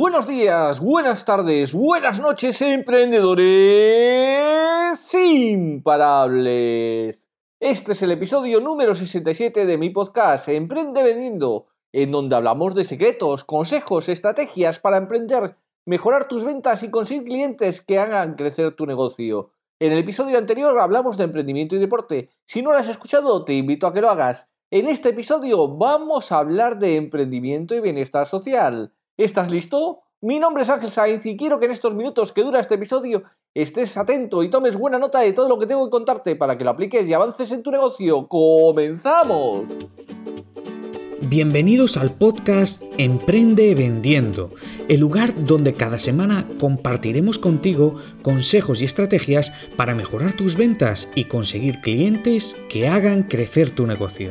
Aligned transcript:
Buenos 0.00 0.28
días, 0.28 0.78
buenas 0.78 1.24
tardes, 1.24 1.74
buenas 1.74 2.20
noches, 2.20 2.62
emprendedores 2.62 5.12
imparables. 5.12 7.28
Este 7.58 7.90
es 7.90 8.02
el 8.02 8.12
episodio 8.12 8.60
número 8.60 8.94
67 8.94 9.66
de 9.66 9.76
mi 9.76 9.90
podcast 9.90 10.48
Emprende 10.50 11.02
Vendiendo, 11.02 11.66
en 11.90 12.12
donde 12.12 12.36
hablamos 12.36 12.76
de 12.76 12.84
secretos, 12.84 13.42
consejos, 13.42 14.08
estrategias 14.08 14.78
para 14.78 14.98
emprender, 14.98 15.56
mejorar 15.84 16.28
tus 16.28 16.44
ventas 16.44 16.84
y 16.84 16.92
conseguir 16.92 17.24
clientes 17.24 17.82
que 17.82 17.98
hagan 17.98 18.36
crecer 18.36 18.76
tu 18.76 18.86
negocio. 18.86 19.50
En 19.80 19.90
el 19.90 19.98
episodio 19.98 20.38
anterior 20.38 20.78
hablamos 20.78 21.16
de 21.16 21.24
emprendimiento 21.24 21.74
y 21.74 21.80
deporte. 21.80 22.30
Si 22.44 22.62
no 22.62 22.70
lo 22.70 22.78
has 22.78 22.88
escuchado, 22.88 23.44
te 23.44 23.54
invito 23.54 23.88
a 23.88 23.92
que 23.92 24.00
lo 24.00 24.10
hagas. 24.10 24.48
En 24.70 24.86
este 24.86 25.08
episodio 25.08 25.76
vamos 25.76 26.30
a 26.30 26.38
hablar 26.38 26.78
de 26.78 26.94
emprendimiento 26.94 27.74
y 27.74 27.80
bienestar 27.80 28.26
social. 28.26 28.92
¿Estás 29.18 29.50
listo? 29.50 30.02
Mi 30.20 30.38
nombre 30.38 30.62
es 30.62 30.70
Ángel 30.70 30.92
Sainz 30.92 31.26
y 31.26 31.36
quiero 31.36 31.58
que 31.58 31.66
en 31.66 31.72
estos 31.72 31.92
minutos 31.92 32.30
que 32.30 32.44
dura 32.44 32.60
este 32.60 32.76
episodio 32.76 33.24
estés 33.52 33.96
atento 33.96 34.44
y 34.44 34.48
tomes 34.48 34.76
buena 34.76 35.00
nota 35.00 35.18
de 35.18 35.32
todo 35.32 35.48
lo 35.48 35.58
que 35.58 35.66
tengo 35.66 35.84
que 35.86 35.90
contarte 35.90 36.36
para 36.36 36.56
que 36.56 36.62
lo 36.62 36.70
apliques 36.70 37.04
y 37.04 37.12
avances 37.12 37.50
en 37.50 37.64
tu 37.64 37.72
negocio. 37.72 38.28
¡Comenzamos! 38.28 39.62
Bienvenidos 41.26 41.96
al 41.96 42.14
podcast 42.14 42.84
Emprende 42.96 43.74
Vendiendo, 43.74 44.50
el 44.88 45.00
lugar 45.00 45.34
donde 45.44 45.74
cada 45.74 45.98
semana 45.98 46.46
compartiremos 46.60 47.40
contigo 47.40 47.96
consejos 48.22 48.82
y 48.82 48.84
estrategias 48.84 49.52
para 49.76 49.96
mejorar 49.96 50.34
tus 50.34 50.56
ventas 50.56 51.08
y 51.16 51.24
conseguir 51.24 51.80
clientes 51.80 52.56
que 52.68 52.86
hagan 52.86 53.24
crecer 53.24 53.74
tu 53.74 53.84
negocio. 53.84 54.30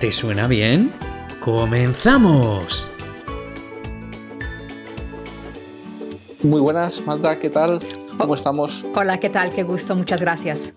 ¿Te 0.00 0.12
suena 0.12 0.46
bien? 0.46 0.92
¡Comenzamos! 1.40 2.88
Muy 6.40 6.60
buenas, 6.60 7.04
Magda, 7.04 7.40
¿qué 7.40 7.50
tal? 7.50 7.80
¿Cómo 8.16 8.34
estamos? 8.34 8.86
Hola, 8.94 9.18
¿qué 9.18 9.28
tal? 9.28 9.52
Qué 9.52 9.64
gusto, 9.64 9.96
muchas 9.96 10.20
gracias. 10.20 10.72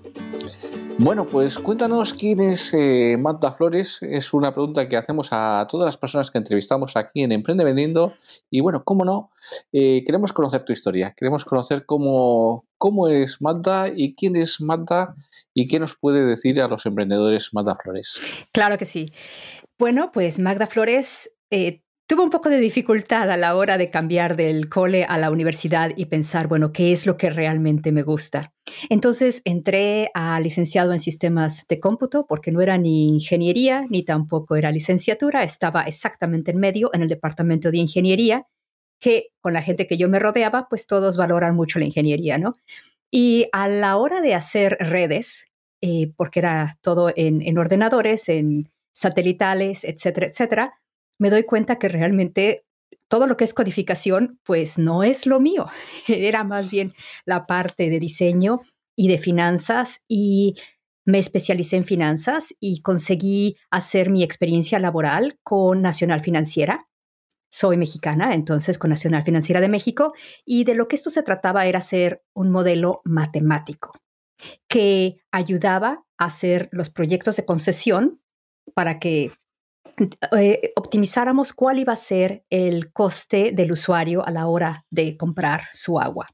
Bueno, 0.97 1.27
pues 1.27 1.59
cuéntanos 1.59 2.15
quién 2.15 2.41
es 2.41 2.73
eh, 2.73 3.15
Magda 3.19 3.51
Flores. 3.51 3.99
Es 4.01 4.33
una 4.33 4.55
pregunta 4.55 4.89
que 4.89 4.97
hacemos 4.97 5.29
a 5.31 5.67
todas 5.69 5.85
las 5.85 5.97
personas 5.97 6.31
que 6.31 6.39
entrevistamos 6.39 6.97
aquí 6.97 7.21
en 7.21 7.31
Emprende 7.31 7.63
Vendiendo. 7.63 8.13
Y 8.49 8.61
bueno, 8.61 8.83
cómo 8.83 9.05
no, 9.05 9.29
eh, 9.71 10.03
queremos 10.03 10.33
conocer 10.33 10.65
tu 10.65 10.73
historia. 10.73 11.13
Queremos 11.15 11.45
conocer 11.45 11.85
cómo, 11.85 12.65
cómo 12.79 13.07
es 13.07 13.39
Magda 13.39 13.87
y 13.95 14.15
quién 14.15 14.35
es 14.35 14.61
Magda 14.61 15.15
¿Y 15.53 15.67
qué 15.67 15.79
nos 15.79 15.97
puede 15.97 16.25
decir 16.25 16.61
a 16.61 16.67
los 16.67 16.85
emprendedores 16.85 17.53
Magda 17.53 17.75
Flores? 17.75 18.21
Claro 18.53 18.77
que 18.77 18.85
sí. 18.85 19.11
Bueno, 19.77 20.11
pues 20.11 20.39
Magda 20.39 20.67
Flores 20.67 21.31
eh, 21.49 21.81
tuvo 22.11 22.23
un 22.23 22.29
poco 22.29 22.49
de 22.49 22.59
dificultad 22.59 23.31
a 23.31 23.37
la 23.37 23.55
hora 23.55 23.77
de 23.77 23.89
cambiar 23.89 24.35
del 24.35 24.67
cole 24.67 25.05
a 25.05 25.17
la 25.17 25.31
universidad 25.31 25.91
y 25.95 26.07
pensar, 26.07 26.47
bueno, 26.47 26.73
¿qué 26.73 26.91
es 26.91 27.05
lo 27.05 27.15
que 27.15 27.29
realmente 27.29 27.93
me 27.93 28.03
gusta? 28.03 28.53
Entonces 28.89 29.41
entré 29.45 30.11
a 30.13 30.37
licenciado 30.41 30.91
en 30.91 30.99
sistemas 30.99 31.65
de 31.69 31.79
cómputo 31.79 32.25
porque 32.27 32.51
no 32.51 32.59
era 32.59 32.77
ni 32.77 33.07
ingeniería 33.07 33.85
ni 33.89 34.03
tampoco 34.03 34.57
era 34.57 34.71
licenciatura, 34.71 35.43
estaba 35.43 35.83
exactamente 35.83 36.51
en 36.51 36.57
medio 36.57 36.89
en 36.93 37.01
el 37.01 37.07
departamento 37.07 37.71
de 37.71 37.77
ingeniería, 37.77 38.45
que 38.99 39.29
con 39.39 39.53
la 39.53 39.61
gente 39.61 39.87
que 39.87 39.97
yo 39.97 40.09
me 40.09 40.19
rodeaba, 40.19 40.67
pues 40.69 40.87
todos 40.87 41.15
valoran 41.15 41.55
mucho 41.55 41.79
la 41.79 41.85
ingeniería, 41.85 42.37
¿no? 42.37 42.57
Y 43.11 43.47
a 43.51 43.67
la 43.67 43.97
hora 43.97 44.21
de 44.21 44.33
hacer 44.33 44.77
redes, 44.79 45.49
eh, 45.81 46.13
porque 46.15 46.39
era 46.39 46.77
todo 46.81 47.11
en, 47.15 47.57
ordenadores, 47.57 48.29
en 48.29 48.71
satelitales, 48.93 49.83
etcétera, 49.83 50.27
etcétera, 50.27 50.73
me 51.17 51.29
doy 51.29 51.43
cuenta 51.43 51.77
que 51.77 51.89
realmente 51.89 52.65
todo 53.07 53.27
lo 53.27 53.35
que 53.35 53.43
es 53.43 53.53
codificación, 53.53 54.39
pues 54.43 54.77
no 54.77 55.03
es 55.03 55.25
lo 55.25 55.39
mío. 55.39 55.67
Era 56.07 56.43
más 56.43 56.71
bien 56.71 56.93
la 57.25 57.45
parte 57.45 57.89
de 57.89 57.99
diseño 57.99 58.61
y 58.95 59.09
de 59.09 59.17
finanzas 59.17 60.03
y 60.07 60.55
me 61.03 61.19
especialicé 61.19 61.77
en 61.77 61.85
finanzas 61.85 62.53
y 62.59 62.81
conseguí 62.81 63.57
hacer 63.69 64.09
mi 64.09 64.23
experiencia 64.23 64.79
laboral 64.79 65.39
con 65.43 65.81
Nacional 65.81 66.21
Financiera 66.21 66.87
soy 67.51 67.77
mexicana, 67.77 68.33
entonces 68.33 68.79
con 68.79 68.89
Nacional 68.89 69.23
Financiera 69.23 69.61
de 69.61 69.69
México, 69.69 70.13
y 70.45 70.63
de 70.63 70.73
lo 70.73 70.87
que 70.87 70.95
esto 70.95 71.09
se 71.09 71.21
trataba 71.21 71.65
era 71.65 71.79
hacer 71.79 72.23
un 72.33 72.49
modelo 72.49 73.01
matemático 73.03 73.91
que 74.67 75.17
ayudaba 75.31 76.03
a 76.17 76.25
hacer 76.25 76.69
los 76.71 76.89
proyectos 76.89 77.35
de 77.35 77.45
concesión 77.45 78.21
para 78.73 78.97
que 78.99 79.33
eh, 80.37 80.71
optimizáramos 80.75 81.53
cuál 81.53 81.79
iba 81.79 81.93
a 81.93 81.97
ser 81.97 82.45
el 82.49 82.91
coste 82.93 83.51
del 83.51 83.73
usuario 83.73 84.25
a 84.25 84.31
la 84.31 84.47
hora 84.47 84.85
de 84.89 85.17
comprar 85.17 85.63
su 85.73 85.99
agua. 85.99 86.27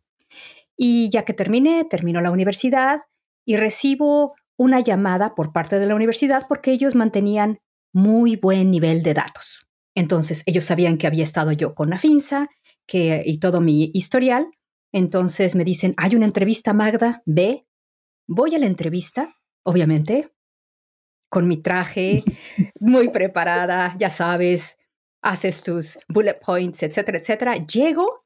Y 0.78 1.10
ya 1.10 1.26
que 1.26 1.34
terminé, 1.34 1.86
terminó 1.86 2.22
la 2.22 2.32
universidad 2.32 3.02
y 3.46 3.58
recibo 3.58 4.36
una 4.58 4.80
llamada 4.80 5.34
por 5.34 5.52
parte 5.52 5.80
de 5.80 5.88
la 5.88 5.96
universidad 5.96 6.46
porque 6.48 6.72
ellos 6.72 6.96
mantenían 6.96 7.60
muy 7.92 8.36
buen 8.36 8.70
nivel 8.70 9.02
de 9.02 9.16
datos. 9.16 9.67
Entonces, 9.98 10.44
ellos 10.46 10.64
sabían 10.64 11.00
que 11.00 11.08
había 11.08 11.24
estado 11.24 11.52
yo 11.54 11.74
con 11.74 11.90
la 11.90 11.98
finza 11.98 12.52
que, 12.86 13.24
y 13.26 13.40
todo 13.40 13.62
mi 13.62 13.90
historial. 13.96 14.48
Entonces 14.94 15.56
me 15.56 15.64
dicen, 15.64 15.96
hay 15.98 16.16
una 16.16 16.28
entrevista, 16.28 16.72
Magda, 16.72 17.24
ve. 17.26 17.66
Voy 18.28 18.54
a 18.54 18.60
la 18.60 18.68
entrevista, 18.68 19.36
obviamente, 19.66 20.32
con 21.32 21.48
mi 21.48 21.58
traje, 21.58 22.24
muy 22.80 23.10
preparada, 23.10 23.96
ya 23.98 24.12
sabes, 24.12 24.78
haces 25.24 25.64
tus 25.64 25.98
bullet 26.08 26.40
points, 26.46 26.84
etcétera, 26.84 27.18
etcétera. 27.18 27.66
Llego 27.66 28.24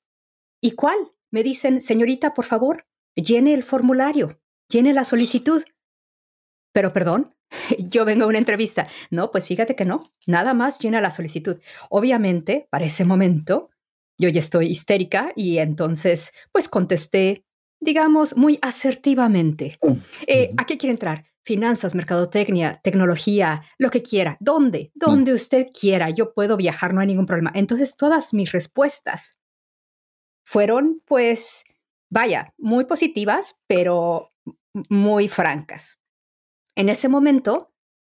y 0.62 0.72
¿cuál? 0.72 0.98
Me 1.32 1.42
dicen, 1.42 1.80
señorita, 1.80 2.34
por 2.34 2.44
favor, 2.44 2.86
llene 3.16 3.54
el 3.54 3.64
formulario, 3.64 4.42
llene 4.68 4.92
la 4.92 5.06
solicitud. 5.06 5.64
Pero 6.74 6.92
perdón, 6.92 7.34
yo 7.80 8.06
vengo 8.06 8.26
a 8.26 8.28
una 8.28 8.38
entrevista. 8.38 8.88
No, 9.10 9.32
pues 9.32 9.48
fíjate 9.48 9.76
que 9.76 9.86
no, 9.86 10.02
nada 10.28 10.54
más 10.54 10.80
llena 10.80 11.02
la 11.02 11.12
solicitud. 11.12 11.60
Obviamente, 11.90 12.68
para 12.70 12.86
ese 12.86 13.06
momento, 13.06 13.70
yo 14.18 14.30
ya 14.30 14.40
estoy 14.40 14.68
histérica 14.68 15.32
y 15.36 15.58
entonces, 15.58 16.32
pues 16.52 16.68
contesté, 16.68 17.44
digamos, 17.80 18.38
muy 18.38 18.60
asertivamente. 18.62 19.80
Eh, 20.28 20.52
¿A 20.58 20.66
qué 20.66 20.78
quiere 20.78 20.92
entrar? 20.92 21.26
Finanzas, 21.44 21.96
mercadotecnia, 21.96 22.80
tecnología, 22.84 23.64
lo 23.80 23.90
que 23.90 24.04
quiera. 24.04 24.38
¿Dónde? 24.40 24.92
Donde 24.94 25.34
usted 25.34 25.68
quiera. 25.74 26.12
Yo 26.12 26.34
puedo 26.34 26.56
viajar, 26.56 26.94
no 26.94 27.02
hay 27.02 27.08
ningún 27.08 27.26
problema. 27.26 27.52
Entonces, 27.56 27.98
todas 27.98 28.34
mis 28.34 28.52
respuestas 28.52 29.40
fueron, 30.46 31.02
pues, 31.06 31.64
vaya, 32.12 32.54
muy 32.60 32.86
positivas, 32.86 33.56
pero 33.68 34.32
muy 34.90 35.28
francas. 35.28 36.01
En 36.76 36.90
ese 36.90 37.10
momento 37.10 37.74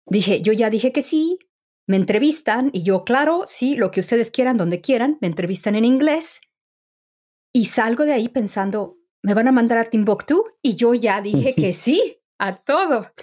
dije, 0.08 0.42
yo 0.42 0.54
ya 0.54 0.70
dije 0.70 0.92
que 0.92 1.02
sí, 1.02 1.40
me 1.88 1.98
entrevistan 1.98 2.70
y 2.74 2.84
yo, 2.84 3.04
claro, 3.04 3.44
sí, 3.46 3.76
lo 3.78 3.92
que 3.92 4.00
ustedes 4.00 4.32
quieran, 4.32 4.58
donde 4.58 4.82
quieran, 4.82 5.18
me 5.22 5.28
entrevistan 5.28 5.76
en 5.76 5.86
inglés 5.86 6.42
y 7.54 7.66
salgo 7.66 8.04
de 8.04 8.12
ahí 8.12 8.28
pensando, 8.28 8.98
¿me 9.22 9.34
van 9.34 9.48
a 9.48 9.54
mandar 9.54 9.78
a 9.78 9.86
Timbuktu? 9.86 10.44
Y 10.62 10.76
yo 10.76 10.94
ya 10.94 11.22
dije 11.22 11.56
que 11.56 11.74
sí, 11.74 12.22
a 12.38 12.58
todo. 12.58 13.14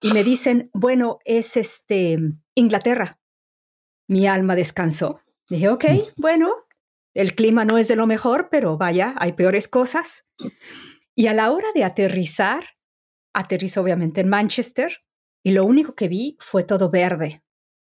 Y 0.00 0.12
me 0.12 0.24
dicen, 0.24 0.70
bueno, 0.74 1.18
es 1.24 1.56
este 1.56 2.18
Inglaterra. 2.56 3.20
Mi 4.08 4.26
alma 4.26 4.56
descansó. 4.56 5.20
Dije, 5.48 5.68
ok, 5.68 5.84
bueno, 6.16 6.52
el 7.14 7.34
clima 7.34 7.64
no 7.64 7.78
es 7.78 7.86
de 7.86 7.94
lo 7.94 8.06
mejor, 8.06 8.48
pero 8.50 8.76
vaya, 8.76 9.14
hay 9.18 9.34
peores 9.34 9.68
cosas. 9.68 10.26
Y 11.14 11.28
a 11.28 11.34
la 11.34 11.52
hora 11.52 11.68
de 11.74 11.84
aterrizar, 11.84 12.64
aterrizo 13.34 13.80
obviamente 13.80 14.20
en 14.20 14.28
Manchester 14.28 14.92
y 15.44 15.52
lo 15.52 15.64
único 15.64 15.94
que 15.94 16.08
vi 16.08 16.36
fue 16.40 16.64
todo 16.64 16.90
verde, 16.90 17.42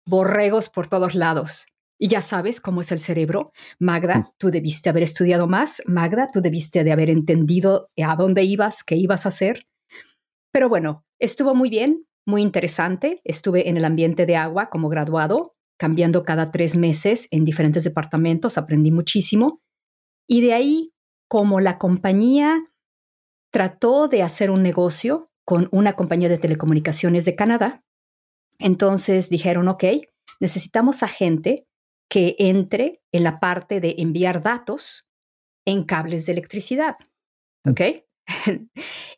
borregos 0.06 0.68
por 0.68 0.86
todos 0.86 1.14
lados. 1.14 1.66
Y 2.00 2.08
ya 2.08 2.22
sabes 2.22 2.60
cómo 2.60 2.80
es 2.80 2.92
el 2.92 3.00
cerebro. 3.00 3.52
Magda, 3.80 4.18
mm. 4.18 4.26
tú 4.38 4.50
debiste 4.50 4.88
haber 4.88 5.02
estudiado 5.02 5.48
más. 5.48 5.82
Magda, 5.86 6.30
tú 6.32 6.40
debiste 6.40 6.84
de 6.84 6.92
haber 6.92 7.10
entendido 7.10 7.90
a 8.00 8.14
dónde 8.14 8.44
ibas, 8.44 8.84
qué 8.84 8.94
ibas 8.94 9.26
a 9.26 9.30
hacer. 9.30 9.66
Pero 10.52 10.68
bueno, 10.68 11.04
estuvo 11.18 11.54
muy 11.54 11.70
bien, 11.70 12.06
muy 12.24 12.42
interesante. 12.42 13.20
Estuve 13.24 13.68
en 13.68 13.76
el 13.76 13.84
ambiente 13.84 14.26
de 14.26 14.36
agua 14.36 14.70
como 14.70 14.88
graduado, 14.88 15.56
cambiando 15.76 16.22
cada 16.22 16.52
tres 16.52 16.76
meses 16.76 17.26
en 17.32 17.44
diferentes 17.44 17.82
departamentos. 17.82 18.58
Aprendí 18.58 18.92
muchísimo. 18.92 19.60
Y 20.28 20.40
de 20.42 20.52
ahí, 20.52 20.92
como 21.28 21.60
la 21.60 21.78
compañía 21.78 22.60
trató 23.50 24.08
de 24.08 24.22
hacer 24.22 24.50
un 24.50 24.62
negocio 24.62 25.27
con 25.48 25.66
una 25.72 25.94
compañía 25.94 26.28
de 26.28 26.36
telecomunicaciones 26.36 27.24
de 27.24 27.34
Canadá, 27.34 27.82
entonces 28.58 29.30
dijeron, 29.30 29.68
ok, 29.68 29.82
necesitamos 30.40 31.02
a 31.02 31.08
gente 31.08 31.66
que 32.10 32.36
entre 32.38 33.00
en 33.12 33.24
la 33.24 33.40
parte 33.40 33.80
de 33.80 33.94
enviar 33.96 34.42
datos 34.42 35.06
en 35.64 35.84
cables 35.84 36.26
de 36.26 36.32
electricidad. 36.32 36.96
¿Ok? 37.66 37.80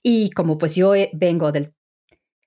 y 0.05 0.31
como 0.31 0.57
pues 0.57 0.77
yo 0.77 0.95
eh, 0.95 1.11
vengo 1.15 1.51
del 1.51 1.75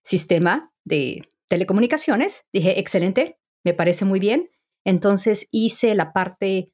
sistema 0.02 0.72
de 0.86 1.30
telecomunicaciones, 1.50 2.46
dije, 2.54 2.80
excelente, 2.80 3.38
me 3.66 3.74
parece 3.74 4.06
muy 4.06 4.22
bien. 4.22 4.50
Entonces 4.86 5.50
hice 5.52 5.94
la 5.94 6.14
parte 6.14 6.72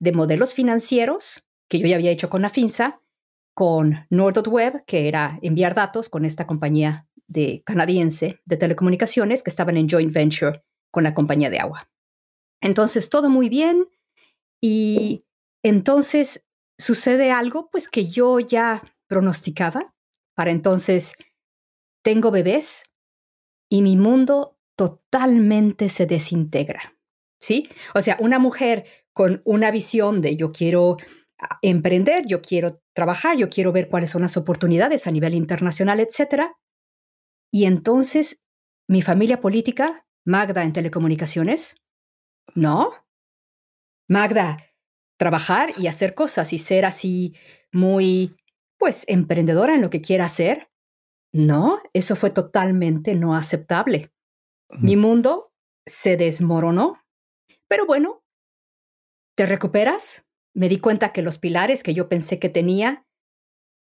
de 0.00 0.12
modelos 0.12 0.52
financieros 0.52 1.46
que 1.68 1.78
yo 1.78 1.86
ya 1.86 1.94
había 1.94 2.10
hecho 2.10 2.28
con 2.28 2.42
la 2.42 2.50
FINSA, 2.50 3.00
con 3.54 4.06
Web, 4.10 4.84
que 4.86 5.08
era 5.08 5.38
enviar 5.42 5.74
datos 5.74 6.08
con 6.08 6.24
esta 6.24 6.46
compañía 6.46 7.08
de 7.26 7.62
canadiense 7.64 8.40
de 8.44 8.56
telecomunicaciones 8.56 9.42
que 9.42 9.50
estaban 9.50 9.76
en 9.76 9.88
joint 9.88 10.12
venture 10.12 10.62
con 10.90 11.04
la 11.04 11.14
compañía 11.14 11.50
de 11.50 11.58
agua. 11.58 11.88
Entonces, 12.60 13.08
todo 13.08 13.30
muy 13.30 13.48
bien. 13.48 13.88
Y 14.60 15.24
entonces 15.62 16.46
sucede 16.78 17.30
algo, 17.30 17.70
pues 17.70 17.88
que 17.88 18.06
yo 18.06 18.40
ya 18.40 18.82
pronosticaba. 19.06 19.94
Para 20.34 20.50
entonces, 20.50 21.14
tengo 22.02 22.30
bebés 22.30 22.90
y 23.70 23.82
mi 23.82 23.96
mundo 23.96 24.58
totalmente 24.76 25.88
se 25.88 26.06
desintegra. 26.06 26.96
¿Sí? 27.40 27.68
O 27.94 28.02
sea, 28.02 28.16
una 28.20 28.38
mujer 28.38 28.84
con 29.12 29.40
una 29.44 29.70
visión 29.70 30.20
de 30.20 30.36
yo 30.36 30.52
quiero 30.52 30.98
emprender, 31.62 32.26
yo 32.26 32.42
quiero 32.42 32.82
trabajar, 32.94 33.36
yo 33.36 33.48
quiero 33.48 33.72
ver 33.72 33.88
cuáles 33.88 34.10
son 34.10 34.22
las 34.22 34.36
oportunidades 34.36 35.06
a 35.06 35.10
nivel 35.10 35.34
internacional, 35.34 36.00
etcétera. 36.00 36.56
Y 37.52 37.64
entonces 37.64 38.40
mi 38.88 39.02
familia 39.02 39.40
política, 39.40 40.06
Magda 40.24 40.64
en 40.64 40.72
telecomunicaciones, 40.72 41.76
¿no? 42.54 42.92
Magda, 44.08 44.58
trabajar 45.16 45.72
y 45.76 45.86
hacer 45.86 46.14
cosas 46.14 46.52
y 46.52 46.58
ser 46.58 46.84
así 46.84 47.34
muy, 47.72 48.36
pues, 48.78 49.04
emprendedora 49.08 49.74
en 49.74 49.82
lo 49.82 49.90
que 49.90 50.00
quiera 50.00 50.24
hacer. 50.24 50.70
No, 51.32 51.80
eso 51.92 52.16
fue 52.16 52.30
totalmente 52.30 53.14
no 53.14 53.36
aceptable. 53.36 54.12
Mi 54.70 54.96
mundo 54.96 55.52
se 55.86 56.16
desmoronó. 56.16 57.00
Pero 57.68 57.86
bueno, 57.86 58.24
¿te 59.36 59.46
recuperas? 59.46 60.26
Me 60.54 60.68
di 60.68 60.78
cuenta 60.78 61.12
que 61.12 61.22
los 61.22 61.38
pilares 61.38 61.82
que 61.82 61.94
yo 61.94 62.08
pensé 62.08 62.38
que 62.38 62.48
tenía, 62.48 63.06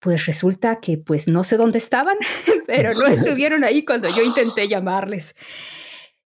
pues 0.00 0.26
resulta 0.26 0.80
que 0.80 0.98
pues 0.98 1.28
no 1.28 1.44
sé 1.44 1.56
dónde 1.56 1.78
estaban, 1.78 2.16
pero 2.66 2.92
no 2.94 3.06
estuvieron 3.06 3.64
ahí 3.64 3.84
cuando 3.84 4.08
yo 4.08 4.22
intenté 4.22 4.68
llamarles. 4.68 5.34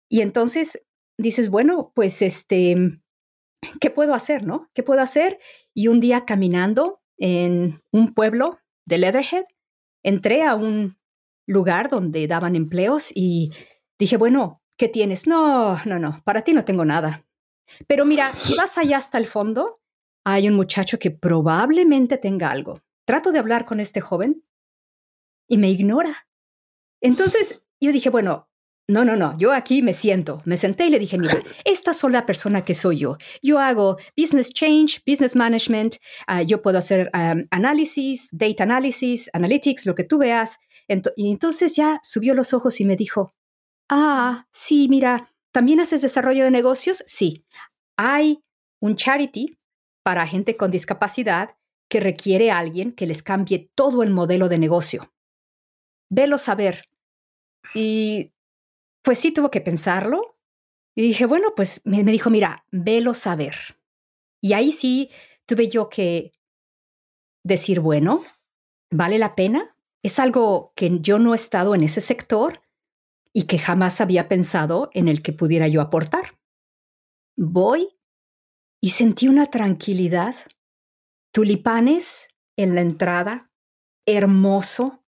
Y 0.10 0.22
entonces 0.22 0.84
dices, 1.18 1.50
bueno, 1.50 1.92
pues 1.96 2.22
este, 2.22 3.02
¿qué 3.80 3.90
puedo 3.90 4.14
hacer, 4.14 4.46
no? 4.46 4.70
¿Qué 4.74 4.84
puedo 4.84 5.02
hacer? 5.02 5.40
Y 5.74 5.88
un 5.88 6.00
día 6.00 6.26
caminando 6.26 7.02
en 7.18 7.82
un 7.92 8.14
pueblo 8.14 8.60
de 8.86 8.98
Leatherhead, 8.98 9.46
entré 10.04 10.44
a 10.44 10.56
un 10.56 10.98
lugar 11.46 11.90
donde 11.90 12.28
daban 12.28 12.56
empleos 12.56 13.12
y 13.14 13.52
dije, 14.00 14.18
bueno, 14.18 14.62
¿qué 14.78 14.88
tienes? 14.88 15.28
No, 15.28 15.84
no, 15.86 16.00
no, 16.00 16.22
para 16.24 16.44
ti 16.44 16.54
no 16.54 16.66
tengo 16.66 16.86
nada. 16.86 17.26
Pero 17.88 18.06
mira, 18.06 18.32
si 18.34 18.56
vas 18.58 18.78
allá 18.78 18.98
hasta 18.98 19.18
el 19.18 19.28
fondo, 19.28 19.79
hay 20.26 20.48
un 20.48 20.56
muchacho 20.56 21.00
que 21.00 21.12
probablemente 21.12 22.18
tenga 22.18 22.52
algo. 22.52 22.82
Trato 23.06 23.32
de 23.32 23.40
hablar 23.40 23.66
con 23.66 23.80
este 23.80 24.02
joven 24.02 24.44
y 25.48 25.58
me 25.58 25.70
ignora. 25.70 26.28
Entonces 27.02 27.66
yo 27.82 27.92
dije, 27.92 28.10
bueno, 28.10 28.50
no, 28.90 29.06
no, 29.06 29.16
no, 29.16 29.38
yo 29.38 29.54
aquí 29.54 29.84
me 29.84 29.94
siento, 29.94 30.42
me 30.46 30.58
senté 30.58 30.88
y 30.88 30.90
le 30.90 30.98
dije, 30.98 31.20
mira, 31.20 31.44
esta 31.64 31.92
es 31.92 32.04
la 32.06 32.26
persona 32.26 32.66
que 32.66 32.74
soy 32.74 32.98
yo. 32.98 33.18
Yo 33.44 33.60
hago 33.60 33.98
business 34.18 34.50
change, 34.50 35.04
business 35.06 35.36
management, 35.36 35.98
ah, 36.26 36.42
yo 36.42 36.64
puedo 36.64 36.80
hacer 36.80 37.12
análisis, 37.52 38.30
data 38.32 38.64
analysis, 38.64 39.30
analytics, 39.34 39.86
lo 39.86 39.94
que 39.94 40.04
tú 40.04 40.18
veas. 40.18 40.58
y 41.16 41.30
entonces 41.30 41.76
ya 41.76 42.00
subió 42.02 42.34
los 42.34 42.54
ojos 42.56 42.82
y 42.82 42.86
me 42.86 42.96
dijo, 42.96 43.36
ah, 43.90 44.48
sí, 44.52 44.88
mira, 44.90 45.32
¿también 45.52 45.80
haces 45.82 46.02
desarrollo 46.02 46.44
de 46.44 46.52
negocios? 46.52 47.04
Sí, 47.06 47.46
hay 47.96 48.44
un 48.82 48.96
charity 48.96 49.59
para 50.04 50.28
gente 50.28 50.58
con 50.58 50.72
discapacidad 50.72 51.58
que 51.90 52.00
requiere 52.00 52.52
a 52.52 52.60
alguien 52.60 52.92
que 52.92 53.08
les 53.08 53.24
cambie 53.24 53.72
todo 53.76 54.04
el 54.04 54.12
modelo 54.12 54.48
de 54.48 54.60
negocio. 54.60 55.12
Velo 56.10 56.38
saber. 56.38 56.84
Y 57.74 58.32
pues 59.02 59.20
sí 59.20 59.32
tuvo 59.32 59.52
que 59.52 59.62
pensarlo. 59.62 60.36
Y 60.96 61.02
dije, 61.02 61.26
bueno, 61.26 61.54
pues 61.56 61.82
me, 61.86 62.04
dijo, 62.04 62.30
mira, 62.30 62.66
velo 62.72 63.14
saber. 63.14 63.56
Y 64.42 64.54
ahí 64.54 64.72
sí 64.72 65.10
tuve 65.46 65.68
yo 65.68 65.90
que 65.90 66.34
decir, 67.44 67.80
bueno, 67.80 68.24
¿vale 68.92 69.18
la 69.18 69.36
pena? 69.36 69.76
Es 70.04 70.20
algo 70.20 70.74
que 70.76 71.00
yo 71.02 71.20
no 71.20 71.34
he 71.34 71.36
estado 71.36 71.76
en 71.76 71.84
ese 71.84 72.02
sector 72.02 72.62
y 73.34 73.44
que 73.44 73.60
jamás 73.60 74.02
había 74.02 74.28
pensado 74.28 74.90
en 74.94 75.08
el 75.08 75.22
que 75.22 75.34
pudiera 75.34 75.68
yo 75.68 75.82
aportar. 75.82 76.38
Voy 77.38 77.99
y 78.82 78.90
sentí 78.92 79.28
una 79.28 79.48
tranquilidad, 79.48 80.36
tulipanes 81.34 82.30
en 82.58 82.76
la 82.76 82.82
entrada, 82.82 83.52
hermoso. 84.06 85.04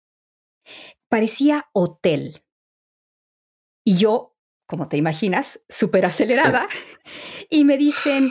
Parecía 1.09 1.69
hotel. 1.73 2.45
Y 3.85 3.97
yo, 3.97 4.37
como 4.67 4.89
te 4.89 4.97
imaginas, 4.97 5.65
súper 5.69 6.05
acelerada, 6.05 6.69
y 7.51 7.65
me 7.65 7.79
dicen, 7.79 8.31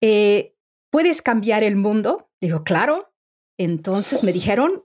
eh, 0.00 0.54
¿puedes 0.90 1.22
cambiar 1.22 1.62
el 1.62 1.76
mundo? 1.76 2.30
Digo, 2.40 2.64
claro. 2.64 3.12
Entonces 3.58 4.24
me 4.24 4.32
dijeron, 4.32 4.84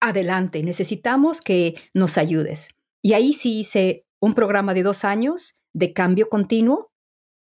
adelante, 0.00 0.62
necesitamos 0.62 1.40
que 1.40 1.76
nos 1.94 2.18
ayudes. 2.18 2.70
Y 3.02 3.12
ahí 3.12 3.32
sí 3.32 3.60
hice 3.60 4.06
un 4.20 4.34
programa 4.34 4.74
de 4.74 4.82
dos 4.82 5.04
años 5.04 5.56
de 5.72 5.92
cambio 5.92 6.28
continuo, 6.28 6.92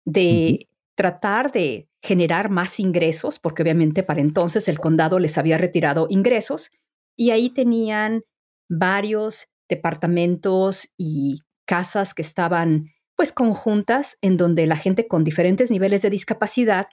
de 0.05 0.69
tratar 0.97 1.51
de 1.51 1.87
generar 2.01 2.49
más 2.49 2.79
ingresos, 2.79 3.37
porque 3.37 3.61
obviamente 3.61 4.01
para 4.01 4.19
entonces 4.19 4.67
el 4.67 4.79
condado 4.79 5.19
les 5.19 5.37
había 5.37 5.57
retirado 5.57 6.07
ingresos, 6.09 6.71
y 7.15 7.29
ahí 7.29 7.51
tenían 7.51 8.23
varios 8.67 9.47
departamentos 9.69 10.89
y 10.97 11.41
casas 11.65 12.13
que 12.13 12.23
estaban 12.23 12.91
pues 13.15 13.31
conjuntas 13.31 14.17
en 14.21 14.37
donde 14.37 14.67
la 14.67 14.75
gente 14.75 15.07
con 15.07 15.23
diferentes 15.23 15.71
niveles 15.71 16.01
de 16.01 16.09
discapacidad 16.09 16.87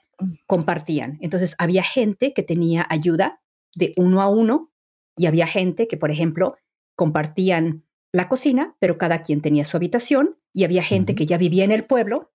compartían. 0.47 1.17
Entonces 1.21 1.55
había 1.59 1.83
gente 1.83 2.33
que 2.33 2.41
tenía 2.41 2.85
ayuda 2.89 3.41
de 3.75 3.93
uno 3.95 4.21
a 4.21 4.29
uno 4.29 4.71
y 5.17 5.27
había 5.27 5.45
gente 5.45 5.87
que, 5.87 5.97
por 5.97 6.09
ejemplo, 6.09 6.57
compartían 6.95 7.85
la 8.11 8.27
cocina, 8.27 8.75
pero 8.79 8.97
cada 8.97 9.21
quien 9.21 9.41
tenía 9.41 9.65
su 9.65 9.77
habitación 9.77 10.37
y 10.51 10.63
había 10.63 10.81
gente 10.81 11.15
que 11.15 11.25
ya 11.25 11.37
vivía 11.37 11.63
en 11.63 11.71
el 11.71 11.85
pueblo 11.85 12.31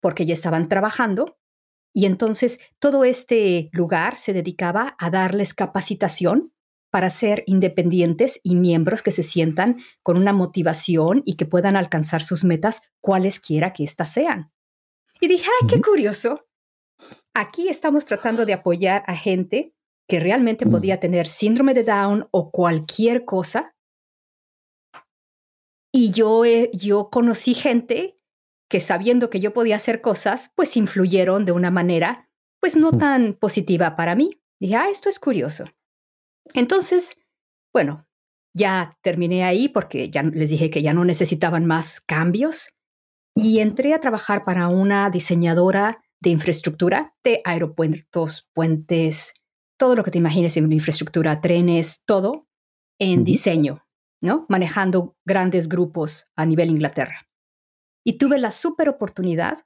porque 0.00 0.26
ya 0.26 0.34
estaban 0.34 0.68
trabajando 0.68 1.38
y 1.92 2.06
entonces 2.06 2.60
todo 2.78 3.04
este 3.04 3.70
lugar 3.72 4.18
se 4.18 4.32
dedicaba 4.32 4.94
a 4.98 5.10
darles 5.10 5.54
capacitación 5.54 6.52
para 6.90 7.10
ser 7.10 7.42
independientes 7.46 8.40
y 8.42 8.54
miembros 8.54 9.02
que 9.02 9.10
se 9.10 9.22
sientan 9.22 9.78
con 10.02 10.16
una 10.16 10.32
motivación 10.32 11.22
y 11.26 11.36
que 11.36 11.44
puedan 11.44 11.76
alcanzar 11.76 12.22
sus 12.22 12.44
metas 12.44 12.82
cualesquiera 13.00 13.72
que 13.72 13.84
éstas 13.84 14.12
sean. 14.12 14.52
Y 15.20 15.28
dije, 15.28 15.50
ay, 15.60 15.68
qué 15.68 15.80
curioso. 15.80 16.46
Aquí 17.34 17.68
estamos 17.68 18.04
tratando 18.04 18.46
de 18.46 18.52
apoyar 18.52 19.02
a 19.06 19.16
gente 19.16 19.74
que 20.08 20.20
realmente 20.20 20.66
podía 20.66 21.00
tener 21.00 21.28
síndrome 21.28 21.74
de 21.74 21.84
Down 21.84 22.28
o 22.30 22.50
cualquier 22.50 23.24
cosa. 23.24 23.74
Y 25.92 26.12
yo, 26.12 26.44
yo 26.72 27.10
conocí 27.10 27.54
gente 27.54 28.17
que 28.68 28.80
sabiendo 28.80 29.30
que 29.30 29.40
yo 29.40 29.52
podía 29.52 29.76
hacer 29.76 30.00
cosas, 30.00 30.52
pues 30.54 30.76
influyeron 30.76 31.44
de 31.44 31.52
una 31.52 31.70
manera 31.70 32.28
pues 32.60 32.76
no 32.76 32.92
tan 32.92 33.34
positiva 33.34 33.96
para 33.96 34.14
mí. 34.14 34.40
Dije, 34.60 34.76
ah, 34.76 34.88
esto 34.90 35.08
es 35.08 35.20
curioso. 35.20 35.64
Entonces, 36.54 37.16
bueno, 37.72 38.06
ya 38.54 38.98
terminé 39.02 39.44
ahí 39.44 39.68
porque 39.68 40.10
ya 40.10 40.22
les 40.22 40.50
dije 40.50 40.70
que 40.70 40.82
ya 40.82 40.92
no 40.92 41.04
necesitaban 41.04 41.66
más 41.66 42.00
cambios 42.00 42.70
y 43.34 43.60
entré 43.60 43.94
a 43.94 44.00
trabajar 44.00 44.44
para 44.44 44.68
una 44.68 45.10
diseñadora 45.10 46.02
de 46.20 46.30
infraestructura 46.30 47.14
de 47.22 47.40
aeropuertos, 47.44 48.48
puentes, 48.52 49.34
todo 49.78 49.94
lo 49.94 50.02
que 50.02 50.10
te 50.10 50.18
imagines 50.18 50.56
en 50.56 50.70
infraestructura, 50.72 51.40
trenes, 51.40 52.02
todo 52.04 52.48
en 52.98 53.22
diseño, 53.22 53.86
¿no? 54.20 54.44
Manejando 54.48 55.16
grandes 55.24 55.68
grupos 55.68 56.26
a 56.34 56.44
nivel 56.44 56.70
Inglaterra. 56.70 57.27
Y 58.04 58.18
tuve 58.18 58.38
la 58.38 58.50
super 58.50 58.88
oportunidad 58.88 59.64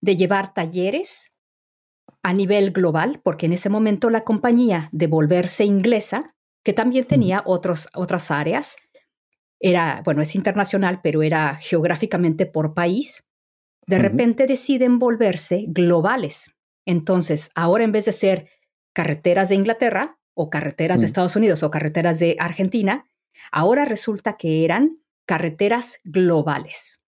de 0.00 0.16
llevar 0.16 0.54
talleres 0.54 1.32
a 2.22 2.32
nivel 2.32 2.72
global, 2.72 3.20
porque 3.22 3.46
en 3.46 3.52
ese 3.52 3.68
momento 3.68 4.10
la 4.10 4.24
compañía 4.24 4.88
de 4.92 5.06
volverse 5.06 5.64
inglesa, 5.64 6.34
que 6.64 6.72
también 6.72 7.06
tenía 7.06 7.42
otros, 7.46 7.88
otras 7.94 8.30
áreas, 8.30 8.76
era, 9.60 10.02
bueno, 10.04 10.22
es 10.22 10.34
internacional, 10.34 11.00
pero 11.02 11.22
era 11.22 11.56
geográficamente 11.56 12.46
por 12.46 12.74
país, 12.74 13.24
de 13.86 13.98
repente 13.98 14.46
deciden 14.46 14.98
volverse 14.98 15.64
globales. 15.68 16.54
Entonces, 16.84 17.50
ahora 17.54 17.84
en 17.84 17.92
vez 17.92 18.04
de 18.04 18.12
ser 18.12 18.50
carreteras 18.92 19.48
de 19.48 19.54
Inglaterra 19.54 20.18
o 20.34 20.50
carreteras 20.50 21.00
de 21.00 21.06
Estados 21.06 21.36
Unidos 21.36 21.62
o 21.62 21.70
carreteras 21.70 22.18
de 22.18 22.36
Argentina, 22.38 23.06
ahora 23.50 23.86
resulta 23.86 24.36
que 24.36 24.64
eran 24.64 24.98
carreteras 25.26 26.00
globales. 26.04 27.00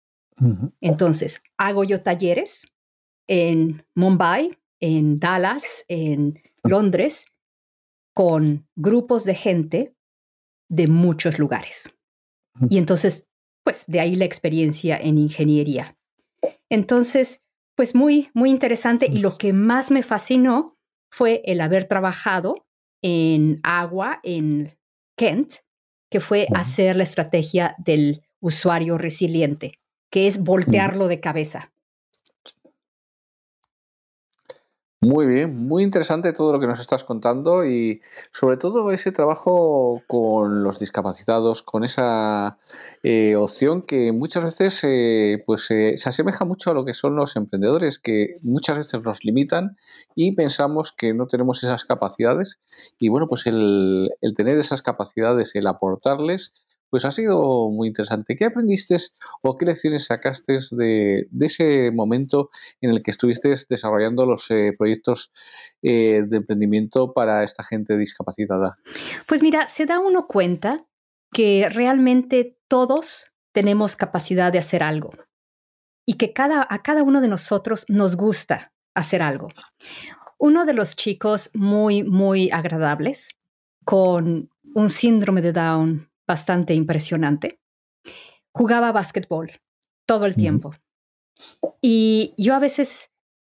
Entonces, 0.81 1.43
hago 1.59 1.85
yo 1.85 2.03
talleres 2.03 2.67
en 3.29 3.85
Mumbai, 3.95 4.59
en 4.81 5.19
Dallas, 5.19 5.85
en 5.89 6.41
Londres, 6.65 7.27
con 8.15 8.67
grupos 8.77 9.25
de 9.25 9.35
gente 9.35 9.95
de 10.69 10.89
muchos 10.89 11.39
lugares. 11.39 11.95
Y 12.69 12.79
entonces, 12.79 13.27
pues 13.65 13.85
de 13.87 14.01
ahí 14.01 14.17
la 14.17 14.25
experiencia 14.25 14.99
en 14.99 15.19
ingeniería. 15.19 15.97
Entonces, 16.69 17.43
pues 17.77 17.95
muy, 17.95 18.31
muy 18.35 18.51
interesante 18.51 19.07
y 19.11 19.19
lo 19.19 19.39
que 19.39 19.53
más 19.53 19.91
me 19.91 20.03
fascinó 20.03 20.79
fue 21.11 21.43
el 21.45 21.61
haber 21.61 21.87
trabajado 21.87 22.67
en 23.03 23.61
agua 23.63 24.21
en 24.23 24.77
Kent, 25.17 25.55
que 26.11 26.21
fue 26.21 26.47
hacer 26.55 26.97
la 26.97 27.03
estrategia 27.03 27.75
del 27.79 28.23
usuario 28.41 28.99
resiliente, 28.99 29.80
que 30.11 30.27
es 30.27 30.43
voltearlo 30.43 31.09
de 31.09 31.21
cabeza. 31.21 31.71
Muy 35.03 35.27
bien, 35.27 35.57
muy 35.57 35.83
interesante 35.83 36.35
todo 36.35 36.53
lo 36.53 36.61
que 36.61 36.67
nos 36.67 36.79
estás 36.79 37.05
contando 37.05 37.65
y 37.65 38.03
sobre 38.33 38.59
todo 38.59 38.93
ese 38.93 39.13
trabajo 39.13 40.03
con 40.07 40.63
los 40.63 40.79
discapacitados, 40.79 41.63
con 41.63 41.85
esa 41.85 42.59
eh, 43.03 43.35
opción 43.35 43.81
que 43.81 44.13
muchas 44.13 44.45
veces 44.45 44.85
eh, 44.85 45.43
pues, 45.47 45.71
eh, 45.71 45.97
se 45.97 46.11
asemeja 46.11 46.45
mucho 46.45 46.71
a 46.71 46.75
lo 46.75 46.85
que 46.85 46.93
son 46.93 47.17
los 47.17 47.35
emprendedores, 47.37 47.99
que 47.99 48.37
muchas 48.43 48.77
veces 48.77 49.01
nos 49.03 49.25
limitan 49.25 49.75
y 50.15 50.33
pensamos 50.33 50.93
que 50.93 51.15
no 51.15 51.27
tenemos 51.27 51.65
esas 51.65 51.87
capacidades 51.87 52.61
y 52.99 53.09
bueno, 53.09 53.27
pues 53.27 53.47
el, 53.47 54.11
el 54.21 54.35
tener 54.35 54.59
esas 54.59 54.83
capacidades, 54.83 55.55
el 55.55 55.67
aportarles, 55.67 56.53
pues 56.91 57.05
ha 57.05 57.11
sido 57.11 57.71
muy 57.71 57.89
interesante. 57.89 58.37
¿Qué 58.37 58.45
aprendiste 58.47 58.97
o 59.43 59.57
qué 59.57 59.65
lecciones 59.65 60.07
sacaste 60.07 60.59
de, 60.73 61.29
ese 61.41 61.91
momento 61.93 62.51
en 62.81 62.91
el 62.91 63.03
que 63.03 63.13
estuviste 63.13 63.55
desarrollando 63.69 64.27
los 64.27 64.51
eh, 64.51 64.75
proyectos 64.77 65.33
eh, 65.83 66.23
de 66.27 66.39
emprendimiento 66.39 67.13
para 67.13 67.45
esta 67.45 67.63
gente 67.63 67.97
discapacitada? 67.97 68.79
Pues 69.27 69.43
mira, 69.43 69.69
se 69.69 69.87
da 69.87 70.01
uno 70.01 70.27
cuenta 70.27 70.85
que 71.33 71.69
realmente 71.71 72.59
todos 72.69 73.33
tenemos 73.53 73.97
capacidad 73.97 74.53
de 74.53 74.59
hacer 74.59 74.83
algo 74.83 75.11
y 76.05 76.15
que 76.15 76.33
cada, 76.33 76.67
a 76.69 76.83
cada 76.83 77.05
uno 77.05 77.21
de 77.21 77.29
nosotros 77.29 77.85
nos 77.89 78.17
gusta 78.17 78.73
hacer 78.95 79.23
algo. 79.23 79.49
Uno 80.39 80.65
de 80.65 80.75
los 80.75 80.97
chicos 80.97 81.51
muy, 81.55 82.03
muy 82.03 82.51
agradables 82.51 83.31
con 83.85 84.51
un 84.75 84.91
síndrome 84.91 85.43
de 85.43 85.53
Down 85.53 86.10
bastante 86.31 86.75
impresionante. 86.75 87.59
Jugaba 88.55 88.93
básquetbol 88.93 89.51
todo 90.07 90.27
el 90.27 90.37
tiempo. 90.37 90.77
Y 91.83 92.35
yo 92.39 92.55
a 92.55 92.61
veces 92.61 93.11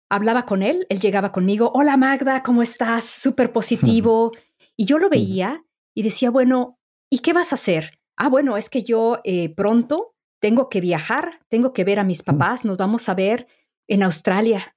hablaba 0.08 0.46
con 0.46 0.62
él, 0.62 0.86
él 0.88 0.98
llegaba 0.98 1.32
conmigo, 1.32 1.70
hola 1.74 1.98
Magda, 1.98 2.42
¿cómo 2.42 2.62
estás? 2.62 3.04
Súper 3.04 3.52
positivo. 3.52 4.32
Y 4.74 4.86
yo 4.86 4.98
lo 4.98 5.10
veía 5.10 5.62
y 5.94 6.02
decía, 6.02 6.30
bueno, 6.30 6.78
¿y 7.10 7.18
qué 7.18 7.34
vas 7.34 7.52
a 7.52 7.56
hacer? 7.56 8.00
Ah, 8.16 8.30
bueno, 8.30 8.56
es 8.56 8.70
que 8.70 8.82
yo 8.82 9.20
eh, 9.22 9.54
pronto 9.54 10.14
tengo 10.40 10.70
que 10.70 10.80
viajar, 10.80 11.40
tengo 11.48 11.74
que 11.74 11.84
ver 11.84 11.98
a 11.98 12.04
mis 12.04 12.22
papás, 12.22 12.64
nos 12.64 12.78
vamos 12.78 13.10
a 13.10 13.14
ver 13.14 13.46
en 13.86 14.02
Australia. 14.02 14.74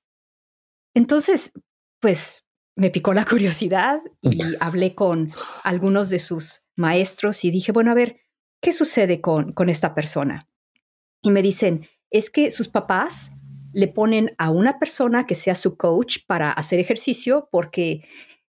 Entonces, 0.93 1.53
pues 2.01 2.45
me 2.75 2.89
picó 2.89 3.13
la 3.13 3.25
curiosidad 3.31 4.01
y 4.21 4.37
hablé 4.59 4.95
con 4.95 5.31
algunos 5.63 6.09
de 6.09 6.19
sus 6.19 6.64
maestros 6.75 7.43
y 7.43 7.51
dije, 7.51 7.71
bueno, 7.71 7.91
a 7.91 7.95
ver, 7.95 8.17
¿qué 8.61 8.73
sucede 8.73 9.21
con, 9.21 9.53
con 9.53 9.69
esta 9.69 9.93
persona? 9.93 10.47
Y 11.21 11.31
me 11.31 11.41
dicen, 11.41 11.87
es 12.11 12.29
que 12.29 12.51
sus 12.51 12.67
papás 12.67 13.31
le 13.73 13.87
ponen 13.87 14.31
a 14.37 14.51
una 14.51 14.79
persona 14.79 15.27
que 15.27 15.35
sea 15.35 15.55
su 15.55 15.75
coach 15.75 16.19
para 16.27 16.51
hacer 16.51 16.79
ejercicio 16.79 17.49
porque 17.51 18.05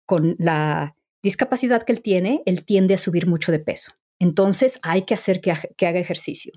con 0.07 0.37
la 0.39 0.97
discapacidad 1.23 1.83
que 1.83 1.93
él 1.93 2.03
tiene, 2.03 2.43
él 2.45 2.65
tiende 2.65 2.95
a 2.95 2.99
subir 2.99 3.27
mucho 3.27 3.51
de 3.51 3.59
peso. 3.59 3.93
Entonces 4.19 4.79
hay 4.83 5.03
que 5.03 5.15
hacer 5.15 5.41
que, 5.41 5.55
que 5.77 5.87
haga 5.87 5.99
ejercicio. 5.99 6.53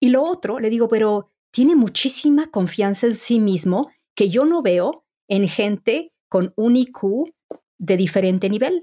Y 0.00 0.08
lo 0.08 0.24
otro, 0.24 0.58
le 0.58 0.68
digo, 0.68 0.88
pero 0.88 1.28
tiene 1.52 1.76
muchísima 1.76 2.50
confianza 2.50 3.06
en 3.06 3.14
sí 3.14 3.38
mismo 3.38 3.90
que 4.16 4.28
yo 4.28 4.44
no 4.44 4.62
veo 4.62 5.04
en 5.28 5.46
gente 5.46 6.12
con 6.28 6.52
un 6.56 6.76
IQ 6.76 7.32
de 7.78 7.96
diferente 7.96 8.50
nivel. 8.50 8.82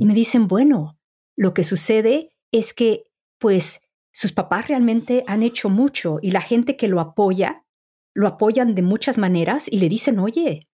Y 0.00 0.06
me 0.06 0.14
dicen, 0.14 0.48
bueno, 0.48 0.97
lo 1.38 1.54
que 1.54 1.62
sucede 1.62 2.32
es 2.50 2.74
que, 2.74 3.04
pues, 3.38 3.80
sus 4.12 4.32
papás 4.32 4.66
realmente 4.66 5.22
han 5.28 5.44
hecho 5.44 5.70
mucho 5.70 6.18
y 6.20 6.32
la 6.32 6.40
gente 6.40 6.76
que 6.76 6.88
lo 6.88 6.98
apoya, 6.98 7.64
lo 8.12 8.26
apoyan 8.26 8.74
de 8.74 8.82
muchas 8.82 9.18
maneras 9.18 9.68
y 9.70 9.78
le 9.78 9.88
dicen, 9.88 10.18
oye, 10.18 10.68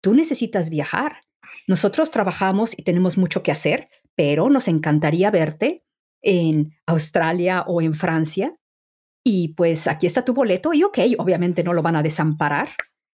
tú 0.00 0.14
necesitas 0.14 0.70
viajar. 0.70 1.24
Nosotros 1.68 2.10
trabajamos 2.10 2.72
y 2.78 2.82
tenemos 2.82 3.18
mucho 3.18 3.42
que 3.42 3.52
hacer, 3.52 3.90
pero 4.14 4.48
nos 4.48 4.68
encantaría 4.68 5.30
verte 5.30 5.84
en 6.22 6.72
Australia 6.86 7.64
o 7.66 7.82
en 7.82 7.92
Francia. 7.92 8.56
Y 9.22 9.48
pues 9.48 9.86
aquí 9.86 10.06
está 10.06 10.24
tu 10.24 10.32
boleto 10.32 10.72
y 10.72 10.82
ok, 10.82 10.98
obviamente 11.18 11.62
no 11.62 11.74
lo 11.74 11.82
van 11.82 11.96
a 11.96 12.02
desamparar. 12.02 12.70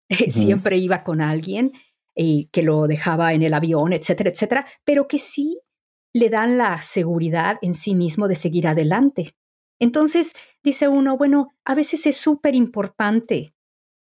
Siempre 0.29 0.77
iba 0.77 1.03
con 1.03 1.21
alguien 1.21 1.73
eh, 2.15 2.49
que 2.53 2.63
lo 2.63 2.87
dejaba 2.87 3.33
en 3.33 3.43
el 3.43 3.55
avión, 3.55 3.93
etcétera, 3.93 4.31
etcétera, 4.31 4.67
pero 4.85 5.09
que 5.09 5.19
sí 5.19 5.59
le 6.13 6.31
dan 6.31 6.59
la 6.59 6.81
seguridad 6.83 7.59
en 7.63 7.75
sí 7.75 7.95
mismo 7.95 8.29
de 8.29 8.37
seguir 8.37 8.67
adelante. 8.67 9.35
Entonces, 9.81 10.35
dice 10.63 10.89
uno, 10.89 11.17
bueno, 11.17 11.53
a 11.65 11.75
veces 11.75 12.07
es 12.07 12.17
súper 12.17 12.55
importante 12.55 13.55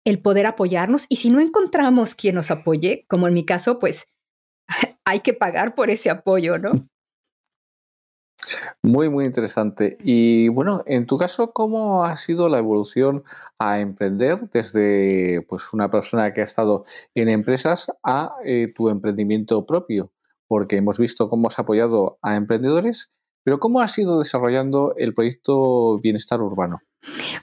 el 0.05 0.21
poder 0.21 0.45
apoyarnos 0.45 1.05
y 1.07 1.17
si 1.17 1.29
no 1.29 1.39
encontramos 1.39 2.15
quien 2.15 2.35
nos 2.35 2.51
apoye, 2.51 3.05
como 3.07 3.27
en 3.27 3.33
mi 3.33 3.45
caso, 3.45 3.79
pues 3.79 4.07
hay 5.05 5.21
que 5.21 5.33
pagar 5.33 5.75
por 5.75 5.89
ese 5.89 6.09
apoyo, 6.09 6.57
¿no? 6.57 6.71
Muy, 8.81 9.09
muy 9.09 9.25
interesante. 9.25 9.97
Y 10.01 10.49
bueno, 10.49 10.83
en 10.85 11.05
tu 11.05 11.17
caso, 11.17 11.53
¿cómo 11.53 12.03
ha 12.03 12.17
sido 12.17 12.49
la 12.49 12.57
evolución 12.57 13.23
a 13.59 13.79
emprender 13.79 14.49
desde 14.49 15.41
pues, 15.47 15.71
una 15.71 15.89
persona 15.89 16.33
que 16.33 16.41
ha 16.41 16.45
estado 16.45 16.83
en 17.13 17.29
empresas 17.29 17.87
a 18.03 18.35
eh, 18.43 18.73
tu 18.75 18.89
emprendimiento 18.89 19.65
propio? 19.65 20.11
Porque 20.53 20.77
hemos 20.77 20.99
visto 20.99 21.31
cómo 21.31 21.47
has 21.47 21.57
apoyado 21.57 22.19
a 22.21 22.35
emprendedores, 22.35 23.11
pero 23.43 23.59
¿cómo 23.59 23.81
has 23.81 23.97
ido 23.97 24.19
desarrollando 24.19 24.93
el 24.97 25.15
proyecto 25.15 25.99
Bienestar 25.99 26.43
Urbano? 26.43 26.77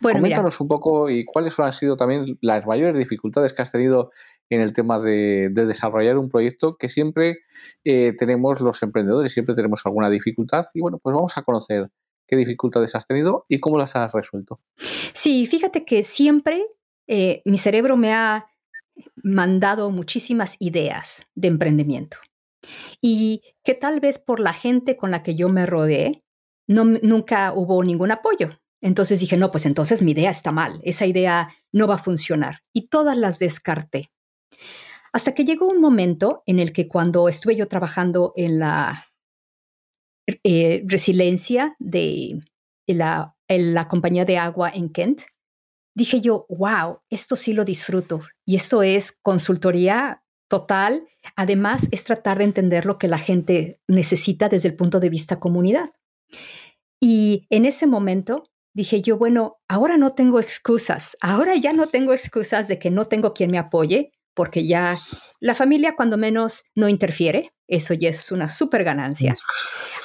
Bueno, 0.00 0.20
Coméntanos 0.20 0.60
un 0.60 0.68
poco 0.68 1.10
y 1.10 1.24
cuáles 1.24 1.58
han 1.58 1.72
sido 1.72 1.96
también 1.96 2.38
las 2.40 2.64
mayores 2.68 2.96
dificultades 2.96 3.52
que 3.52 3.62
has 3.62 3.72
tenido 3.72 4.12
en 4.48 4.60
el 4.60 4.72
tema 4.72 5.00
de, 5.00 5.48
desarrollar 5.48 6.18
un 6.18 6.28
proyecto 6.28 6.76
que 6.76 6.88
siempre 6.88 7.38
eh, 7.82 8.14
tenemos 8.16 8.60
los 8.60 8.80
emprendedores, 8.84 9.32
siempre 9.32 9.56
tenemos 9.56 9.80
alguna 9.84 10.08
dificultad 10.08 10.66
y 10.72 10.80
bueno, 10.80 11.00
pues 11.02 11.12
vamos 11.12 11.36
a 11.36 11.42
conocer 11.42 11.90
qué 12.28 12.36
dificultades 12.36 12.94
has 12.94 13.06
tenido 13.06 13.44
y 13.48 13.58
cómo 13.58 13.76
las 13.76 13.96
has 13.96 14.12
resuelto. 14.12 14.60
Sí, 15.14 15.46
fíjate 15.46 15.84
que 15.84 16.04
siempre 16.04 16.64
eh, 17.08 17.42
mi 17.44 17.58
cerebro 17.58 17.96
me 17.96 18.14
ha 18.14 18.46
mandado 19.16 19.90
muchísimas 19.90 20.54
ideas 20.60 21.26
de 21.34 21.48
emprendimiento 21.48 22.18
y 23.00 23.42
que 23.64 23.74
tal 23.74 24.00
vez 24.00 24.18
por 24.18 24.40
la 24.40 24.52
gente 24.52 24.96
con 24.96 25.10
la 25.10 25.22
que 25.22 25.34
yo 25.34 25.48
me 25.48 25.66
rodeé, 25.66 26.24
no, 26.66 26.84
nunca 26.84 27.52
hubo 27.52 27.82
ningún 27.82 28.10
apoyo. 28.10 28.60
Entonces 28.82 29.20
dije, 29.20 29.36
no, 29.36 29.50
pues 29.50 29.66
entonces 29.66 30.02
mi 30.02 30.12
idea 30.12 30.30
está 30.30 30.52
mal, 30.52 30.80
esa 30.84 31.06
idea 31.06 31.54
no 31.72 31.86
va 31.86 31.96
a 31.96 31.98
funcionar. 31.98 32.62
Y 32.72 32.88
todas 32.88 33.16
las 33.16 33.38
descarté. 33.38 34.10
Hasta 35.12 35.34
que 35.34 35.44
llegó 35.44 35.66
un 35.66 35.80
momento 35.80 36.42
en 36.46 36.60
el 36.60 36.72
que 36.72 36.88
cuando 36.88 37.28
estuve 37.28 37.56
yo 37.56 37.66
trabajando 37.66 38.32
en 38.36 38.60
la 38.60 39.06
eh, 40.44 40.84
resiliencia 40.86 41.74
de 41.78 42.40
la, 42.86 43.36
en 43.48 43.74
la 43.74 43.88
compañía 43.88 44.24
de 44.24 44.38
agua 44.38 44.70
en 44.72 44.90
Kent, 44.90 45.22
dije 45.94 46.20
yo, 46.20 46.46
wow, 46.48 47.00
esto 47.10 47.36
sí 47.36 47.52
lo 47.52 47.64
disfruto. 47.64 48.22
Y 48.46 48.56
esto 48.56 48.82
es 48.82 49.18
consultoría 49.20 50.22
total. 50.50 51.08
Además, 51.36 51.88
es 51.92 52.04
tratar 52.04 52.38
de 52.38 52.44
entender 52.44 52.84
lo 52.84 52.98
que 52.98 53.08
la 53.08 53.18
gente 53.18 53.80
necesita 53.88 54.50
desde 54.50 54.68
el 54.68 54.76
punto 54.76 55.00
de 55.00 55.08
vista 55.08 55.40
comunidad. 55.40 55.90
Y 57.00 57.46
en 57.48 57.64
ese 57.64 57.86
momento 57.86 58.44
dije 58.74 59.00
yo, 59.00 59.16
bueno, 59.16 59.58
ahora 59.68 59.96
no 59.96 60.12
tengo 60.12 60.38
excusas, 60.38 61.16
ahora 61.22 61.56
ya 61.56 61.72
no 61.72 61.86
tengo 61.86 62.12
excusas 62.12 62.68
de 62.68 62.78
que 62.78 62.90
no 62.90 63.06
tengo 63.06 63.32
quien 63.32 63.50
me 63.50 63.58
apoye, 63.58 64.12
porque 64.34 64.66
ya 64.66 64.96
la 65.40 65.54
familia 65.54 65.94
cuando 65.96 66.16
menos 66.18 66.64
no 66.74 66.88
interfiere, 66.88 67.52
eso 67.68 67.94
ya 67.94 68.10
es 68.10 68.30
una 68.32 68.48
súper 68.48 68.84
ganancia. 68.84 69.34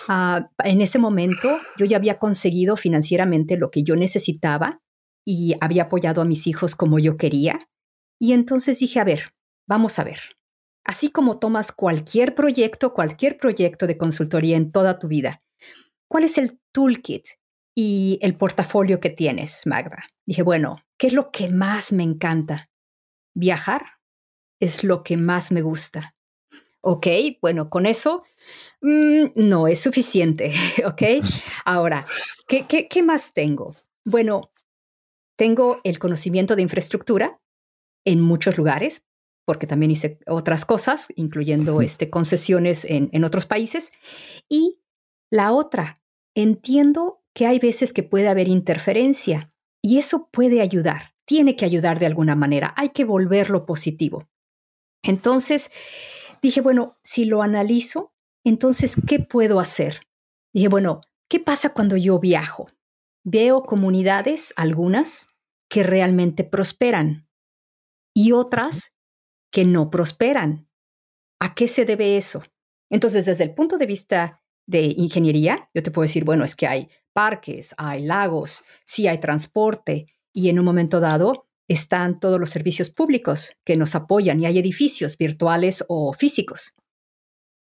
Ah, 0.07 0.49
en 0.63 0.81
ese 0.81 0.99
momento 0.99 1.59
yo 1.77 1.85
ya 1.85 1.97
había 1.97 2.19
conseguido 2.19 2.75
financieramente 2.75 3.57
lo 3.57 3.71
que 3.71 3.83
yo 3.83 3.95
necesitaba 3.95 4.79
y 5.25 5.55
había 5.59 5.83
apoyado 5.83 6.21
a 6.21 6.25
mis 6.25 6.47
hijos 6.47 6.75
como 6.75 6.99
yo 6.99 7.17
quería. 7.17 7.67
Y 8.19 8.33
entonces 8.33 8.79
dije, 8.79 8.99
a 8.99 9.03
ver, 9.03 9.33
vamos 9.67 9.99
a 9.99 10.03
ver. 10.03 10.19
Así 10.83 11.09
como 11.09 11.39
tomas 11.39 11.71
cualquier 11.71 12.35
proyecto, 12.35 12.93
cualquier 12.93 13.37
proyecto 13.37 13.87
de 13.87 13.97
consultoría 13.97 14.57
en 14.57 14.71
toda 14.71 14.99
tu 14.99 15.07
vida, 15.07 15.41
¿cuál 16.07 16.23
es 16.23 16.37
el 16.37 16.59
toolkit 16.71 17.25
y 17.73 18.19
el 18.21 18.35
portafolio 18.35 18.99
que 18.99 19.09
tienes, 19.09 19.65
Magda? 19.65 20.05
Dije, 20.25 20.43
bueno, 20.43 20.77
¿qué 20.97 21.07
es 21.07 21.13
lo 21.13 21.31
que 21.31 21.49
más 21.49 21.91
me 21.91 22.03
encanta? 22.03 22.69
Viajar 23.33 23.83
es 24.59 24.83
lo 24.83 25.03
que 25.03 25.17
más 25.17 25.51
me 25.51 25.61
gusta. 25.61 26.15
Ok, 26.81 27.07
bueno, 27.41 27.69
con 27.71 27.87
eso 27.87 28.19
mm, 28.81 29.31
no 29.35 29.67
es 29.67 29.79
suficiente, 29.81 30.53
¿ok? 30.85 31.01
Ahora, 31.65 32.05
¿qué, 32.47 33.03
más 33.03 33.33
tengo? 33.33 33.75
Bueno, 34.03 34.51
tengo 35.35 35.81
el 35.83 35.97
conocimiento 35.97 36.55
de 36.55 36.61
infraestructura 36.61 37.39
en 38.05 38.21
muchos 38.21 38.57
lugares, 38.57 39.03
porque 39.45 39.67
también 39.67 39.91
hice 39.91 40.19
otras 40.27 40.65
cosas, 40.65 41.07
incluyendo 41.15 41.81
este, 41.81 42.09
concesiones 42.09 42.85
en, 42.85 43.09
en 43.13 43.23
otros 43.23 43.45
países. 43.45 43.93
Y 44.49 44.79
la 45.29 45.51
otra, 45.51 45.95
entiendo 46.35 47.23
que 47.33 47.45
hay 47.45 47.59
veces 47.59 47.93
que 47.93 48.03
puede 48.03 48.27
haber 48.27 48.47
interferencia 48.47 49.51
y 49.81 49.99
eso 49.99 50.29
puede 50.31 50.61
ayudar, 50.61 51.13
tiene 51.25 51.55
que 51.55 51.65
ayudar 51.65 51.99
de 51.99 52.07
alguna 52.07 52.35
manera, 52.35 52.73
hay 52.75 52.89
que 52.89 53.05
volverlo 53.05 53.65
positivo. 53.65 54.27
Entonces, 55.03 55.69
dije, 56.41 56.61
bueno, 56.61 56.95
si 57.03 57.25
lo 57.25 57.43
analizo, 57.43 58.13
entonces, 58.43 58.95
¿qué 59.07 59.19
puedo 59.19 59.59
hacer? 59.59 60.01
Dije, 60.53 60.69
bueno, 60.69 61.01
¿qué 61.29 61.39
pasa 61.39 61.73
cuando 61.73 61.97
yo 61.97 62.19
viajo? 62.19 62.69
Veo 63.23 63.63
comunidades, 63.63 64.53
algunas, 64.55 65.27
que 65.69 65.83
realmente 65.83 66.43
prosperan 66.43 67.27
y 68.13 68.31
otras 68.31 68.94
que 69.55 69.63
no 69.63 69.89
prosperan. 69.89 70.67
¿A 71.39 71.55
qué 71.55 71.69
se 71.69 71.85
debe 71.85 72.17
eso? 72.17 72.43
Entonces, 72.91 73.25
desde 73.25 73.45
el 73.45 73.53
punto 73.53 73.77
de 73.77 73.85
vista 73.85 74.43
de 74.67 74.93
ingeniería, 74.97 75.69
yo 75.73 75.81
te 75.81 75.91
puedo 75.91 76.03
decir, 76.03 76.25
bueno, 76.25 76.43
es 76.43 76.57
que 76.57 76.67
hay 76.67 76.89
parques, 77.13 77.73
hay 77.77 78.03
lagos, 78.03 78.65
sí 78.83 79.07
hay 79.07 79.17
transporte 79.21 80.07
y 80.33 80.49
en 80.49 80.59
un 80.59 80.65
momento 80.65 80.99
dado 80.99 81.47
están 81.69 82.19
todos 82.19 82.37
los 82.37 82.49
servicios 82.49 82.89
públicos 82.89 83.55
que 83.63 83.77
nos 83.77 83.95
apoyan 83.95 84.41
y 84.41 84.45
hay 84.45 84.59
edificios 84.59 85.17
virtuales 85.17 85.85
o 85.87 86.11
físicos. 86.11 86.73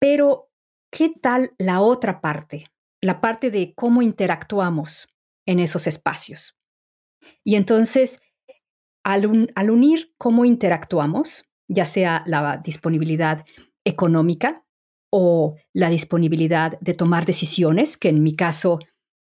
Pero, 0.01 0.51
¿qué 0.91 1.09
tal 1.09 1.53
la 1.57 1.79
otra 1.79 2.19
parte? 2.19 2.65
La 2.99 3.21
parte 3.21 3.51
de 3.51 3.73
cómo 3.73 4.01
interactuamos 4.01 5.07
en 5.45 5.61
esos 5.61 5.87
espacios. 5.87 6.57
Y 7.45 7.55
entonces, 7.55 8.19
al, 9.05 9.25
unir 9.71 10.13
cómo 10.17 10.43
interactuamos, 10.43 11.48
ya 11.69 11.85
sea 11.85 12.23
la 12.25 12.57
disponibilidad 12.57 13.45
económica 13.85 14.65
o 15.11 15.55
la 15.73 15.89
disponibilidad 15.89 16.77
de 16.81 16.93
tomar 16.93 17.25
decisiones, 17.25 17.97
que 17.97 18.09
en 18.09 18.21
mi 18.21 18.35
caso 18.35 18.79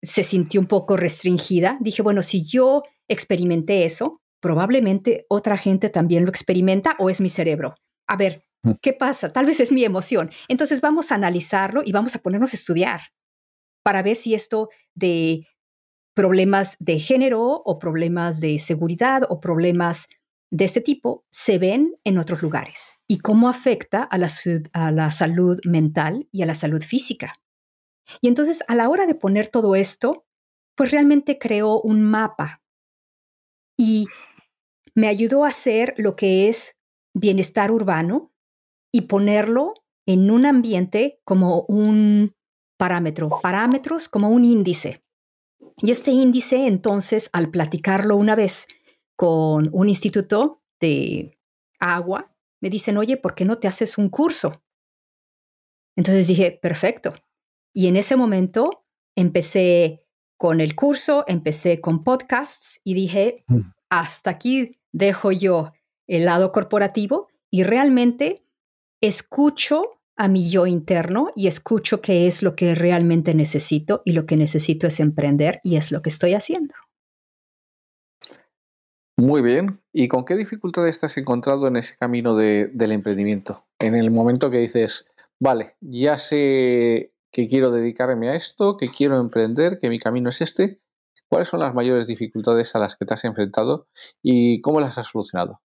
se 0.02 0.24
sintió 0.24 0.61
un 0.61 0.66
poco 0.66 0.96
restringida, 0.96 1.78
dije, 1.81 2.02
bueno, 2.02 2.22
si 2.22 2.44
yo 2.44 2.83
experimenté 3.09 3.85
eso, 3.85 4.20
probablemente 4.40 5.24
otra 5.28 5.57
gente 5.57 5.88
también 5.88 6.24
lo 6.24 6.31
experimenta 6.31 6.96
o 6.98 7.09
es 7.09 7.20
mi 7.20 7.28
cerebro. 7.28 7.74
A 8.07 8.16
ver. 8.16 8.44
¿qué 8.81 8.92
pasa? 8.92 9.33
Tal 9.33 9.46
vez 9.46 9.61
es 9.61 9.72
mi 9.72 9.85
emoción. 9.85 10.31
Entonces 10.48 10.81
vamos 10.81 11.11
a 11.11 11.16
analizarlo 11.16 11.83
y 11.85 11.92
vamos 11.92 12.14
a 12.14 12.20
ponernos 12.20 12.52
a 12.52 12.57
estudiar 12.57 13.00
para 13.83 14.02
ver 14.02 14.16
si 14.16 14.35
esto 14.35 14.68
de 14.94 15.46
problemas 16.14 16.76
de 16.78 16.98
género 16.98 17.42
o 17.42 17.78
problemas 17.78 18.40
de 18.40 18.59
seguridad 18.59 19.22
o 19.28 19.40
problemas 19.40 20.09
de 20.52 20.66
este 20.66 20.82
tipo 20.82 21.24
se 21.30 21.58
ven 21.58 21.96
en 22.04 22.18
otros 22.18 22.42
lugares 22.42 22.98
y 23.08 23.18
cómo 23.18 23.48
afecta 23.48 24.02
a 24.02 24.18
la, 24.18 25.10
salud 25.10 25.58
mental 25.64 26.28
y 26.30 26.42
a 26.42 26.46
la 26.46 26.54
salud 26.54 26.82
física. 26.82 27.40
Y 28.20 28.28
entonces 28.28 28.62
a 28.68 28.74
la 28.74 28.90
hora 28.90 29.06
de 29.06 29.14
poner 29.14 29.48
todo 29.48 29.74
esto, 29.74 30.26
pues 30.76 30.90
realmente 30.90 31.38
creó 31.38 31.80
un 31.80 32.02
mapa 32.02 32.62
y 33.78 34.08
me 34.94 35.08
ayudó 35.08 35.46
a 35.46 35.48
hacer 35.48 35.94
lo 35.96 36.16
que 36.16 36.50
es 36.50 36.76
bienestar 37.14 37.72
urbano 37.72 38.30
y 38.92 39.02
ponerlo 39.02 39.72
en 40.06 40.30
un 40.30 40.44
ambiente 40.44 41.18
como 41.24 41.62
un 41.62 42.36
parámetro, 42.76 43.40
parámetros 43.42 44.10
como 44.10 44.28
un 44.28 44.44
índice. 44.44 45.02
Y 45.78 45.92
este 45.92 46.10
índice, 46.10 46.66
entonces, 46.66 47.30
al 47.32 47.50
platicarlo 47.50 48.16
una 48.16 48.34
vez 48.34 48.68
con 49.16 49.68
un 49.72 49.88
instituto 49.88 50.62
de 50.81 51.38
agua, 51.79 52.35
me 52.61 52.70
dicen, 52.70 52.96
oye, 52.96 53.16
¿por 53.16 53.35
qué 53.35 53.44
no 53.44 53.59
te 53.59 53.68
haces 53.68 53.98
un 53.98 54.09
curso? 54.09 54.62
Entonces 55.96 56.29
dije, 56.29 56.59
perfecto. 56.62 57.14
Y 57.75 57.88
en 57.88 57.96
ese 57.96 58.16
momento 58.16 58.85
empecé 59.16 60.05
con 60.37 60.61
el 60.61 60.75
curso, 60.75 61.25
empecé 61.27 61.81
con 61.81 62.05
podcasts 62.05 62.81
y 62.85 62.94
dije, 62.94 63.44
mm. 63.48 63.61
hasta 63.90 64.31
aquí 64.31 64.81
dejo 64.92 65.33
yo 65.33 65.72
el 66.07 66.25
lado 66.25 66.53
corporativo 66.53 67.29
y 67.51 67.62
realmente 67.62 68.44
escucho 69.01 70.01
a 70.16 70.29
mi 70.29 70.51
yo 70.51 70.66
interno 70.66 71.31
y 71.35 71.46
escucho 71.46 72.01
qué 72.01 72.27
es 72.27 72.42
lo 72.42 72.55
que 72.55 72.75
realmente 72.75 73.35
necesito 73.35 74.03
y 74.05 74.12
lo 74.12 74.27
que 74.27 74.37
necesito 74.37 74.87
es 74.87 75.01
emprender 75.01 75.61
y 75.64 75.77
es 75.77 75.90
lo 75.90 76.03
que 76.03 76.11
estoy 76.11 76.35
haciendo. 76.35 76.75
Muy 79.22 79.40
bien. 79.40 79.80
¿Y 79.92 80.08
con 80.08 80.24
qué 80.24 80.35
dificultades 80.35 80.98
te 80.98 81.06
has 81.06 81.16
encontrado 81.16 81.68
en 81.68 81.76
ese 81.76 81.96
camino 81.96 82.35
del 82.35 82.90
emprendimiento? 82.90 83.64
En 83.78 83.94
el 83.94 84.11
momento 84.11 84.50
que 84.50 84.58
dices, 84.58 85.06
vale, 85.38 85.76
ya 85.80 86.18
sé 86.18 87.12
que 87.30 87.46
quiero 87.46 87.70
dedicarme 87.70 88.30
a 88.30 88.35
esto, 88.35 88.76
que 88.76 88.88
quiero 88.88 89.20
emprender, 89.20 89.78
que 89.78 89.90
mi 89.90 90.00
camino 90.00 90.30
es 90.30 90.40
este. 90.40 90.80
¿Cuáles 91.28 91.46
son 91.46 91.61
las 91.61 91.72
mayores 91.72 92.08
dificultades 92.08 92.74
a 92.74 92.80
las 92.80 92.96
que 92.96 93.04
te 93.04 93.14
has 93.14 93.24
enfrentado 93.24 93.87
y 94.24 94.61
cómo 94.61 94.80
las 94.80 94.98
has 94.98 95.06
solucionado? 95.06 95.61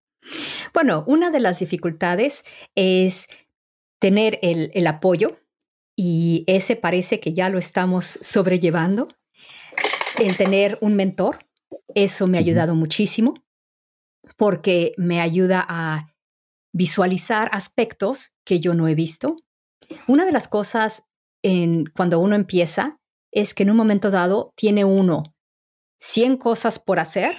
Bueno, 0.72 1.02
una 1.08 1.32
de 1.32 1.40
las 1.40 1.58
dificultades 1.58 2.44
es 2.76 3.26
tener 3.98 4.38
el, 4.42 4.86
apoyo 4.86 5.40
y 5.96 6.44
ese 6.46 6.76
parece 6.76 7.18
que 7.18 7.32
ya 7.32 7.50
lo 7.50 7.58
estamos 7.58 8.20
sobrellevando. 8.22 9.08
El 10.20 10.36
tener 10.36 10.78
un 10.80 10.94
mentor, 10.94 11.40
eso 11.96 12.28
me 12.28 12.38
ha 12.38 12.40
ayudado 12.40 12.76
muchísimo 12.76 13.34
porque 14.38 14.94
me 14.96 15.20
ayuda 15.20 15.66
a 15.68 16.14
visualizar 16.72 17.50
aspectos 17.52 18.32
que 18.44 18.60
yo 18.60 18.72
no 18.72 18.86
he 18.86 18.94
visto. 18.94 19.36
Una 20.06 20.24
de 20.24 20.32
las 20.32 20.46
cosas 20.46 21.04
en, 21.42 21.86
cuando 21.94 22.20
uno 22.20 22.36
empieza 22.36 23.00
es 23.32 23.52
que 23.52 23.64
en 23.64 23.70
un 23.70 23.76
momento 23.76 24.10
dado 24.10 24.52
tiene 24.56 24.84
uno 24.84 25.34
100 25.98 26.36
cosas 26.36 26.78
por 26.78 27.00
hacer, 27.00 27.36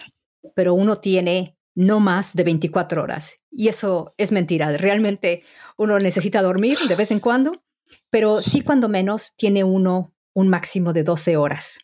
pero 0.56 0.74
uno 0.74 1.00
tiene 1.00 1.58
no 1.74 2.02
más 2.02 2.36
de 2.36 2.44
24 2.44 3.02
horas. 3.02 3.40
Y 3.50 3.70
eso 3.70 4.14
es 4.18 4.34
mentira. 4.34 4.76
Realmente 4.76 5.44
uno 5.78 5.98
necesita 6.00 6.42
dormir 6.42 6.78
de 6.90 6.96
vez 6.96 7.12
en 7.12 7.22
cuando, 7.22 7.64
pero 8.10 8.42
sí 8.42 8.60
cuando 8.60 8.90
menos 8.90 9.36
tiene 9.38 9.64
uno 9.64 10.14
un 10.36 10.50
máximo 10.50 10.92
de 10.92 11.04
12 11.04 11.38
horas. 11.38 11.80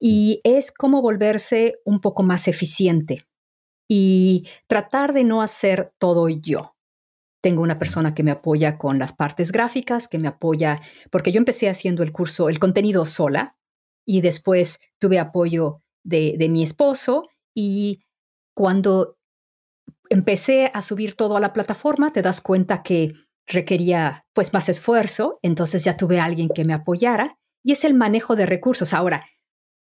Y 0.00 0.40
es 0.42 0.72
como 0.72 1.02
volverse 1.02 1.76
un 1.84 2.00
poco 2.00 2.24
más 2.24 2.48
eficiente 2.48 3.29
y 3.92 4.46
tratar 4.68 5.12
de 5.12 5.24
no 5.24 5.42
hacer 5.42 5.92
todo 5.98 6.28
yo. 6.28 6.76
Tengo 7.42 7.60
una 7.60 7.76
persona 7.76 8.14
que 8.14 8.22
me 8.22 8.30
apoya 8.30 8.78
con 8.78 9.00
las 9.00 9.12
partes 9.12 9.50
gráficas, 9.50 10.06
que 10.06 10.20
me 10.20 10.28
apoya, 10.28 10.80
porque 11.10 11.32
yo 11.32 11.38
empecé 11.38 11.68
haciendo 11.68 12.04
el 12.04 12.12
curso, 12.12 12.48
el 12.48 12.60
contenido 12.60 13.04
sola, 13.04 13.56
y 14.06 14.20
después 14.20 14.78
tuve 15.00 15.18
apoyo 15.18 15.82
de, 16.04 16.36
de 16.38 16.48
mi 16.48 16.62
esposo, 16.62 17.30
y 17.52 18.04
cuando 18.54 19.18
empecé 20.08 20.70
a 20.72 20.82
subir 20.82 21.16
todo 21.16 21.36
a 21.36 21.40
la 21.40 21.52
plataforma, 21.52 22.12
te 22.12 22.22
das 22.22 22.40
cuenta 22.40 22.84
que 22.84 23.14
requería 23.48 24.24
pues 24.32 24.52
más 24.52 24.68
esfuerzo, 24.68 25.40
entonces 25.42 25.82
ya 25.82 25.96
tuve 25.96 26.20
a 26.20 26.26
alguien 26.26 26.48
que 26.48 26.64
me 26.64 26.74
apoyara 26.74 27.38
y 27.64 27.72
es 27.72 27.82
el 27.82 27.94
manejo 27.94 28.36
de 28.36 28.46
recursos. 28.46 28.94
Ahora, 28.94 29.26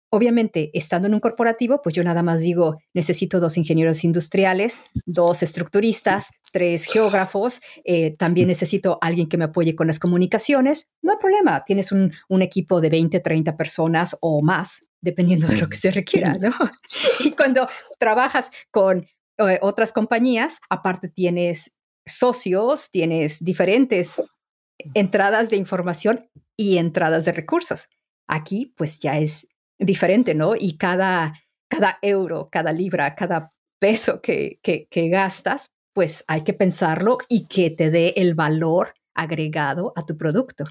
obviamente, 0.10 0.72
estando 0.74 1.08
en 1.08 1.14
un 1.14 1.20
corporativo, 1.20 1.82
pues 1.82 1.96
yo 1.96 2.04
nada 2.04 2.24
más 2.24 2.42
digo, 2.42 2.78
necesito 2.94 3.40
dos 3.40 3.58
ingenieros 3.58 4.04
industriales, 4.04 4.82
dos 5.06 5.44
estructuristas, 5.44 6.32
tres 6.52 6.86
geógrafos, 6.86 7.62
eh, 7.84 8.16
también 8.18 8.48
necesito 8.48 8.98
alguien 9.02 9.28
que 9.28 9.38
me 9.38 9.46
apoye 9.46 9.76
con 9.76 9.88
las 9.88 10.00
comunicaciones. 10.00 10.88
No 11.02 11.12
hay 11.14 11.18
problema, 11.18 11.64
tienes 11.66 11.92
un, 11.92 12.14
un 12.30 12.42
equipo 12.42 12.82
de 12.82 12.90
20, 12.90 13.20
30 13.20 13.58
personas 13.58 14.16
o 14.22 14.42
más, 14.42 14.86
dependiendo 15.02 15.48
de 15.48 15.58
lo 15.58 15.70
que 15.70 15.78
se 15.78 15.92
requiera, 15.92 16.34
¿no? 16.34 16.54
Y 17.20 17.32
cuando 17.32 17.68
trabajas 18.00 18.50
con 18.72 19.08
eh, 19.38 19.60
otras 19.62 19.92
compañías, 19.92 20.60
aparte 20.70 21.10
tienes 21.10 21.74
socios, 22.06 22.90
tienes 22.90 23.44
diferentes 23.44 24.22
entradas 24.94 25.50
de 25.50 25.58
información 25.58 26.30
y 26.56 26.78
entradas 26.78 27.26
de 27.26 27.34
recursos. 27.34 27.90
Aquí 28.28 28.74
pues 28.78 29.00
ya 29.00 29.18
es 29.18 29.48
diferente, 29.80 30.36
¿no? 30.36 30.56
Y 30.56 30.78
cada, 30.78 31.34
cada 31.68 32.00
euro, 32.02 32.50
cada 32.52 32.72
libra, 32.72 33.16
cada 33.16 33.54
peso 33.80 34.22
que, 34.22 34.60
que, 34.62 35.10
gastas, 35.10 35.72
pues 35.94 36.24
hay 36.28 36.42
que 36.44 36.54
pensarlo 36.54 37.18
y 37.30 37.48
que 37.48 37.70
te 37.70 37.90
dé 37.90 38.14
el 38.18 38.34
valor 38.34 38.94
agregado 39.14 39.94
a 39.96 40.06
tu 40.06 40.18
producto. 40.18 40.66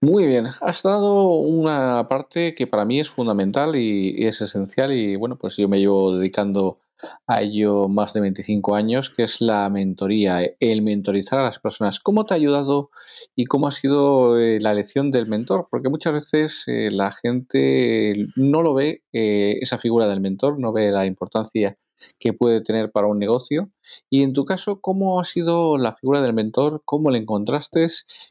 Muy 0.00 0.26
bien, 0.26 0.46
has 0.60 0.82
dado 0.82 1.34
una 1.34 2.08
parte 2.08 2.54
que 2.54 2.66
para 2.66 2.84
mí 2.84 3.00
es 3.00 3.10
fundamental 3.10 3.76
y, 3.76 4.26
es 4.26 4.40
esencial 4.40 4.92
y 4.92 5.16
bueno, 5.16 5.36
pues 5.36 5.56
yo 5.56 5.68
me 5.68 5.78
llevo 5.78 6.16
dedicando 6.16 6.80
a 7.26 7.42
ello 7.42 7.88
más 7.88 8.12
de 8.12 8.20
25 8.20 8.74
años, 8.74 9.10
que 9.10 9.22
es 9.22 9.40
la 9.40 9.68
mentoría, 9.70 10.40
el 10.60 10.82
mentorizar 10.82 11.38
a 11.40 11.44
las 11.44 11.58
personas. 11.58 12.00
¿Cómo 12.00 12.24
te 12.24 12.34
ha 12.34 12.36
ayudado 12.36 12.90
y 13.36 13.44
cómo 13.46 13.68
ha 13.68 13.70
sido 13.70 14.38
eh, 14.38 14.60
la 14.60 14.72
elección 14.72 15.10
del 15.10 15.26
mentor? 15.26 15.68
Porque 15.70 15.88
muchas 15.88 16.12
veces 16.12 16.64
eh, 16.66 16.90
la 16.90 17.12
gente 17.12 18.26
no 18.36 18.62
lo 18.62 18.74
ve, 18.74 19.02
eh, 19.12 19.58
esa 19.60 19.78
figura 19.78 20.08
del 20.08 20.20
mentor, 20.20 20.58
no 20.58 20.72
ve 20.72 20.90
la 20.90 21.06
importancia 21.06 21.78
que 22.20 22.32
puede 22.32 22.62
tener 22.62 22.92
para 22.92 23.08
un 23.08 23.18
negocio. 23.18 23.70
Y 24.08 24.22
en 24.22 24.32
tu 24.32 24.44
caso, 24.44 24.80
¿cómo 24.80 25.20
ha 25.20 25.24
sido 25.24 25.78
la 25.78 25.96
figura 25.96 26.20
del 26.20 26.32
mentor? 26.32 26.82
¿Cómo 26.84 27.10
le 27.10 27.18
encontraste? 27.18 27.86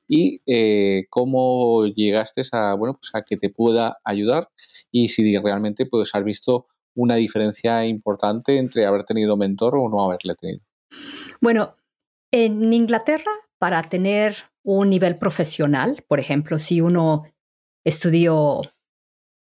Y 0.08 0.40
cómo 1.10 1.86
llegaste 1.86 2.44
a, 2.54 2.76
bueno, 2.76 2.98
pues 2.98 3.12
a 3.14 3.24
que 3.24 3.36
te 3.36 3.50
pueda 3.50 3.98
ayudar 4.06 4.50
y 4.90 5.10
si 5.10 5.38
realmente 5.38 5.86
puedes 5.86 6.16
haber 6.16 6.26
visto 6.26 6.68
una 6.98 7.16
diferencia 7.16 7.86
importante 7.86 8.58
entre 8.58 8.86
haber 8.86 9.04
tenido 9.04 9.38
mentor 9.38 9.78
o 9.78 9.88
no 9.88 10.04
haberle 10.04 10.36
tenido? 10.36 10.62
Bueno, 11.40 11.76
en 12.32 12.74
Inglaterra, 12.74 13.32
para 13.60 13.84
tener 13.84 14.36
un 14.64 14.90
nivel 14.90 15.18
profesional, 15.18 16.04
por 16.08 16.20
ejemplo, 16.20 16.60
si 16.60 16.82
uno 16.82 17.24
estudió, 17.86 18.62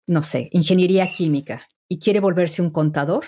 no 0.07 0.23
sé, 0.23 0.49
ingeniería 0.53 1.11
química 1.11 1.69
y 1.89 1.99
quiere 1.99 2.21
volverse 2.21 2.63
un 2.63 2.71
contador, 2.71 3.25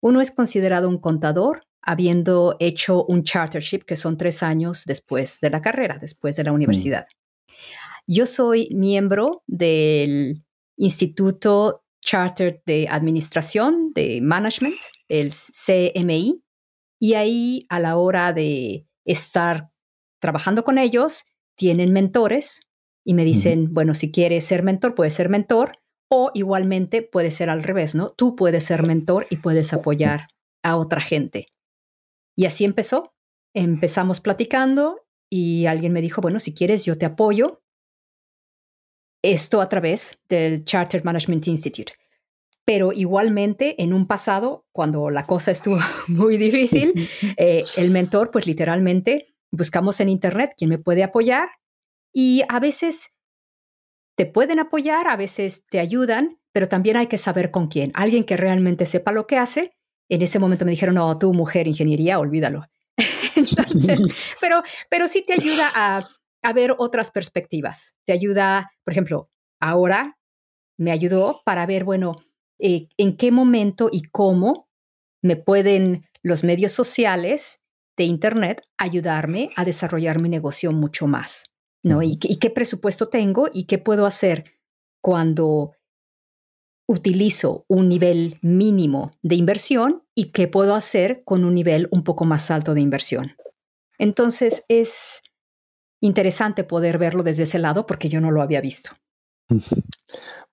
uno 0.00 0.20
es 0.20 0.30
considerado 0.30 0.88
un 0.88 0.98
contador 0.98 1.66
habiendo 1.82 2.56
hecho 2.60 3.04
un 3.04 3.24
chartership, 3.24 3.84
que 3.84 3.96
son 3.96 4.18
tres 4.18 4.42
años 4.42 4.84
después 4.84 5.40
de 5.40 5.50
la 5.50 5.62
carrera, 5.62 5.98
después 5.98 6.36
de 6.36 6.44
la 6.44 6.52
mm. 6.52 6.54
universidad. 6.54 7.06
Yo 8.06 8.26
soy 8.26 8.68
miembro 8.72 9.42
del 9.46 10.44
Instituto 10.76 11.84
Charter 12.02 12.62
de 12.66 12.88
Administración, 12.88 13.92
de 13.94 14.20
Management, 14.22 14.80
el 15.08 15.32
CMI, 15.32 16.42
y 17.00 17.14
ahí 17.14 17.66
a 17.68 17.80
la 17.80 17.96
hora 17.96 18.32
de 18.32 18.86
estar 19.04 19.70
trabajando 20.20 20.64
con 20.64 20.78
ellos, 20.78 21.24
tienen 21.56 21.92
mentores 21.92 22.62
y 23.04 23.14
me 23.14 23.24
dicen, 23.24 23.72
bueno, 23.72 23.94
si 23.94 24.12
quieres 24.12 24.44
ser 24.44 24.62
mentor, 24.62 24.94
puedes 24.94 25.14
ser 25.14 25.28
mentor, 25.28 25.72
o 26.10 26.30
igualmente 26.34 27.02
puede 27.02 27.30
ser 27.30 27.50
al 27.50 27.62
revés, 27.62 27.94
¿no? 27.94 28.10
Tú 28.10 28.34
puedes 28.34 28.64
ser 28.64 28.82
mentor 28.82 29.26
y 29.30 29.36
puedes 29.36 29.72
apoyar 29.72 30.26
a 30.62 30.76
otra 30.76 31.00
gente. 31.00 31.46
Y 32.36 32.46
así 32.46 32.64
empezó. 32.64 33.14
Empezamos 33.54 34.20
platicando 34.20 35.00
y 35.30 35.66
alguien 35.66 35.92
me 35.92 36.02
dijo, 36.02 36.20
bueno, 36.20 36.40
si 36.40 36.54
quieres, 36.54 36.84
yo 36.84 36.98
te 36.98 37.06
apoyo 37.06 37.62
esto 39.22 39.60
a 39.60 39.68
través 39.68 40.18
del 40.28 40.64
Chartered 40.64 41.04
Management 41.04 41.46
Institute. 41.48 41.92
Pero 42.64 42.92
igualmente, 42.92 43.82
en 43.82 43.92
un 43.92 44.06
pasado, 44.06 44.66
cuando 44.72 45.10
la 45.10 45.26
cosa 45.26 45.50
estuvo 45.50 45.78
muy 46.08 46.36
difícil, 46.36 47.08
eh, 47.36 47.64
el 47.76 47.90
mentor, 47.90 48.30
pues 48.30 48.46
literalmente, 48.46 49.34
buscamos 49.50 50.00
en 50.00 50.08
Internet 50.08 50.52
quién 50.56 50.70
me 50.70 50.78
puede 50.78 51.02
apoyar 51.02 51.48
y 52.12 52.42
a 52.48 52.60
veces 52.60 53.10
te 54.16 54.26
pueden 54.26 54.58
apoyar, 54.58 55.08
a 55.08 55.16
veces 55.16 55.64
te 55.70 55.80
ayudan, 55.80 56.38
pero 56.52 56.68
también 56.68 56.96
hay 56.96 57.06
que 57.06 57.18
saber 57.18 57.50
con 57.50 57.68
quién. 57.68 57.90
Alguien 57.94 58.24
que 58.24 58.36
realmente 58.36 58.86
sepa 58.86 59.12
lo 59.12 59.26
que 59.26 59.38
hace. 59.38 59.72
En 60.08 60.22
ese 60.22 60.38
momento 60.38 60.64
me 60.64 60.72
dijeron, 60.72 60.96
no, 60.96 61.18
tú 61.18 61.32
mujer, 61.32 61.66
ingeniería, 61.66 62.18
olvídalo. 62.18 62.66
pero, 64.40 64.62
pero 64.90 65.08
sí 65.08 65.24
te 65.26 65.32
ayuda 65.32 65.70
a 65.74 66.06
a 66.42 66.52
ver 66.52 66.74
otras 66.78 67.10
perspectivas. 67.10 67.96
Te 68.04 68.12
ayuda, 68.12 68.72
por 68.84 68.92
ejemplo, 68.92 69.30
ahora 69.60 70.18
me 70.78 70.92
ayudó 70.92 71.42
para 71.44 71.66
ver, 71.66 71.84
bueno, 71.84 72.16
eh, 72.58 72.88
en 72.96 73.16
qué 73.16 73.30
momento 73.30 73.88
y 73.92 74.02
cómo 74.02 74.68
me 75.22 75.36
pueden 75.36 76.06
los 76.22 76.44
medios 76.44 76.72
sociales 76.72 77.60
de 77.96 78.04
Internet 78.04 78.62
ayudarme 78.78 79.50
a 79.56 79.64
desarrollar 79.64 80.20
mi 80.20 80.28
negocio 80.28 80.72
mucho 80.72 81.06
más, 81.06 81.44
¿no? 81.82 82.02
Y, 82.02 82.18
y 82.22 82.36
qué 82.38 82.50
presupuesto 82.50 83.08
tengo 83.08 83.48
y 83.52 83.64
qué 83.64 83.78
puedo 83.78 84.06
hacer 84.06 84.44
cuando 85.02 85.72
utilizo 86.86 87.64
un 87.68 87.88
nivel 87.88 88.38
mínimo 88.42 89.12
de 89.22 89.36
inversión 89.36 90.02
y 90.14 90.32
qué 90.32 90.48
puedo 90.48 90.74
hacer 90.74 91.22
con 91.24 91.44
un 91.44 91.54
nivel 91.54 91.88
un 91.92 92.04
poco 92.04 92.24
más 92.24 92.50
alto 92.50 92.74
de 92.74 92.80
inversión. 92.80 93.36
Entonces 93.98 94.64
es 94.68 95.22
interesante 96.00 96.64
poder 96.64 96.98
verlo 96.98 97.22
desde 97.22 97.44
ese 97.44 97.58
lado 97.58 97.86
porque 97.86 98.08
yo 98.08 98.20
no 98.20 98.30
lo 98.30 98.42
había 98.42 98.60
visto. 98.60 98.90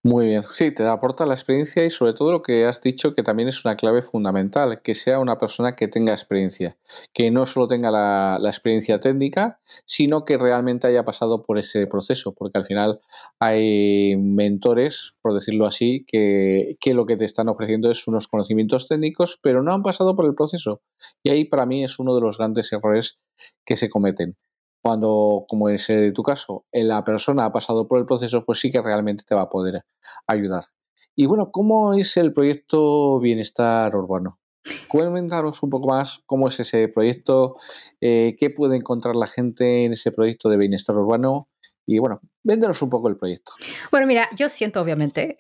Muy 0.04 0.28
bien, 0.28 0.44
sí, 0.52 0.72
te 0.72 0.88
aporta 0.88 1.26
la 1.26 1.34
experiencia 1.34 1.84
y 1.84 1.90
sobre 1.90 2.14
todo 2.14 2.32
lo 2.32 2.42
que 2.42 2.66
has 2.66 2.82
dicho 2.82 3.14
que 3.14 3.24
también 3.24 3.50
es 3.50 3.66
una 3.66 3.76
clave 3.76 4.02
fundamental, 4.02 4.82
que 4.82 4.94
sea 4.94 5.20
una 5.20 5.38
persona 5.38 5.76
que 5.76 5.88
tenga 5.88 6.14
experiencia, 6.14 6.78
que 7.14 7.30
no 7.30 7.46
solo 7.46 7.68
tenga 7.68 7.92
la, 7.92 8.40
experiencia 8.48 9.00
técnica, 9.00 9.60
sino 9.86 10.24
que 10.24 10.38
realmente 10.38 10.88
haya 10.88 11.04
pasado 11.04 11.44
por 11.44 11.58
ese 11.58 11.88
proceso, 11.88 12.34
porque 12.34 12.58
al 12.60 12.66
final 12.66 13.02
hay 13.40 14.16
mentores, 14.18 15.16
por 15.22 15.34
decirlo 15.34 15.66
así, 15.66 16.06
que, 16.08 16.78
lo 16.94 17.06
que 17.06 17.18
te 17.18 17.26
están 17.26 17.50
ofreciendo 17.50 17.92
es 17.92 18.08
unos 18.08 18.28
conocimientos 18.28 18.88
técnicos, 18.88 19.40
pero 19.42 19.62
no 19.62 19.74
han 19.74 19.82
pasado 19.84 20.16
por 20.16 20.26
el 20.26 20.36
proceso. 20.36 20.82
Y 21.22 21.30
ahí 21.30 21.46
para 21.46 21.66
mí 21.66 21.84
es 21.84 22.00
uno 22.00 22.16
de 22.16 22.22
los 22.22 22.38
grandes 22.38 22.72
errores 22.72 23.18
que 23.66 23.76
se 23.76 23.90
cometen 23.90 24.38
cuando, 24.88 25.43
como 25.50 25.67
es 25.67 25.89
eh, 25.89 26.13
tu 26.15 26.23
caso, 26.23 26.65
eh, 26.71 26.82
la 26.82 27.04
persona 27.04 27.43
ha 27.43 27.52
pasado 27.52 27.89
por 27.89 28.00
el 28.00 28.06
proceso, 28.06 28.45
pues 28.45 28.60
sí 28.60 28.71
que 28.71 28.82
realmente 28.82 29.26
te 29.28 29.36
va 29.36 29.41
a 29.41 29.50
poder 29.50 29.84
ayudar. 30.28 30.63
Y 31.13 31.26
bueno, 31.26 31.52
¿cómo 31.52 31.93
es 31.93 32.15
el 32.15 32.32
proyecto 32.32 33.19
Bienestar 33.19 33.93
Urbano? 33.97 34.39
Cuéntanos 34.88 35.62
un 35.62 35.69
poco 35.69 35.89
más 35.89 36.21
cómo 36.26 36.47
es 36.47 36.62
ese 36.62 36.88
proyecto, 36.88 37.58
eh, 38.00 38.38
qué 38.39 38.50
puede 38.50 38.78
encontrar 38.78 39.17
la 39.17 39.28
gente 39.28 39.84
en 39.84 39.91
ese 39.91 40.13
proyecto 40.13 40.47
de 40.47 40.56
bienestar 40.56 40.95
urbano 40.95 41.50
y 41.86 42.00
bueno, 42.00 42.21
véndenos 42.43 42.82
un 42.82 42.89
poco 42.89 43.10
el 43.10 43.17
proyecto. 43.17 43.52
Bueno, 43.91 44.08
mira, 44.08 44.30
yo 44.38 44.47
siento 44.47 44.80
obviamente 44.80 45.36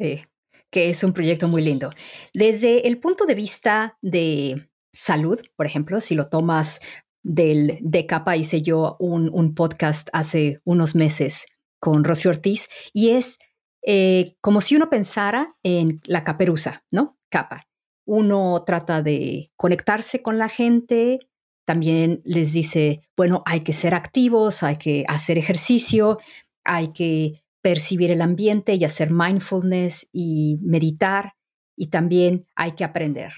que 0.69 0.89
es 0.89 1.01
un 1.05 1.13
proyecto 1.13 1.47
muy 1.47 1.61
lindo. 1.61 1.89
Desde 2.33 2.85
el 2.85 2.99
punto 2.99 3.25
de 3.25 3.35
vista 3.35 3.97
de 4.01 4.69
salud, 4.91 5.39
por 5.55 5.65
ejemplo, 5.65 6.01
si 6.01 6.15
lo 6.15 6.27
tomas 6.27 6.81
del, 7.23 7.77
de 7.81 8.05
capa 8.05 8.37
hice 8.37 8.61
yo 8.61 8.95
un, 8.99 9.53
podcast 9.55 10.09
hace 10.13 10.61
unos 10.63 10.95
meses 10.95 11.47
con 11.79 12.03
Rocío 12.03 12.31
Ortiz 12.31 12.69
y 12.93 13.09
es 13.09 13.37
eh, 13.85 14.35
como 14.41 14.61
si 14.61 14.75
uno 14.75 14.89
pensara 14.89 15.53
en 15.63 16.01
la 16.05 16.23
caperuza, 16.23 16.83
¿no? 16.91 17.17
Capa. 17.29 17.67
Uno 18.05 18.63
trata 18.65 19.01
de 19.01 19.51
conectarse 19.57 20.21
con 20.21 20.37
la 20.37 20.49
gente, 20.49 21.19
también 21.65 22.21
les 22.23 22.53
dice, 22.53 23.01
bueno, 23.17 23.43
hay 23.45 23.61
que 23.61 23.73
ser 23.73 23.93
activos, 23.93 24.63
hay 24.63 24.77
que 24.77 25.03
hacer 25.07 25.37
ejercicio, 25.37 26.17
hay 26.63 26.89
que 26.93 27.43
percibir 27.61 28.11
el 28.11 28.21
ambiente 28.21 28.75
y 28.75 28.85
hacer 28.85 29.11
mindfulness 29.11 30.07
y 30.13 30.57
meditar, 30.61 31.33
y 31.77 31.87
también 31.87 32.45
hay 32.55 32.71
que 32.71 32.85
aprender. 32.85 33.33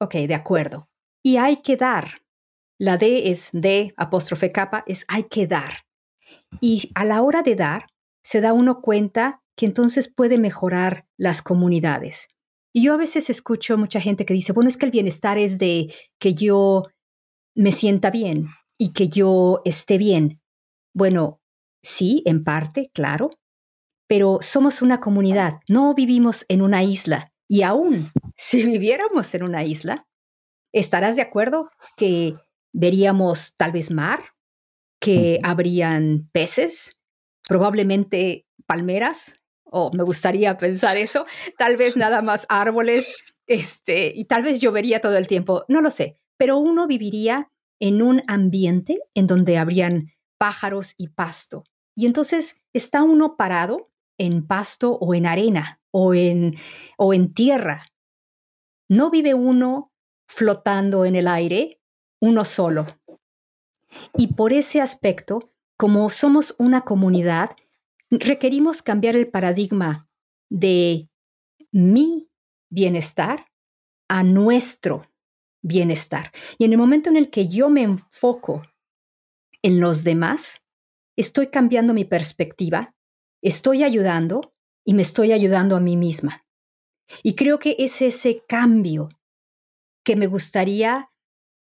Ok, 0.00 0.14
de 0.14 0.34
acuerdo. 0.34 0.88
Y 1.22 1.36
hay 1.36 1.58
que 1.58 1.76
dar, 1.76 2.22
la 2.84 2.98
D 2.98 3.30
es 3.30 3.48
D, 3.54 3.94
apóstrofe 3.96 4.52
capa, 4.52 4.84
es 4.86 5.06
hay 5.08 5.24
que 5.24 5.46
dar. 5.46 5.86
Y 6.60 6.90
a 6.94 7.06
la 7.06 7.22
hora 7.22 7.40
de 7.40 7.56
dar, 7.56 7.86
se 8.22 8.42
da 8.42 8.52
uno 8.52 8.82
cuenta 8.82 9.42
que 9.56 9.64
entonces 9.64 10.12
puede 10.12 10.36
mejorar 10.36 11.06
las 11.16 11.40
comunidades. 11.40 12.28
Y 12.74 12.84
yo 12.84 12.92
a 12.92 12.98
veces 12.98 13.30
escucho 13.30 13.78
mucha 13.78 14.00
gente 14.00 14.26
que 14.26 14.34
dice, 14.34 14.52
bueno, 14.52 14.68
es 14.68 14.76
que 14.76 14.84
el 14.84 14.92
bienestar 14.92 15.38
es 15.38 15.58
de 15.58 15.94
que 16.18 16.34
yo 16.34 16.82
me 17.54 17.72
sienta 17.72 18.10
bien 18.10 18.48
y 18.76 18.92
que 18.92 19.08
yo 19.08 19.62
esté 19.64 19.96
bien. 19.96 20.42
Bueno, 20.92 21.40
sí, 21.82 22.22
en 22.26 22.44
parte, 22.44 22.90
claro, 22.92 23.30
pero 24.06 24.40
somos 24.42 24.82
una 24.82 25.00
comunidad, 25.00 25.54
no 25.70 25.94
vivimos 25.94 26.44
en 26.50 26.60
una 26.60 26.82
isla. 26.82 27.32
Y 27.48 27.62
aún 27.62 28.10
si 28.36 28.62
viviéramos 28.62 29.34
en 29.34 29.42
una 29.42 29.64
isla, 29.64 30.06
¿estarás 30.70 31.16
de 31.16 31.22
acuerdo 31.22 31.70
que 31.96 32.34
veríamos 32.74 33.54
tal 33.56 33.72
vez 33.72 33.90
mar, 33.90 34.24
que 35.00 35.40
habrían 35.42 36.28
peces, 36.32 36.98
probablemente 37.48 38.46
palmeras, 38.66 39.40
o 39.64 39.90
me 39.92 40.02
gustaría 40.02 40.56
pensar 40.56 40.96
eso, 40.96 41.24
tal 41.56 41.76
vez 41.76 41.96
nada 41.96 42.20
más 42.20 42.46
árboles, 42.48 43.24
este, 43.46 44.12
y 44.14 44.24
tal 44.26 44.42
vez 44.42 44.60
llovería 44.60 45.00
todo 45.00 45.16
el 45.16 45.26
tiempo, 45.26 45.64
no 45.68 45.80
lo 45.80 45.90
sé, 45.90 46.18
pero 46.36 46.58
uno 46.58 46.86
viviría 46.86 47.50
en 47.80 48.02
un 48.02 48.22
ambiente 48.26 49.00
en 49.14 49.26
donde 49.26 49.58
habrían 49.58 50.12
pájaros 50.38 50.94
y 50.96 51.08
pasto. 51.08 51.64
Y 51.96 52.06
entonces 52.06 52.56
está 52.72 53.02
uno 53.02 53.36
parado 53.36 53.90
en 54.18 54.46
pasto 54.46 54.92
o 54.92 55.14
en 55.14 55.26
arena 55.26 55.80
o 55.90 56.14
en, 56.14 56.56
o 56.96 57.14
en 57.14 57.32
tierra. 57.34 57.86
No 58.88 59.10
vive 59.10 59.34
uno 59.34 59.92
flotando 60.26 61.04
en 61.04 61.16
el 61.16 61.28
aire, 61.28 61.80
uno 62.20 62.44
solo. 62.44 62.86
Y 64.16 64.34
por 64.34 64.52
ese 64.52 64.80
aspecto, 64.80 65.52
como 65.76 66.08
somos 66.10 66.54
una 66.58 66.82
comunidad, 66.82 67.50
requerimos 68.10 68.82
cambiar 68.82 69.16
el 69.16 69.28
paradigma 69.28 70.08
de 70.50 71.08
mi 71.72 72.28
bienestar 72.70 73.46
a 74.08 74.22
nuestro 74.22 75.10
bienestar. 75.62 76.30
Y 76.58 76.64
en 76.64 76.72
el 76.72 76.78
momento 76.78 77.08
en 77.08 77.16
el 77.16 77.30
que 77.30 77.48
yo 77.48 77.70
me 77.70 77.82
enfoco 77.82 78.62
en 79.62 79.80
los 79.80 80.04
demás, 80.04 80.62
estoy 81.16 81.48
cambiando 81.48 81.94
mi 81.94 82.04
perspectiva, 82.04 82.94
estoy 83.42 83.82
ayudando 83.82 84.54
y 84.84 84.94
me 84.94 85.02
estoy 85.02 85.32
ayudando 85.32 85.76
a 85.76 85.80
mí 85.80 85.96
misma. 85.96 86.46
Y 87.22 87.34
creo 87.34 87.58
que 87.58 87.76
es 87.78 88.02
ese 88.02 88.44
cambio 88.46 89.08
que 90.04 90.16
me 90.16 90.26
gustaría 90.26 91.10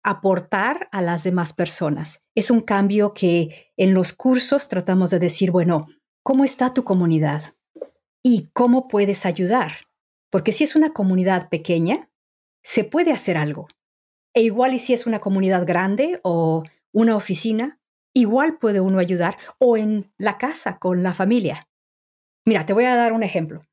aportar 0.09 0.89
a 0.91 1.03
las 1.03 1.23
demás 1.23 1.53
personas. 1.53 2.23
Es 2.33 2.49
un 2.49 2.61
cambio 2.61 3.13
que 3.13 3.71
en 3.77 3.93
los 3.93 4.11
cursos 4.13 4.67
tratamos 4.67 5.11
de 5.11 5.19
decir, 5.19 5.51
bueno, 5.51 5.85
¿cómo 6.23 6.43
está 6.43 6.73
tu 6.73 6.83
comunidad? 6.83 7.53
¿Y 8.23 8.49
cómo 8.53 8.87
puedes 8.87 9.27
ayudar? 9.27 9.87
Porque 10.31 10.51
si 10.51 10.63
es 10.63 10.75
una 10.75 10.93
comunidad 10.93 11.47
pequeña, 11.49 12.09
se 12.63 12.83
puede 12.83 13.11
hacer 13.11 13.37
algo. 13.37 13.67
E 14.33 14.41
igual 14.41 14.73
y 14.73 14.79
si 14.79 14.93
es 14.93 15.05
una 15.05 15.19
comunidad 15.19 15.67
grande 15.67 16.19
o 16.23 16.63
una 16.91 17.15
oficina, 17.15 17.79
igual 18.15 18.57
puede 18.57 18.81
uno 18.81 18.97
ayudar 18.97 19.37
o 19.59 19.77
en 19.77 20.11
la 20.17 20.39
casa 20.39 20.79
con 20.79 21.03
la 21.03 21.13
familia. 21.13 21.67
Mira, 22.45 22.65
te 22.65 22.73
voy 22.73 22.85
a 22.85 22.95
dar 22.95 23.13
un 23.13 23.21
ejemplo. 23.21 23.63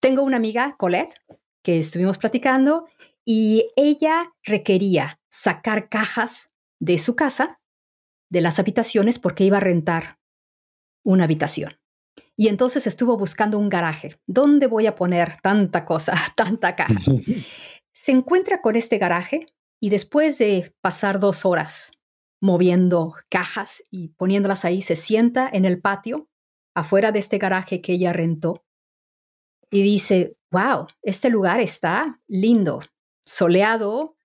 Tengo 0.00 0.22
una 0.22 0.36
amiga, 0.36 0.76
Colette, 0.78 1.16
que 1.62 1.80
estuvimos 1.80 2.18
platicando 2.18 2.88
y 3.26 3.70
ella 3.74 4.32
requería 4.44 5.20
sacar 5.28 5.88
cajas 5.88 6.50
de 6.80 6.98
su 6.98 7.16
casa, 7.16 7.60
de 8.30 8.40
las 8.40 8.58
habitaciones, 8.58 9.18
porque 9.18 9.44
iba 9.44 9.56
a 9.56 9.60
rentar 9.60 10.18
una 11.04 11.24
habitación. 11.24 11.78
Y 12.36 12.48
entonces 12.48 12.86
estuvo 12.86 13.16
buscando 13.16 13.58
un 13.58 13.68
garaje. 13.68 14.20
¿Dónde 14.26 14.66
voy 14.68 14.86
a 14.86 14.94
poner 14.94 15.40
tanta 15.42 15.84
cosa, 15.84 16.14
tanta 16.36 16.76
caja? 16.76 16.94
Se 17.92 18.12
encuentra 18.12 18.60
con 18.60 18.76
este 18.76 18.98
garaje 18.98 19.46
y 19.80 19.90
después 19.90 20.38
de 20.38 20.74
pasar 20.80 21.18
dos 21.18 21.44
horas 21.44 21.92
moviendo 22.40 23.14
cajas 23.30 23.82
y 23.90 24.08
poniéndolas 24.08 24.64
ahí, 24.64 24.82
se 24.82 24.94
sienta 24.94 25.48
en 25.50 25.64
el 25.64 25.80
patio 25.80 26.28
afuera 26.74 27.10
de 27.10 27.18
este 27.18 27.38
garaje 27.38 27.80
que 27.80 27.94
ella 27.94 28.12
rentó 28.12 28.66
y 29.70 29.82
dice, 29.82 30.36
wow, 30.50 30.86
este 31.02 31.30
lugar 31.30 31.60
está 31.60 32.20
lindo, 32.28 32.80
soleado, 33.26 34.16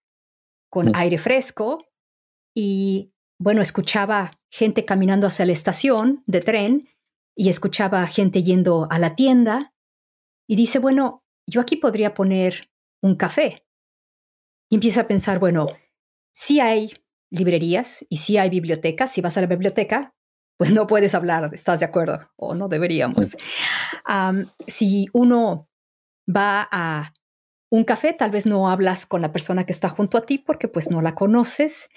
con 0.70 0.88
mm. 0.88 0.96
aire 0.96 1.18
fresco 1.18 1.86
y 2.56 3.14
bueno, 3.40 3.62
escuchaba 3.62 4.32
gente 4.52 4.86
caminando 4.86 5.28
hacia 5.28 5.46
la 5.46 5.54
estación 5.54 6.24
de 6.28 6.42
tren 6.42 6.90
y 7.36 7.50
escuchaba 7.50 8.06
gente 8.08 8.44
yendo 8.44 8.88
a 8.92 9.00
la 9.00 9.16
tienda 9.16 9.74
y 10.48 10.56
dice, 10.56 10.80
bueno, 10.80 11.24
yo 11.50 11.62
aquí 11.62 11.78
podría 11.78 12.14
poner 12.14 12.70
un 13.02 13.16
café. 13.16 13.66
Y 14.70 14.76
empieza 14.76 15.02
a 15.02 15.08
pensar, 15.08 15.40
bueno, 15.40 15.68
si 16.34 16.60
hay 16.60 16.92
librerías 17.32 18.06
y 18.10 18.18
si 18.18 18.38
hay 18.38 18.50
bibliotecas, 18.50 19.12
si 19.12 19.22
vas 19.22 19.38
a 19.38 19.42
la 19.42 19.48
biblioteca, 19.48 20.14
pues 20.58 20.72
no 20.72 20.86
puedes 20.86 21.16
hablar, 21.16 21.50
¿estás 21.54 21.80
de 21.80 21.86
acuerdo? 21.86 22.30
O 22.36 22.54
no 22.54 22.68
deberíamos. 22.68 23.36
si 24.68 25.08
uno 25.14 25.70
va 26.30 26.70
a 26.72 27.14
un 27.72 27.86
café, 27.86 28.14
tal 28.14 28.32
vez 28.32 28.46
no 28.46 28.70
hablas 28.70 29.06
con 29.06 29.22
la 29.22 29.32
persona 29.32 29.66
que 29.66 29.72
está 29.72 29.90
junto 29.90 30.18
a 30.18 30.22
ti 30.22 30.38
porque 30.38 30.68
pues 30.68 30.92
no 30.92 31.02
la 31.02 31.16
conoces 31.16 31.90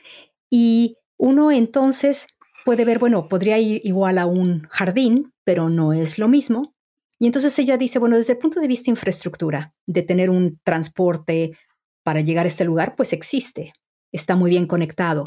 y 0.49 0.97
uno 1.19 1.51
entonces 1.51 2.29
puede 2.65 2.85
ver, 2.85 2.99
bueno, 2.99 3.29
podría 3.29 3.59
ir 3.59 3.81
igual 3.85 4.19
a 4.19 4.27
un 4.27 4.67
jardín, 4.71 5.33
pero 5.45 5.69
no 5.69 5.93
es 5.93 6.19
lo 6.19 6.29
mismo. 6.29 6.75
Y 7.19 7.27
entonces 7.27 7.59
ella 7.59 7.77
dice, 7.77 7.99
bueno, 7.99 8.17
desde 8.17 8.35
el 8.35 8.39
punto 8.39 8.61
de 8.61 8.69
vista 8.69 8.87
de 8.87 8.93
infraestructura, 8.93 9.75
de 9.87 10.03
tener 10.03 10.31
un 10.31 10.59
transporte 10.63 11.59
para 12.05 12.21
llegar 12.21 12.47
a 12.47 12.49
este 12.49 12.65
lugar, 12.65 12.95
pues 12.97 13.13
existe, 13.13 13.73
está 14.13 14.37
muy 14.37 14.51
bien 14.51 14.67
conectado. 14.67 15.25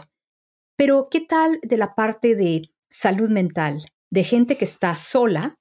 Pero 0.77 1.09
¿qué 1.11 1.21
tal 1.21 1.59
de 1.61 1.77
la 1.77 1.93
parte 1.93 2.35
de 2.35 2.71
salud 2.89 3.29
mental, 3.29 3.85
de 4.11 4.23
gente 4.23 4.57
que 4.57 4.65
está 4.65 4.95
sola, 4.95 5.57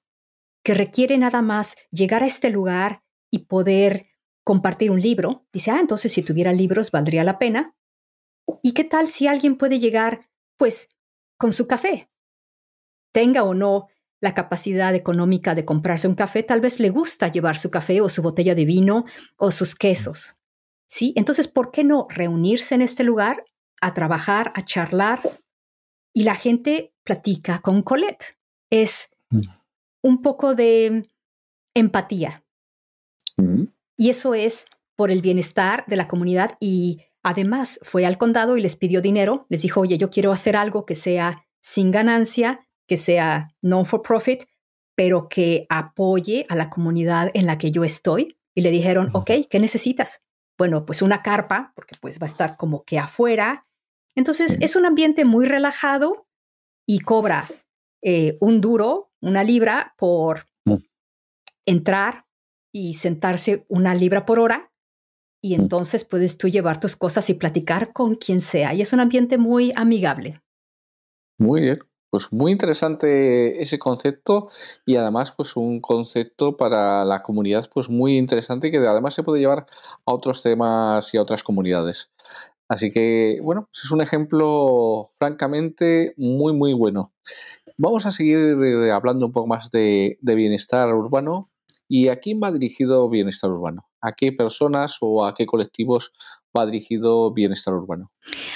que 0.63 0.73
requiere 0.73 1.17
nada 1.17 1.41
más 1.41 1.75
llegar 1.91 2.23
a 2.23 2.27
este 2.27 2.49
lugar 2.49 3.01
y 3.31 3.39
poder 3.39 4.05
compartir 4.47 4.91
un 4.91 5.01
libro, 5.01 5.45
dice, 5.51 5.71
ah, 5.71 5.79
entonces 5.81 6.13
si 6.13 6.23
tuviera 6.23 6.53
libros 6.53 6.89
valdría 6.89 7.25
la 7.25 7.37
pena. 7.37 7.75
¿Y 8.63 8.71
qué 8.71 8.85
tal 8.85 9.09
si 9.09 9.27
alguien 9.27 9.57
puede 9.57 9.77
llegar, 9.77 10.29
pues, 10.55 10.87
con 11.37 11.51
su 11.51 11.67
café? 11.67 12.09
Tenga 13.11 13.43
o 13.43 13.53
no 13.53 13.87
la 14.21 14.33
capacidad 14.33 14.95
económica 14.95 15.53
de 15.53 15.65
comprarse 15.65 16.07
un 16.07 16.15
café, 16.15 16.43
tal 16.43 16.61
vez 16.61 16.79
le 16.79 16.91
gusta 16.91 17.27
llevar 17.27 17.57
su 17.57 17.69
café 17.69 17.99
o 17.99 18.07
su 18.07 18.21
botella 18.21 18.55
de 18.55 18.63
vino 18.63 19.03
o 19.35 19.51
sus 19.51 19.75
quesos. 19.75 20.37
¿Sí? 20.87 21.11
Entonces, 21.17 21.49
¿por 21.49 21.71
qué 21.71 21.83
no 21.83 22.07
reunirse 22.09 22.73
en 22.73 22.83
este 22.83 23.03
lugar 23.03 23.43
a 23.81 23.93
trabajar, 23.93 24.53
a 24.55 24.63
charlar? 24.63 25.41
Y 26.13 26.23
la 26.23 26.35
gente 26.35 26.93
platica 27.03 27.59
con 27.59 27.81
Colette. 27.81 28.37
Es 28.71 29.09
mm. 29.29 29.41
un 30.03 30.21
poco 30.21 30.55
de 30.55 31.05
empatía. 31.75 32.46
Y 33.97 34.09
eso 34.09 34.33
es 34.33 34.65
por 34.95 35.11
el 35.11 35.21
bienestar 35.21 35.83
de 35.87 35.95
la 35.95 36.07
comunidad 36.07 36.55
y 36.59 37.01
además 37.23 37.79
fue 37.81 38.05
al 38.05 38.17
condado 38.17 38.57
y 38.57 38.61
les 38.61 38.75
pidió 38.75 39.01
dinero, 39.01 39.45
les 39.49 39.61
dijo, 39.63 39.81
oye, 39.81 39.97
yo 39.97 40.09
quiero 40.09 40.31
hacer 40.31 40.55
algo 40.55 40.85
que 40.85 40.95
sea 40.95 41.45
sin 41.59 41.91
ganancia, 41.91 42.61
que 42.87 42.97
sea 42.97 43.53
non 43.61 43.85
for 43.85 44.01
profit, 44.01 44.43
pero 44.95 45.27
que 45.29 45.65
apoye 45.69 46.45
a 46.49 46.55
la 46.55 46.69
comunidad 46.69 47.29
en 47.33 47.45
la 47.45 47.57
que 47.57 47.71
yo 47.71 47.83
estoy. 47.83 48.37
Y 48.55 48.61
le 48.61 48.71
dijeron, 48.71 49.11
ok, 49.13 49.31
¿qué 49.49 49.59
necesitas? 49.59 50.23
Bueno, 50.57 50.85
pues 50.85 51.03
una 51.03 51.21
carpa, 51.21 51.73
porque 51.75 51.95
pues 52.01 52.19
va 52.19 52.25
a 52.25 52.29
estar 52.29 52.57
como 52.57 52.83
que 52.83 52.97
afuera. 52.97 53.67
Entonces 54.15 54.57
es 54.61 54.75
un 54.75 54.85
ambiente 54.85 55.25
muy 55.25 55.45
relajado 55.45 56.27
y 56.87 56.99
cobra 56.99 57.47
eh, 58.01 58.37
un 58.41 58.61
duro, 58.61 59.11
una 59.21 59.43
libra 59.43 59.93
por 59.97 60.47
mm. 60.65 60.77
entrar, 61.65 62.25
y 62.77 62.93
sentarse 62.93 63.65
una 63.69 63.95
libra 63.95 64.27
por 64.27 64.37
hora 64.39 64.71
y 65.41 65.57
mm. 65.57 65.61
entonces 65.61 66.05
puedes 66.05 66.37
tú 66.37 66.47
llevar 66.47 66.79
tus 66.79 66.95
cosas 66.95 67.27
y 67.31 67.33
platicar 67.33 67.91
con 67.91 68.15
quien 68.15 68.39
sea. 68.39 68.73
Y 68.75 68.81
es 68.81 68.93
un 68.93 68.99
ambiente 68.99 69.39
muy 69.39 69.73
amigable. 69.75 70.41
Muy 71.39 71.61
bien. 71.61 71.79
Pues 72.11 72.31
muy 72.31 72.51
interesante 72.51 73.61
ese 73.61 73.79
concepto 73.79 74.49
y 74.85 74.95
además 74.95 75.33
pues 75.33 75.57
un 75.57 75.81
concepto 75.81 76.55
para 76.55 77.03
la 77.03 77.21
comunidad 77.21 77.69
pues 77.73 77.89
muy 77.89 78.15
interesante 78.17 78.71
que 78.71 78.77
además 78.77 79.13
se 79.13 79.23
puede 79.23 79.41
llevar 79.41 79.65
a 80.05 80.13
otros 80.13 80.41
temas 80.41 81.13
y 81.13 81.17
a 81.17 81.21
otras 81.21 81.43
comunidades. 81.43 82.13
Así 82.69 82.91
que 82.91 83.39
bueno, 83.43 83.67
pues 83.71 83.85
es 83.85 83.91
un 83.91 84.01
ejemplo 84.01 85.09
francamente 85.17 86.13
muy 86.15 86.53
muy 86.53 86.73
bueno. 86.73 87.11
Vamos 87.77 88.05
a 88.05 88.11
seguir 88.11 88.55
hablando 88.91 89.25
un 89.25 89.31
poco 89.31 89.47
más 89.47 89.69
de, 89.71 90.17
de 90.21 90.35
bienestar 90.35 90.93
urbano 90.93 91.49
¿Y 91.87 92.09
a 92.09 92.19
quién 92.19 92.39
va 92.43 92.51
dirigido 92.51 93.09
Bienestar 93.09 93.49
Urbano? 93.51 93.87
¿A 94.01 94.11
qué 94.11 94.31
personas 94.31 94.97
o 95.01 95.25
a 95.25 95.33
qué 95.33 95.45
colectivos 95.45 96.11
va 96.55 96.65
dirigido 96.65 97.33
Bienestar 97.33 97.73
Urbano? 97.73 98.11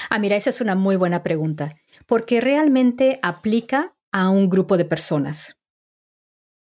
Ah, 0.10 0.20
mira, 0.20 0.36
esa 0.36 0.50
es 0.50 0.62
una 0.62 0.76
muy 0.76 0.98
buena 0.98 1.24
pregunta, 1.24 1.76
porque 2.08 2.42
realmente 2.42 3.20
aplica 3.22 3.96
a 4.12 4.30
un 4.30 4.50
grupo 4.50 4.78
de 4.78 4.86
personas. 4.86 5.58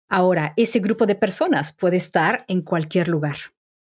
Ahora, 0.08 0.54
ese 0.56 0.80
grupo 0.80 1.06
de 1.06 1.14
personas 1.14 1.72
puede 1.72 1.96
estar 1.96 2.44
en 2.48 2.62
cualquier 2.62 3.08
lugar. 3.08 3.36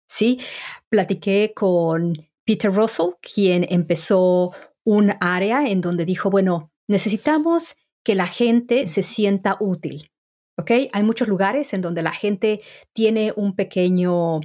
Sí, 0.06 0.40
platiqué 0.88 1.52
con 1.54 2.14
Peter 2.44 2.72
Russell, 2.72 3.12
quien 3.20 3.66
empezó 3.68 4.52
un 4.84 5.12
área 5.20 5.66
en 5.66 5.80
donde 5.80 6.04
dijo, 6.04 6.30
bueno, 6.30 6.70
necesitamos 6.86 7.76
que 8.02 8.14
la 8.14 8.26
gente 8.26 8.86
se 8.86 9.02
sienta 9.02 9.56
útil. 9.60 10.10
¿Ok? 10.56 10.70
Hay 10.92 11.02
muchos 11.02 11.28
lugares 11.28 11.74
en 11.74 11.80
donde 11.80 12.02
la 12.02 12.12
gente 12.12 12.60
tiene 12.92 13.32
un 13.36 13.56
pequeño 13.56 14.40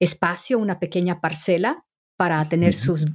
espacio, 0.00 0.58
una 0.58 0.78
pequeña 0.78 1.20
parcela 1.20 1.84
para 2.16 2.48
tener 2.48 2.74
sus... 2.74 3.06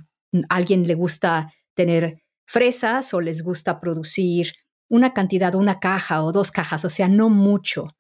Alguien 0.50 0.88
le 0.88 0.96
gusta 0.96 1.54
tener 1.76 2.24
fresas 2.46 3.14
o 3.14 3.22
les 3.22 3.44
gusta 3.44 3.80
producir 3.80 4.54
una 4.90 5.14
cantidad, 5.14 5.54
una 5.56 5.80
caja 5.80 6.24
o 6.24 6.32
dos 6.32 6.52
cajas, 6.52 6.84
o 6.84 6.90
sea, 6.90 7.08
no 7.08 7.30
mucho 7.30 7.96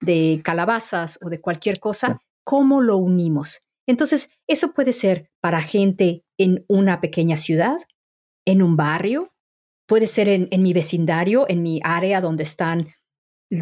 de 0.00 0.40
calabazas 0.44 1.18
o 1.22 1.30
de 1.30 1.40
cualquier 1.40 1.80
cosa, 1.80 2.20
¿cómo 2.44 2.82
lo 2.82 2.98
unimos? 2.98 3.62
Entonces, 3.86 4.30
eso 4.46 4.72
puede 4.72 4.92
ser 4.92 5.30
para 5.40 5.62
gente 5.62 6.24
en 6.38 6.64
una 6.68 7.00
pequeña 7.00 7.36
ciudad, 7.36 7.78
en 8.46 8.62
un 8.62 8.76
barrio, 8.76 9.32
puede 9.86 10.06
ser 10.06 10.28
en, 10.28 10.62
mi 10.62 10.72
vecindario, 10.72 11.46
en 11.48 11.62
mi 11.62 11.80
área 11.82 12.20
donde 12.20 12.42
están 12.42 12.88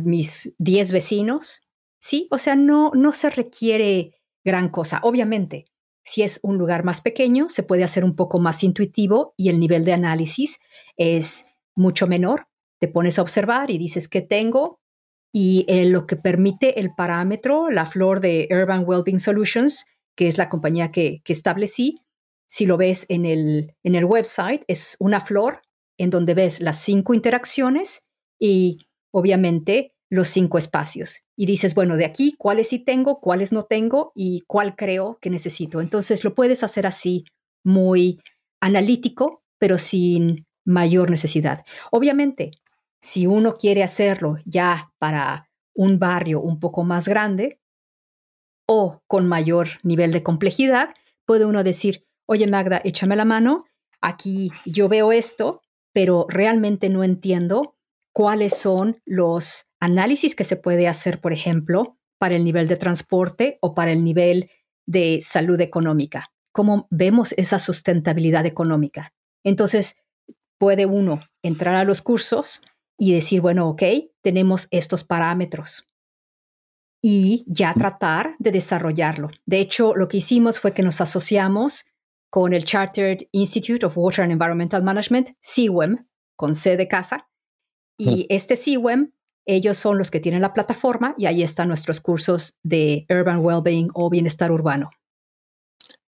mis 0.01 0.55
10 0.59 0.93
vecinos, 0.93 1.63
¿sí? 1.99 2.29
O 2.31 2.39
sea, 2.39 2.57
no, 2.57 2.93
no 2.95 3.13
se 3.13 3.31
requiere 3.31 4.15
gran 4.45 4.69
cosa. 4.69 5.01
Obviamente, 5.03 5.67
si 6.05 6.23
es 6.23 6.41
un 6.43 6.59
lugar 6.59 6.85
más 6.85 7.01
pequeño, 7.01 7.49
se 7.49 7.63
puede 7.63 7.85
hacer 7.85 8.05
un 8.05 8.17
poco 8.17 8.41
más 8.41 8.65
intuitivo 8.65 9.35
y 9.37 9.49
el 9.49 9.61
nivel 9.61 9.85
de 9.85 9.93
análisis 9.93 10.59
es 10.97 11.47
mucho 11.75 12.07
menor. 12.07 12.49
Te 12.81 12.89
pones 12.89 13.19
a 13.19 13.23
observar 13.23 13.71
y 13.71 13.79
dices, 13.79 14.09
¿qué 14.09 14.21
tengo? 14.21 14.81
Y 15.33 15.65
eh, 15.69 15.87
lo 15.87 16.07
que 16.07 16.17
permite 16.17 16.81
el 16.81 16.95
parámetro, 16.95 17.71
la 17.71 17.87
flor 17.87 18.21
de 18.21 18.49
Urban 18.51 18.85
Wellbeing 18.87 19.21
Solutions, 19.21 19.87
que 20.17 20.27
es 20.27 20.39
la 20.39 20.49
compañía 20.49 20.91
que, 20.91 21.23
establecí, 21.27 22.01
si 22.47 22.67
lo 22.67 22.77
ves 22.77 23.07
en 23.09 23.25
el, 23.25 23.75
en 23.83 23.95
el 23.95 24.05
website, 24.05 24.65
es 24.67 24.97
una 24.99 25.21
flor 25.21 25.63
en 25.97 26.11
donde 26.11 26.35
ves 26.35 26.61
las 26.61 26.81
cinco 26.81 27.15
interacciones 27.15 28.05
y 28.39 28.79
obviamente 29.13 29.95
los 30.11 30.29
cinco 30.29 30.59
espacios. 30.59 31.23
Y 31.37 31.47
dices, 31.47 31.75
bueno, 31.75 31.97
de 31.97 32.05
aquí, 32.05 32.35
cuáles 32.37 32.69
sí 32.69 32.79
tengo, 32.79 33.21
cuáles 33.21 33.53
no 33.53 33.63
tengo 33.63 34.13
y 34.15 34.43
cuál 34.47 34.77
creo 34.77 35.19
que 35.23 35.31
necesito. 35.31 35.81
Entonces 35.81 36.25
lo 36.25 36.35
puedes 36.35 36.63
hacer 36.63 36.87
así, 36.87 37.25
muy 37.65 38.21
analítico, 38.61 39.43
pero 39.59 39.79
sin 39.79 40.47
mayor 40.67 41.11
necesidad. 41.11 41.65
Obviamente, 41.91 42.51
si 43.01 43.27
uno 43.27 43.55
quiere 43.55 43.83
hacerlo 43.83 44.37
ya 44.45 44.93
para 44.99 45.49
un 45.75 45.99
barrio 45.99 46.41
un 46.41 46.61
poco 46.61 46.85
más 46.85 47.09
grande 47.09 47.59
o 48.67 49.03
con 49.07 49.27
mayor 49.27 49.69
nivel 49.83 50.13
de 50.13 50.23
complejidad, 50.23 50.95
puede 51.25 51.47
uno 51.47 51.65
decir, 51.65 52.07
oye 52.27 52.47
Magda, 52.47 52.81
échame 52.85 53.17
la 53.17 53.25
mano, 53.25 53.65
aquí 54.01 54.51
yo 54.67 54.89
veo 54.89 55.11
esto, 55.11 55.63
pero 55.93 56.27
realmente 56.29 56.89
no 56.89 57.03
entiendo 57.03 57.77
cuáles 58.13 58.57
son 58.57 59.01
los 59.05 59.67
análisis 59.81 60.35
que 60.35 60.45
se 60.45 60.57
puede 60.57 60.89
hacer, 60.89 61.21
por 61.21 61.33
ejemplo, 61.33 61.99
para 62.19 62.37
el 62.37 62.45
nivel 62.45 62.69
de 62.69 62.77
transporte 62.77 63.59
o 63.61 63.75
para 63.75 63.93
el 63.93 64.05
nivel 64.05 64.51
de 64.87 65.19
salud 65.21 65.61
económica. 65.61 66.33
¿Cómo 66.53 66.87
vemos 66.91 67.33
esa 67.37 67.59
sustentabilidad 67.59 68.47
económica? 68.47 69.13
Entonces, 69.45 69.97
puede 70.59 70.87
uno 70.87 71.21
entrar 71.43 71.75
a 71.75 71.85
los 71.85 72.03
cursos, 72.03 72.63
y 73.03 73.13
decir, 73.13 73.41
bueno, 73.41 73.69
ok, 73.69 73.83
tenemos 74.23 74.69
estos 74.71 75.03
parámetros 75.03 75.85
y 77.03 77.45
ya 77.49 77.75
tratar 77.75 78.37
de 78.39 78.53
desarrollarlo. 78.53 79.31
De 79.45 79.59
hecho, 79.59 79.97
lo 79.97 80.07
que 80.07 80.19
hicimos 80.19 80.61
fue 80.61 80.73
que 80.73 80.85
nos 80.85 81.01
asociamos 81.01 81.87
con 82.31 82.53
el 82.53 82.65
Chartered 82.65 83.27
Institute 83.33 83.85
of 83.85 83.99
Water 83.99 84.23
and 84.23 84.33
Environmental 84.33 84.85
Management, 84.85 85.31
CWEM, 85.41 86.05
con 86.37 86.55
C 86.55 86.77
de 86.77 86.87
casa. 86.87 87.29
Y 88.11 88.27
este 88.29 88.57
CWEM, 88.57 89.13
ellos 89.47 89.77
son 89.77 89.99
los 89.99 90.11
que 90.11 90.21
tienen 90.21 90.43
la 90.43 90.53
plataforma 90.53 91.15
y 91.19 91.27
ahí 91.27 91.43
están 91.43 91.69
nuestros 91.69 92.01
cursos 92.01 92.57
de 92.63 93.07
Urban 93.09 93.39
Wellbeing 93.45 93.91
o 93.95 94.11
Bienestar 94.11 94.53
Urbano. 94.53 94.91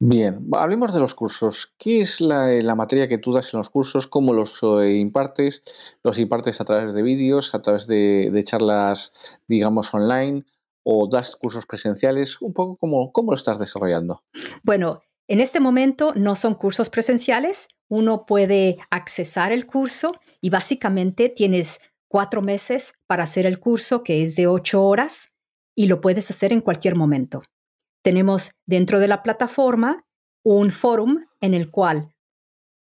Bien, 0.01 0.46
hablemos 0.53 0.94
de 0.94 1.01
los 1.01 1.14
cursos. 1.14 1.74
¿Qué 1.77 2.01
es 2.03 2.20
la, 2.20 2.74
materia 2.77 3.09
que 3.09 3.18
tú 3.18 3.33
das 3.33 3.53
en 3.53 3.59
los 3.59 3.68
cursos? 3.68 4.07
¿Cómo 4.07 4.33
los 4.33 4.62
eh, 4.62 4.94
impartes? 4.94 5.62
¿Los 6.05 6.18
impartes 6.20 6.61
a 6.61 6.64
través 6.64 6.94
de 6.94 7.03
vídeos, 7.03 7.53
a 7.55 7.62
través 7.62 7.88
de, 7.88 8.42
charlas, 8.44 9.12
digamos, 9.48 9.92
online? 9.92 10.44
¿O 10.85 11.09
das 11.09 11.35
cursos 11.35 11.66
presenciales? 11.66 12.40
Un 12.40 12.53
poco 12.53 12.77
cómo, 12.77 13.12
cómo 13.12 13.33
lo 13.33 13.37
estás 13.37 13.59
desarrollando. 13.59 14.22
Bueno, 14.62 15.03
en 15.27 15.40
este 15.40 15.59
momento 15.59 16.12
no 16.14 16.37
son 16.37 16.55
cursos 16.55 16.90
presenciales. 16.90 17.66
Uno 17.88 18.24
puede 18.24 18.79
accesar 18.90 19.51
el 19.51 19.66
curso 19.66 20.12
y 20.40 20.51
básicamente 20.51 21.29
tienes 21.29 21.81
cuatro 22.09 22.42
meses 22.42 22.94
para 23.07 23.24
hacer 23.24 23.46
el 23.46 23.61
curso, 23.61 24.03
que 24.03 24.22
es 24.22 24.37
de 24.37 24.46
ocho 24.46 24.85
horas, 24.85 25.33
y 25.77 25.87
lo 25.87 26.01
puedes 26.01 26.31
hacer 26.31 26.53
en 26.53 26.61
cualquier 26.61 26.96
momento. 26.96 27.42
Tenemos 28.03 28.53
dentro 28.66 29.01
de 29.01 29.09
la 29.09 29.22
plataforma 29.22 30.05
un 30.44 30.70
forum 30.70 31.24
en 31.40 31.55
el 31.55 31.70
cual 31.70 32.14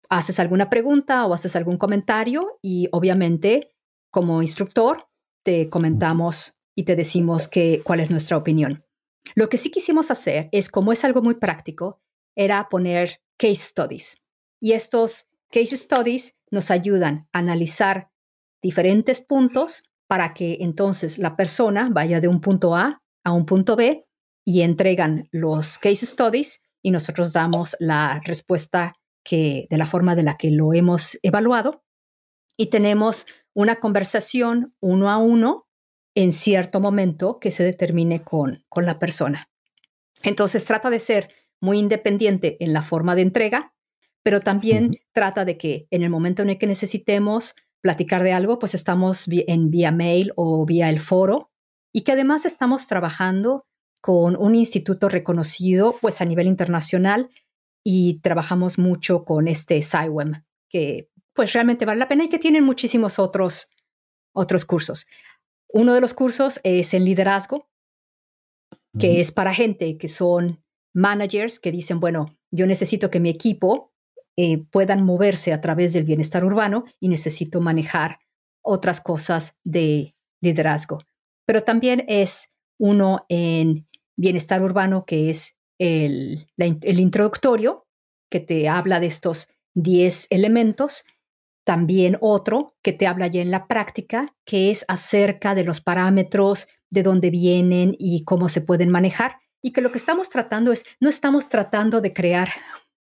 haces 0.10 0.40
alguna 0.40 0.70
pregunta 0.70 1.26
o 1.26 1.34
haces 1.34 1.56
algún 1.56 1.78
comentario 1.78 2.60
y 2.62 2.88
obviamente 2.92 3.72
como 4.12 4.42
instructor 4.42 5.08
te 5.44 5.70
comentamos 5.70 6.58
y 6.76 6.84
te 6.84 6.96
decimos 6.96 7.48
que, 7.48 7.82
cuál 7.84 8.00
es 8.00 8.12
nuestra 8.12 8.38
opinión. 8.38 8.86
Lo 9.36 9.50
que 9.50 9.58
sí 9.58 9.72
quisimos 9.72 10.12
hacer 10.12 10.50
es, 10.52 10.70
como 10.70 10.92
es 10.92 11.04
algo 11.06 11.22
muy 11.22 11.36
práctico, 11.36 12.02
era 12.36 12.70
poner 12.70 13.22
case 13.38 13.56
studies. 13.56 14.18
Y 14.60 14.74
estos 14.74 15.28
case 15.50 15.78
studies 15.78 16.36
nos 16.52 16.70
ayudan 16.70 17.28
a 17.34 17.40
analizar 17.40 18.10
diferentes 18.62 19.22
puntos 19.22 19.84
para 20.08 20.34
que 20.34 20.58
entonces 20.60 21.18
la 21.18 21.36
persona 21.36 21.90
vaya 21.92 22.20
de 22.20 22.28
un 22.28 22.42
punto 22.42 22.76
A 22.76 23.02
a 23.24 23.32
un 23.32 23.46
punto 23.46 23.76
B 23.76 24.06
y 24.46 24.62
entregan 24.62 25.30
los 25.32 25.78
case 25.78 26.06
studies 26.06 26.62
y 26.82 26.92
nosotros 26.92 27.34
damos 27.34 27.76
la 27.80 28.20
respuesta 28.24 28.96
que 29.24 29.68
de 29.70 29.78
la 29.78 29.86
forma 29.86 30.16
de 30.16 30.24
la 30.24 30.38
que 30.38 30.52
lo 30.52 30.74
hemos 30.74 31.18
evaluado 31.22 31.84
y 32.58 32.68
tenemos 32.68 33.26
una 33.54 33.78
conversación 33.78 34.76
uno 34.80 35.10
a 35.10 35.18
uno 35.18 35.68
en 36.16 36.34
cierto 36.34 36.80
momento 36.80 37.40
que 37.40 37.52
se 37.52 37.64
determine 37.64 38.24
con, 38.24 38.66
con 38.68 38.86
la 38.86 39.00
persona. 39.00 39.50
Entonces 40.24 40.66
trata 40.66 40.90
de 40.90 41.00
ser 41.00 41.30
muy 41.62 41.78
independiente 41.80 42.58
en 42.60 42.74
la 42.74 42.82
forma 42.82 43.16
de 43.16 43.22
entrega, 43.22 43.74
pero 44.24 44.42
también 44.42 44.92
trata 45.14 45.46
de 45.46 45.58
que 45.58 45.88
en 45.92 46.04
el 46.04 46.10
momento 46.10 46.42
en 46.42 46.52
el 46.52 46.58
que 46.58 46.68
necesitemos 46.68 47.56
platicar 47.82 48.24
de 48.24 48.34
algo, 48.34 48.60
pues 48.60 48.76
estamos 48.76 49.26
en 49.28 49.72
vía 49.72 49.92
mail 49.92 50.32
o 50.36 50.66
vía 50.66 50.90
el 50.90 51.00
foro 51.00 51.52
y 51.94 52.02
que 52.02 52.12
además 52.12 52.46
estamos 52.46 52.88
trabajando 52.88 53.66
con 54.02 54.36
un 54.36 54.56
instituto 54.56 55.10
reconocido 55.10 55.96
pues 56.00 56.22
a 56.22 56.26
nivel 56.26 56.48
internacional 56.48 57.30
y 57.84 58.20
trabajamos 58.22 58.78
mucho 58.78 59.24
con 59.24 59.48
este 59.48 59.82
SciWEM, 59.82 60.44
que 60.70 61.10
pues 61.34 61.54
realmente 61.54 61.86
vale 61.86 62.00
la 62.00 62.08
pena 62.08 62.26
y 62.26 62.30
que 62.30 62.40
tienen 62.40 62.64
muchísimos 62.64 63.18
otros, 63.20 63.70
otros 64.34 64.66
cursos. 64.66 65.08
Uno 65.70 65.94
de 65.94 66.02
los 66.02 66.14
cursos 66.14 66.60
es 66.64 66.94
en 66.94 67.06
liderazgo, 67.06 67.70
que 69.00 69.22
es 69.22 69.32
para 69.32 69.54
gente 69.54 69.98
que 69.98 70.10
son 70.10 70.64
managers 70.94 71.60
que 71.60 71.72
dicen, 71.72 72.00
bueno, 72.02 72.38
yo 72.52 72.68
necesito 72.68 73.10
que 73.10 73.22
mi 73.22 73.30
equipo 73.30 73.91
eh, 74.38 74.60
puedan 74.70 75.04
moverse 75.04 75.54
a 75.54 75.62
través 75.62 75.94
del 75.94 76.04
bienestar 76.04 76.44
urbano 76.46 76.86
y 77.00 77.10
necesito 77.10 77.62
manejar 77.62 78.20
otras 78.62 79.02
cosas 79.02 79.56
de 79.64 80.16
liderazgo. 80.42 81.00
Pero 81.46 81.64
también 81.64 82.06
es 82.08 82.52
uno 82.80 83.26
en 83.30 83.88
bienestar 84.16 84.62
urbano, 84.62 85.06
que 85.06 85.30
es 85.30 85.56
el, 85.80 86.48
el 86.58 87.00
introductorio, 87.00 87.88
que 88.30 88.40
te 88.40 88.70
habla 88.70 89.00
de 89.00 89.08
estos 89.08 89.50
10 89.76 90.28
elementos. 90.30 91.04
También 91.66 92.18
otro 92.22 92.76
que 92.82 92.94
te 92.94 93.08
habla 93.08 93.28
ya 93.28 93.42
en 93.42 93.52
la 93.52 93.68
práctica, 93.68 94.36
que 94.46 94.72
es 94.72 94.86
acerca 94.88 95.54
de 95.54 95.64
los 95.64 95.82
parámetros, 95.82 96.68
de 96.90 97.04
dónde 97.04 97.30
vienen 97.30 97.96
y 98.00 98.24
cómo 98.24 98.50
se 98.50 98.62
pueden 98.62 98.90
manejar. 98.90 99.38
Y 99.62 99.74
que 99.74 99.82
lo 99.82 99.92
que 99.92 99.98
estamos 99.98 100.30
tratando 100.30 100.72
es, 100.72 100.86
no 101.00 101.10
estamos 101.10 101.50
tratando 101.50 102.02
de 102.02 102.14
crear 102.14 102.50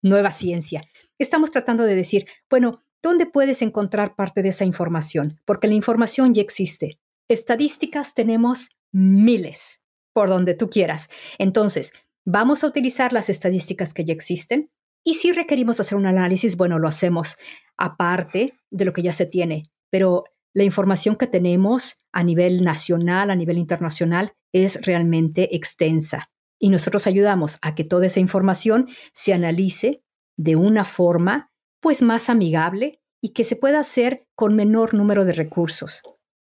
nueva 0.01 0.31
ciencia, 0.31 0.83
estamos 1.19 1.51
tratando 1.51 1.83
de 1.83 1.95
decir, 1.95 2.27
bueno, 2.49 2.83
¿dónde 3.01 3.25
puedes 3.25 3.61
encontrar 3.61 4.15
parte 4.15 4.43
de 4.43 4.49
esa 4.49 4.65
información? 4.65 5.39
Porque 5.45 5.67
la 5.67 5.73
información 5.73 6.33
ya 6.33 6.41
existe. 6.41 6.99
Estadísticas 7.27 8.13
tenemos 8.13 8.69
miles 8.91 9.81
por 10.13 10.29
donde 10.29 10.53
tú 10.53 10.69
quieras. 10.69 11.09
Entonces, 11.37 11.93
vamos 12.25 12.63
a 12.63 12.67
utilizar 12.67 13.13
las 13.13 13.29
estadísticas 13.29 13.93
que 13.93 14.05
ya 14.05 14.13
existen 14.13 14.69
y 15.03 15.15
si 15.15 15.31
requerimos 15.31 15.79
hacer 15.79 15.97
un 15.97 16.05
análisis, 16.05 16.57
bueno, 16.57 16.77
lo 16.77 16.87
hacemos 16.87 17.37
aparte 17.77 18.53
de 18.69 18.85
lo 18.85 18.93
que 18.93 19.01
ya 19.01 19.13
se 19.13 19.25
tiene, 19.25 19.71
pero 19.89 20.25
la 20.53 20.63
información 20.63 21.15
que 21.15 21.27
tenemos 21.27 21.99
a 22.11 22.23
nivel 22.23 22.63
nacional, 22.63 23.31
a 23.31 23.35
nivel 23.35 23.57
internacional, 23.57 24.33
es 24.53 24.81
realmente 24.85 25.55
extensa. 25.55 26.30
Y 26.63 26.69
nosotros 26.69 27.07
ayudamos 27.07 27.57
a 27.63 27.73
que 27.73 27.83
toda 27.83 28.05
esa 28.05 28.19
información 28.19 28.87
se 29.13 29.33
analice 29.33 30.03
de 30.37 30.55
una 30.55 30.85
forma 30.85 31.51
pues 31.81 32.03
más 32.03 32.29
amigable 32.29 33.01
y 33.19 33.29
que 33.29 33.43
se 33.43 33.55
pueda 33.55 33.79
hacer 33.79 34.27
con 34.35 34.55
menor 34.55 34.93
número 34.93 35.25
de 35.25 35.33
recursos. 35.33 36.03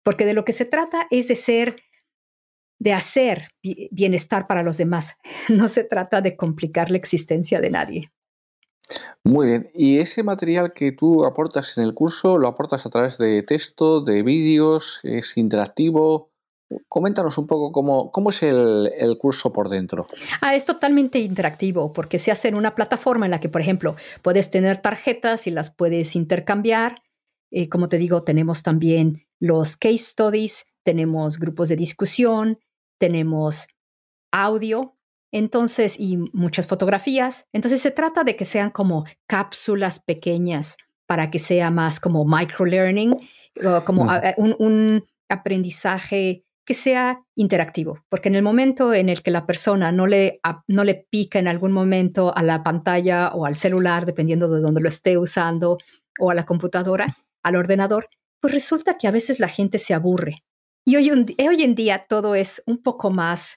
Porque 0.02 0.26
de 0.26 0.34
lo 0.34 0.44
que 0.44 0.52
se 0.52 0.64
trata 0.64 1.06
es 1.10 1.28
de 1.28 1.36
ser, 1.36 1.76
de 2.80 2.92
hacer 2.92 3.50
bienestar 3.62 4.48
para 4.48 4.64
los 4.64 4.76
demás. 4.76 5.16
No 5.48 5.68
se 5.68 5.84
trata 5.84 6.20
de 6.20 6.36
complicar 6.36 6.90
la 6.90 6.96
existencia 6.96 7.60
de 7.60 7.70
nadie. 7.70 8.12
Muy 9.22 9.46
bien. 9.46 9.70
¿Y 9.72 9.98
ese 9.98 10.24
material 10.24 10.72
que 10.72 10.90
tú 10.90 11.24
aportas 11.24 11.78
en 11.78 11.84
el 11.84 11.94
curso, 11.94 12.36
lo 12.36 12.48
aportas 12.48 12.84
a 12.84 12.90
través 12.90 13.16
de 13.16 13.44
texto, 13.44 14.00
de 14.00 14.24
vídeos, 14.24 14.98
es 15.04 15.36
interactivo? 15.36 16.29
Coméntanos 16.88 17.36
un 17.38 17.46
poco 17.46 17.72
cómo, 17.72 18.10
cómo 18.10 18.30
es 18.30 18.42
el, 18.42 19.16
curso 19.18 19.52
por 19.52 19.68
dentro. 19.68 20.04
Ah, 20.40 20.54
es 20.54 20.64
totalmente 20.64 21.18
interactivo 21.18 21.92
porque 21.92 22.18
se 22.18 22.30
hace 22.30 22.48
en 22.48 22.54
una 22.54 22.74
plataforma 22.74 23.26
en 23.26 23.32
la 23.32 23.40
que, 23.40 23.48
por 23.48 23.60
ejemplo, 23.60 23.96
puedes 24.22 24.50
tener 24.50 24.78
tarjetas 24.78 25.46
y 25.46 25.50
las 25.50 25.70
puedes 25.70 26.14
intercambiar. 26.14 27.02
Eh, 27.50 27.68
como 27.68 27.88
te 27.88 27.98
digo, 27.98 28.22
tenemos 28.22 28.62
también 28.62 29.26
los 29.40 29.76
case 29.76 29.98
studies, 29.98 30.66
tenemos 30.84 31.38
grupos 31.38 31.68
de 31.68 31.76
discusión, 31.76 32.58
tenemos 32.98 33.66
audio 34.30 34.96
entonces, 35.32 35.98
y 35.98 36.16
muchas 36.32 36.66
fotografías. 36.66 37.46
Entonces, 37.52 37.80
se 37.80 37.90
trata 37.90 38.24
de 38.24 38.36
que 38.36 38.44
sean 38.44 38.70
como 38.70 39.04
cápsulas 39.26 40.00
pequeñas 40.00 40.76
para 41.06 41.30
que 41.30 41.38
sea 41.38 41.70
más 41.70 42.00
como 42.00 42.24
microlearning, 42.24 43.16
como 43.84 44.08
un, 44.36 45.04
aprendizaje 45.28 46.44
que 46.64 46.74
sea 46.74 47.22
interactivo, 47.34 48.04
porque 48.08 48.28
en 48.28 48.34
el 48.34 48.42
momento 48.42 48.94
en 48.94 49.08
el 49.08 49.22
que 49.22 49.30
la 49.30 49.46
persona 49.46 49.92
no 49.92 50.06
le, 50.06 50.40
no 50.68 50.84
le 50.84 51.06
pica 51.10 51.38
en 51.38 51.48
algún 51.48 51.72
momento 51.72 52.36
a 52.36 52.42
la 52.42 52.62
pantalla 52.62 53.32
o 53.34 53.46
al 53.46 53.56
celular, 53.56 54.06
dependiendo 54.06 54.48
de 54.48 54.60
dónde 54.60 54.80
lo 54.80 54.88
esté 54.88 55.18
usando, 55.18 55.78
o 56.18 56.30
a 56.30 56.34
la 56.34 56.46
computadora, 56.46 57.16
al 57.42 57.56
ordenador, 57.56 58.08
pues 58.40 58.54
resulta 58.54 58.98
que 58.98 59.08
a 59.08 59.10
veces 59.10 59.40
la 59.40 59.48
gente 59.48 59.78
se 59.78 59.94
aburre. 59.94 60.44
Y 60.84 60.96
hoy, 60.96 61.10
hoy 61.10 61.62
en 61.62 61.74
día 61.74 62.06
todo 62.08 62.34
es 62.34 62.62
un 62.66 62.82
poco 62.82 63.10
más 63.10 63.56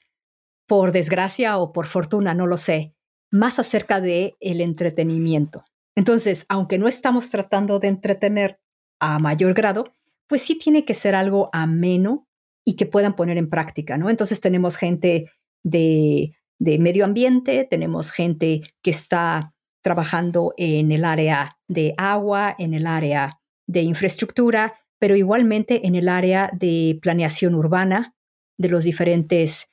por 0.68 0.92
desgracia 0.92 1.58
o 1.58 1.72
por 1.72 1.88
fortuna, 1.88 2.34
no 2.34 2.48
lo 2.48 2.58
sé, 2.58 2.96
más 3.32 3.60
acerca 3.60 4.02
de 4.02 4.36
el 4.40 4.62
entretenimiento. 4.62 5.66
Entonces, 5.96 6.46
aunque 6.50 6.78
no 6.78 6.88
estamos 6.88 7.30
tratando 7.30 7.80
de 7.80 7.88
entretener 7.88 8.60
a 9.00 9.20
mayor 9.20 9.54
grado, 9.54 9.92
pues 10.28 10.42
sí 10.42 10.58
tiene 10.58 10.86
que 10.86 10.94
ser 10.94 11.16
algo 11.16 11.50
ameno 11.54 12.28
y 12.66 12.76
que 12.76 12.86
puedan 12.86 13.16
poner 13.16 13.38
en 13.38 13.50
práctica, 13.50 13.98
¿no? 13.98 14.10
Entonces 14.10 14.42
tenemos 14.42 14.76
gente 14.78 15.32
de, 15.64 16.36
de 16.60 16.80
medio 16.80 17.06
ambiente, 17.06 17.68
tenemos 17.70 18.12
gente 18.12 18.62
que 18.82 18.92
está 18.92 19.54
trabajando 19.82 20.54
en 20.58 20.92
el 20.92 21.04
área 21.04 21.58
de 21.68 21.94
agua, 21.98 22.56
en 22.58 22.74
el 22.74 22.88
área 22.88 23.40
de 23.68 23.82
infraestructura, 23.82 24.76
pero 24.98 25.16
igualmente 25.16 25.86
en 25.86 25.96
el 25.96 26.08
área 26.08 26.50
de 26.54 26.98
planeación 27.02 27.56
urbana 27.56 28.16
de 28.58 28.70
los 28.70 28.86
diferentes 28.86 29.70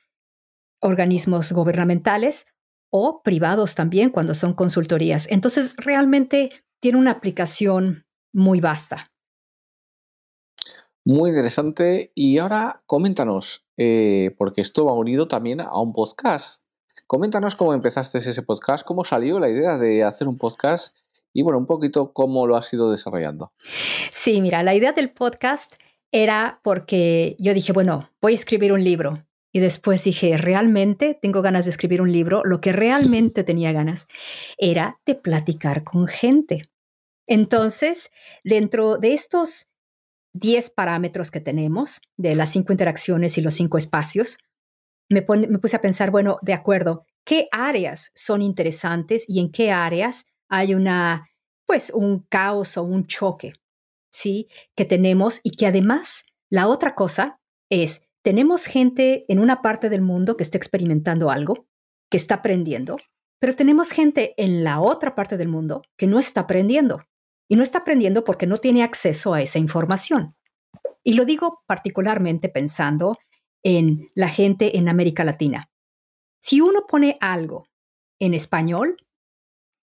organismos 0.81 1.51
gubernamentales 1.53 2.47
o 2.91 3.21
privados 3.23 3.75
también 3.75 4.09
cuando 4.09 4.35
son 4.35 4.53
consultorías. 4.53 5.27
Entonces, 5.29 5.73
realmente 5.77 6.51
tiene 6.81 6.97
una 6.97 7.11
aplicación 7.11 8.05
muy 8.33 8.59
vasta. 8.59 9.11
Muy 11.03 11.29
interesante. 11.29 12.11
Y 12.15 12.37
ahora 12.37 12.83
coméntanos, 12.85 13.65
eh, 13.77 14.35
porque 14.37 14.61
esto 14.61 14.85
va 14.85 14.93
unido 14.93 15.27
también 15.27 15.61
a 15.61 15.79
un 15.79 15.93
podcast. 15.93 16.61
Coméntanos 17.07 17.55
cómo 17.55 17.73
empezaste 17.73 18.19
ese 18.19 18.41
podcast, 18.43 18.85
cómo 18.85 19.03
salió 19.03 19.39
la 19.39 19.49
idea 19.49 19.77
de 19.77 20.03
hacer 20.03 20.27
un 20.27 20.37
podcast 20.37 20.95
y 21.33 21.43
bueno, 21.43 21.59
un 21.59 21.65
poquito 21.65 22.13
cómo 22.13 22.47
lo 22.47 22.55
has 22.55 22.71
ido 22.73 22.91
desarrollando. 22.91 23.51
Sí, 24.11 24.41
mira, 24.41 24.63
la 24.63 24.75
idea 24.75 24.91
del 24.91 25.11
podcast 25.11 25.73
era 26.11 26.59
porque 26.63 27.35
yo 27.39 27.53
dije, 27.53 27.73
bueno, 27.73 28.09
voy 28.21 28.33
a 28.33 28.35
escribir 28.35 28.73
un 28.73 28.83
libro. 28.83 29.25
Y 29.53 29.59
después 29.59 30.03
dije, 30.05 30.37
realmente 30.37 31.17
tengo 31.21 31.41
ganas 31.41 31.65
de 31.65 31.71
escribir 31.71 32.01
un 32.01 32.11
libro. 32.11 32.41
Lo 32.45 32.61
que 32.61 32.71
realmente 32.71 33.43
tenía 33.43 33.73
ganas 33.73 34.07
era 34.57 34.99
de 35.05 35.15
platicar 35.15 35.83
con 35.83 36.07
gente. 36.07 36.69
Entonces, 37.27 38.11
dentro 38.43 38.97
de 38.97 39.13
estos 39.13 39.67
10 40.33 40.69
parámetros 40.71 41.31
que 41.31 41.41
tenemos, 41.41 42.01
de 42.17 42.35
las 42.35 42.51
cinco 42.51 42.73
interacciones 42.73 43.37
y 43.37 43.41
los 43.41 43.53
cinco 43.53 43.77
espacios, 43.77 44.37
me, 45.09 45.25
me 45.27 45.59
puse 45.59 45.75
a 45.75 45.81
pensar, 45.81 46.11
bueno, 46.11 46.37
de 46.41 46.53
acuerdo, 46.53 47.05
¿qué 47.25 47.47
áreas 47.51 48.11
son 48.15 48.41
interesantes 48.41 49.25
y 49.27 49.39
en 49.39 49.51
qué 49.51 49.71
áreas 49.71 50.25
hay 50.49 50.73
una, 50.73 51.27
pues, 51.65 51.91
un 51.93 52.25
caos 52.29 52.77
o 52.77 52.83
un 52.83 53.07
choque, 53.07 53.53
¿sí? 54.11 54.47
Que 54.75 54.85
tenemos 54.85 55.39
y 55.43 55.51
que 55.51 55.67
además 55.67 56.25
la 56.49 56.67
otra 56.67 56.95
cosa 56.95 57.39
es 57.69 58.01
tenemos 58.23 58.65
gente 58.65 59.25
en 59.29 59.39
una 59.39 59.61
parte 59.61 59.89
del 59.89 60.01
mundo 60.01 60.37
que 60.37 60.43
está 60.43 60.57
experimentando 60.57 61.31
algo, 61.31 61.65
que 62.09 62.17
está 62.17 62.35
aprendiendo, 62.35 62.97
pero 63.39 63.55
tenemos 63.55 63.89
gente 63.91 64.35
en 64.37 64.63
la 64.63 64.79
otra 64.79 65.15
parte 65.15 65.37
del 65.37 65.47
mundo 65.47 65.81
que 65.97 66.07
no 66.07 66.19
está 66.19 66.41
aprendiendo. 66.41 67.01
Y 67.51 67.55
no 67.57 67.63
está 67.63 67.79
aprendiendo 67.79 68.23
porque 68.23 68.47
no 68.47 68.57
tiene 68.57 68.83
acceso 68.83 69.33
a 69.33 69.41
esa 69.41 69.59
información. 69.59 70.35
Y 71.03 71.13
lo 71.13 71.25
digo 71.25 71.63
particularmente 71.67 72.47
pensando 72.47 73.17
en 73.63 74.09
la 74.15 74.29
gente 74.29 74.77
en 74.77 74.87
América 74.87 75.23
Latina. 75.23 75.69
Si 76.39 76.61
uno 76.61 76.85
pone 76.87 77.17
algo 77.19 77.67
en 78.19 78.33
español, 78.33 78.95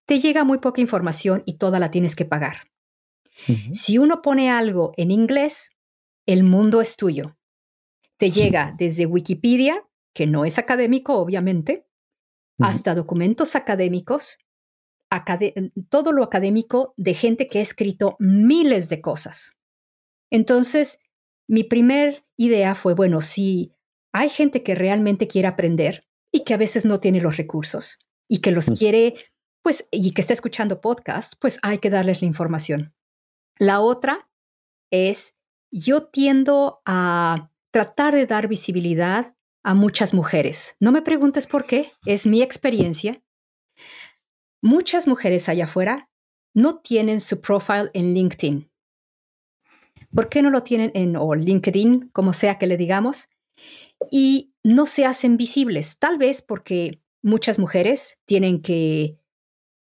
te 0.05 0.19
llega 0.19 0.43
muy 0.43 0.57
poca 0.57 0.81
información 0.81 1.43
y 1.45 1.57
toda 1.57 1.79
la 1.79 1.91
tienes 1.91 2.15
que 2.15 2.25
pagar. 2.25 2.69
Si 3.71 3.97
uno 3.97 4.21
pone 4.21 4.49
algo 4.49 4.91
en 4.97 5.11
inglés, 5.11 5.69
el 6.25 6.43
mundo 6.43 6.81
es 6.81 6.97
tuyo 6.97 7.37
te 8.19 8.31
llega 8.31 8.75
desde 8.77 9.05
Wikipedia, 9.05 9.87
que 10.13 10.27
no 10.27 10.43
es 10.43 10.57
académico, 10.57 11.15
obviamente, 11.15 11.87
hasta 12.59 12.93
documentos 12.93 13.55
académicos, 13.55 14.37
todo 15.89 16.11
lo 16.11 16.23
académico 16.23 16.93
de 16.97 17.13
gente 17.13 17.47
que 17.47 17.59
ha 17.59 17.61
escrito 17.61 18.15
miles 18.19 18.89
de 18.89 19.01
cosas. 19.01 19.53
Entonces, 20.31 20.99
mi 21.47 21.63
primer 21.63 22.25
idea 22.37 22.75
fue, 22.75 22.93
bueno, 22.93 23.21
si 23.21 23.73
hay 24.13 24.29
gente 24.29 24.63
que 24.63 24.75
realmente 24.75 25.27
quiere 25.27 25.47
aprender 25.47 26.07
y 26.31 26.43
que 26.43 26.53
a 26.53 26.57
veces 26.57 26.85
no 26.85 26.99
tiene 26.99 27.21
los 27.21 27.37
recursos 27.37 27.99
y 28.29 28.39
que 28.39 28.51
los 28.51 28.67
quiere, 28.67 29.15
pues, 29.63 29.87
y 29.91 30.11
que 30.11 30.21
está 30.21 30.33
escuchando 30.33 30.81
podcasts, 30.81 31.35
pues 31.35 31.59
hay 31.63 31.79
que 31.79 31.89
darles 31.89 32.21
la 32.21 32.27
información. 32.27 32.93
La 33.57 33.79
otra 33.81 34.29
es, 34.91 35.35
yo 35.71 36.07
tiendo 36.07 36.81
a 36.85 37.51
tratar 37.71 38.15
de 38.15 38.25
dar 38.25 38.47
visibilidad 38.47 39.35
a 39.63 39.73
muchas 39.73 40.13
mujeres. 40.13 40.75
No 40.79 40.91
me 40.91 41.01
preguntes 41.01 41.47
por 41.47 41.65
qué, 41.65 41.91
es 42.05 42.25
mi 42.25 42.41
experiencia. 42.41 43.21
Muchas 44.61 45.07
mujeres 45.07 45.47
allá 45.47 45.65
afuera 45.65 46.09
no 46.53 46.79
tienen 46.79 47.21
su 47.21 47.39
profile 47.39 47.89
en 47.93 48.13
LinkedIn. 48.13 48.69
¿Por 50.13 50.29
qué 50.29 50.41
no 50.41 50.49
lo 50.49 50.63
tienen 50.63 50.91
en 50.95 51.15
o 51.15 51.35
LinkedIn, 51.35 52.09
como 52.09 52.33
sea 52.33 52.57
que 52.57 52.67
le 52.67 52.77
digamos? 52.77 53.29
Y 54.11 54.53
no 54.63 54.85
se 54.85 55.05
hacen 55.05 55.37
visibles, 55.37 55.99
tal 55.99 56.17
vez 56.17 56.41
porque 56.41 57.01
muchas 57.21 57.59
mujeres 57.59 58.19
tienen 58.25 58.61
que 58.61 59.19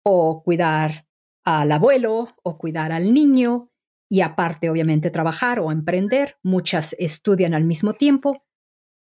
o 0.05 0.43
cuidar 0.43 1.07
al 1.45 1.73
abuelo 1.73 2.35
o 2.43 2.59
cuidar 2.59 2.93
al 2.93 3.13
niño 3.13 3.71
y 4.09 4.21
aparte, 4.21 4.71
obviamente, 4.71 5.11
trabajar 5.11 5.59
o 5.59 5.73
emprender. 5.73 6.37
Muchas 6.43 6.95
estudian 6.99 7.55
al 7.55 7.65
mismo 7.65 7.95
tiempo 7.95 8.45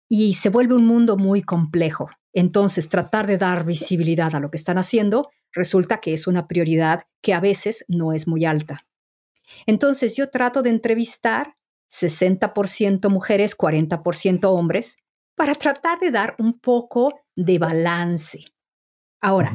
y 0.08 0.34
se 0.34 0.48
vuelve 0.48 0.74
un 0.74 0.86
mundo 0.86 1.16
muy 1.16 1.42
complejo. 1.42 2.08
Entonces, 2.32 2.88
tratar 2.88 3.26
de 3.26 3.38
dar 3.38 3.64
visibilidad 3.64 4.34
a 4.34 4.40
lo 4.40 4.50
que 4.50 4.56
están 4.56 4.78
haciendo 4.78 5.30
resulta 5.56 5.98
que 5.98 6.14
es 6.14 6.26
una 6.26 6.46
prioridad 6.46 7.04
que 7.22 7.34
a 7.34 7.40
veces 7.40 7.84
no 7.88 8.12
es 8.12 8.28
muy 8.28 8.44
alta. 8.44 8.86
Entonces, 9.66 10.16
yo 10.16 10.30
trato 10.30 10.62
de 10.62 10.70
entrevistar 10.70 11.56
60% 11.90 13.08
mujeres, 13.08 13.56
40% 13.56 14.44
hombres, 14.44 14.98
para 15.34 15.54
tratar 15.54 15.98
de 15.98 16.10
dar 16.10 16.36
un 16.38 16.58
poco 16.60 17.20
de 17.34 17.58
balance. 17.58 18.44
Ahora, 19.20 19.52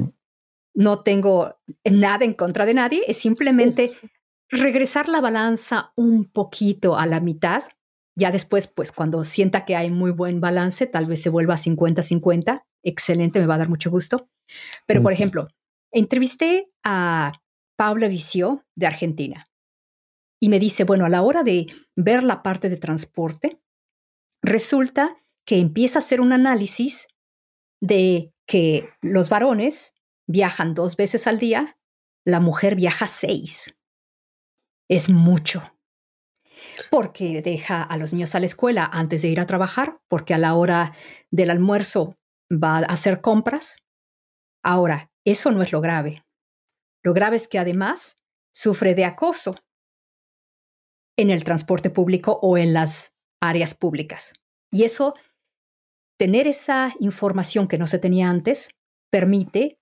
no 0.73 1.03
tengo 1.03 1.59
nada 1.83 2.25
en 2.25 2.33
contra 2.33 2.65
de 2.65 2.73
nadie, 2.73 3.03
es 3.07 3.17
simplemente 3.17 3.91
regresar 4.49 5.07
la 5.07 5.21
balanza 5.21 5.93
un 5.95 6.25
poquito 6.25 6.97
a 6.97 7.05
la 7.05 7.19
mitad. 7.19 7.63
Ya 8.15 8.31
después, 8.31 8.67
pues 8.67 8.91
cuando 8.91 9.23
sienta 9.23 9.65
que 9.65 9.75
hay 9.75 9.89
muy 9.89 10.11
buen 10.11 10.41
balance, 10.41 10.87
tal 10.87 11.05
vez 11.05 11.21
se 11.21 11.29
vuelva 11.29 11.55
a 11.55 11.57
50-50. 11.57 12.63
Excelente, 12.83 13.39
me 13.39 13.45
va 13.45 13.55
a 13.55 13.59
dar 13.59 13.69
mucho 13.69 13.89
gusto. 13.89 14.29
Pero, 14.85 15.01
por 15.01 15.13
ejemplo, 15.13 15.47
entrevisté 15.91 16.71
a 16.83 17.33
Paula 17.77 18.07
Vicio 18.07 18.65
de 18.75 18.87
Argentina. 18.87 19.47
y 20.43 20.49
me 20.49 20.59
dice, 20.59 20.85
bueno, 20.85 21.05
a 21.05 21.09
la 21.09 21.21
hora 21.21 21.43
de 21.43 21.67
ver 21.95 22.23
la 22.23 22.41
parte 22.41 22.67
de 22.67 22.77
transporte, 22.77 23.61
resulta 24.41 25.15
que 25.45 25.59
empieza 25.59 25.99
a 25.99 26.01
hacer 26.01 26.19
un 26.19 26.33
análisis 26.33 27.07
de 27.79 28.33
que 28.47 28.89
los 29.01 29.29
varones 29.29 29.93
viajan 30.27 30.73
dos 30.73 30.95
veces 30.95 31.27
al 31.27 31.37
día, 31.37 31.77
la 32.25 32.39
mujer 32.39 32.75
viaja 32.75 33.07
seis. 33.07 33.75
Es 34.89 35.09
mucho. 35.09 35.77
Porque 36.89 37.41
deja 37.43 37.83
a 37.83 37.97
los 37.97 38.11
niños 38.11 38.33
a 38.33 38.39
la 38.39 38.47
escuela 38.47 38.89
antes 38.91 39.21
de 39.21 39.27
ir 39.27 39.39
a 39.39 39.47
trabajar, 39.47 39.99
porque 40.07 40.33
a 40.33 40.39
la 40.39 40.55
hora 40.55 40.93
del 41.29 41.51
almuerzo 41.51 42.17
va 42.51 42.77
a 42.77 42.85
hacer 42.85 43.21
compras. 43.21 43.77
Ahora, 44.63 45.10
eso 45.25 45.51
no 45.51 45.61
es 45.61 45.71
lo 45.71 45.81
grave. 45.81 46.23
Lo 47.03 47.13
grave 47.13 47.37
es 47.37 47.47
que 47.47 47.59
además 47.59 48.17
sufre 48.51 48.95
de 48.95 49.05
acoso 49.05 49.55
en 51.17 51.29
el 51.29 51.43
transporte 51.43 51.89
público 51.89 52.39
o 52.41 52.57
en 52.57 52.73
las 52.73 53.13
áreas 53.41 53.73
públicas. 53.73 54.33
Y 54.71 54.83
eso, 54.83 55.15
tener 56.17 56.47
esa 56.47 56.93
información 56.99 57.67
que 57.67 57.77
no 57.77 57.87
se 57.87 57.99
tenía 57.99 58.29
antes, 58.29 58.69
permite 59.11 59.79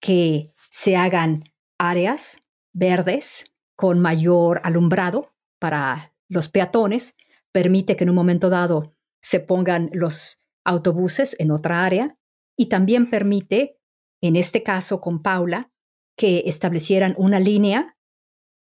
que 0.00 0.52
se 0.70 0.96
hagan 0.96 1.44
áreas 1.78 2.42
verdes 2.72 3.46
con 3.76 4.00
mayor 4.00 4.60
alumbrado 4.64 5.32
para 5.58 6.14
los 6.28 6.48
peatones, 6.48 7.16
permite 7.52 7.96
que 7.96 8.04
en 8.04 8.10
un 8.10 8.16
momento 8.16 8.50
dado 8.50 8.94
se 9.22 9.40
pongan 9.40 9.90
los 9.92 10.40
autobuses 10.64 11.34
en 11.38 11.50
otra 11.50 11.84
área 11.84 12.16
y 12.56 12.66
también 12.66 13.10
permite, 13.10 13.77
en 14.22 14.36
este 14.36 14.62
caso 14.62 15.00
con 15.00 15.22
Paula, 15.22 15.70
que 16.16 16.44
establecieran 16.46 17.14
una 17.16 17.38
línea 17.38 17.96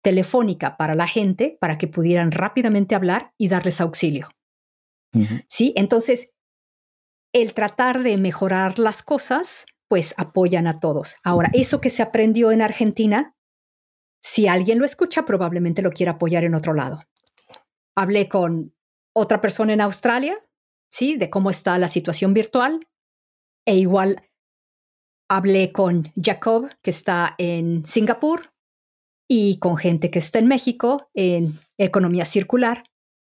telefónica 0.04 0.78
para 0.78 0.96
la 0.96 1.08
gente 1.08 1.58
para 1.60 1.78
que 1.78 1.88
pudieran 1.88 2.32
rápidamente 2.32 2.96
hablar 2.96 3.34
y 3.38 3.50
darles 3.50 3.82
auxilio. 3.82 4.30
¿Sí? 5.48 5.74
Entonces, 5.76 6.30
el 7.34 7.54
tratar 7.54 8.04
de 8.04 8.18
mejorar 8.18 8.78
las 8.78 9.02
cosas, 9.02 9.66
pues 9.88 10.14
apoyan 10.18 10.68
a 10.68 10.80
todos. 10.80 11.16
Ahora, 11.24 11.50
eso 11.54 11.82
que 11.82 11.90
se 11.90 12.04
aprendió 12.04 12.52
en 12.52 12.62
Argentina, 12.62 13.36
si 14.22 14.48
alguien 14.48 14.78
lo 14.78 14.86
escucha, 14.86 15.26
probablemente 15.26 15.82
lo 15.82 15.92
quiera 15.92 16.14
apoyar 16.14 16.44
en 16.44 16.54
otro 16.54 16.74
lado. 16.74 17.02
Hablé 17.96 18.30
con 18.30 18.76
otra 19.16 19.42
persona 19.42 19.74
en 19.74 19.82
Australia, 19.82 20.38
¿sí? 20.92 21.18
De 21.18 21.30
cómo 21.30 21.50
está 21.50 21.78
la 21.80 21.88
situación 21.88 22.34
virtual. 22.34 22.88
E 23.66 23.76
igual 23.76 24.29
hablé 25.30 25.72
con 25.72 26.12
Jacob, 26.22 26.70
que 26.82 26.90
está 26.90 27.36
en 27.38 27.86
Singapur, 27.86 28.52
y 29.30 29.60
con 29.60 29.78
gente 29.78 30.10
que 30.10 30.20
está 30.20 30.40
en 30.40 30.48
México 30.48 31.10
en 31.14 31.54
economía 31.78 32.26
circular 32.26 32.84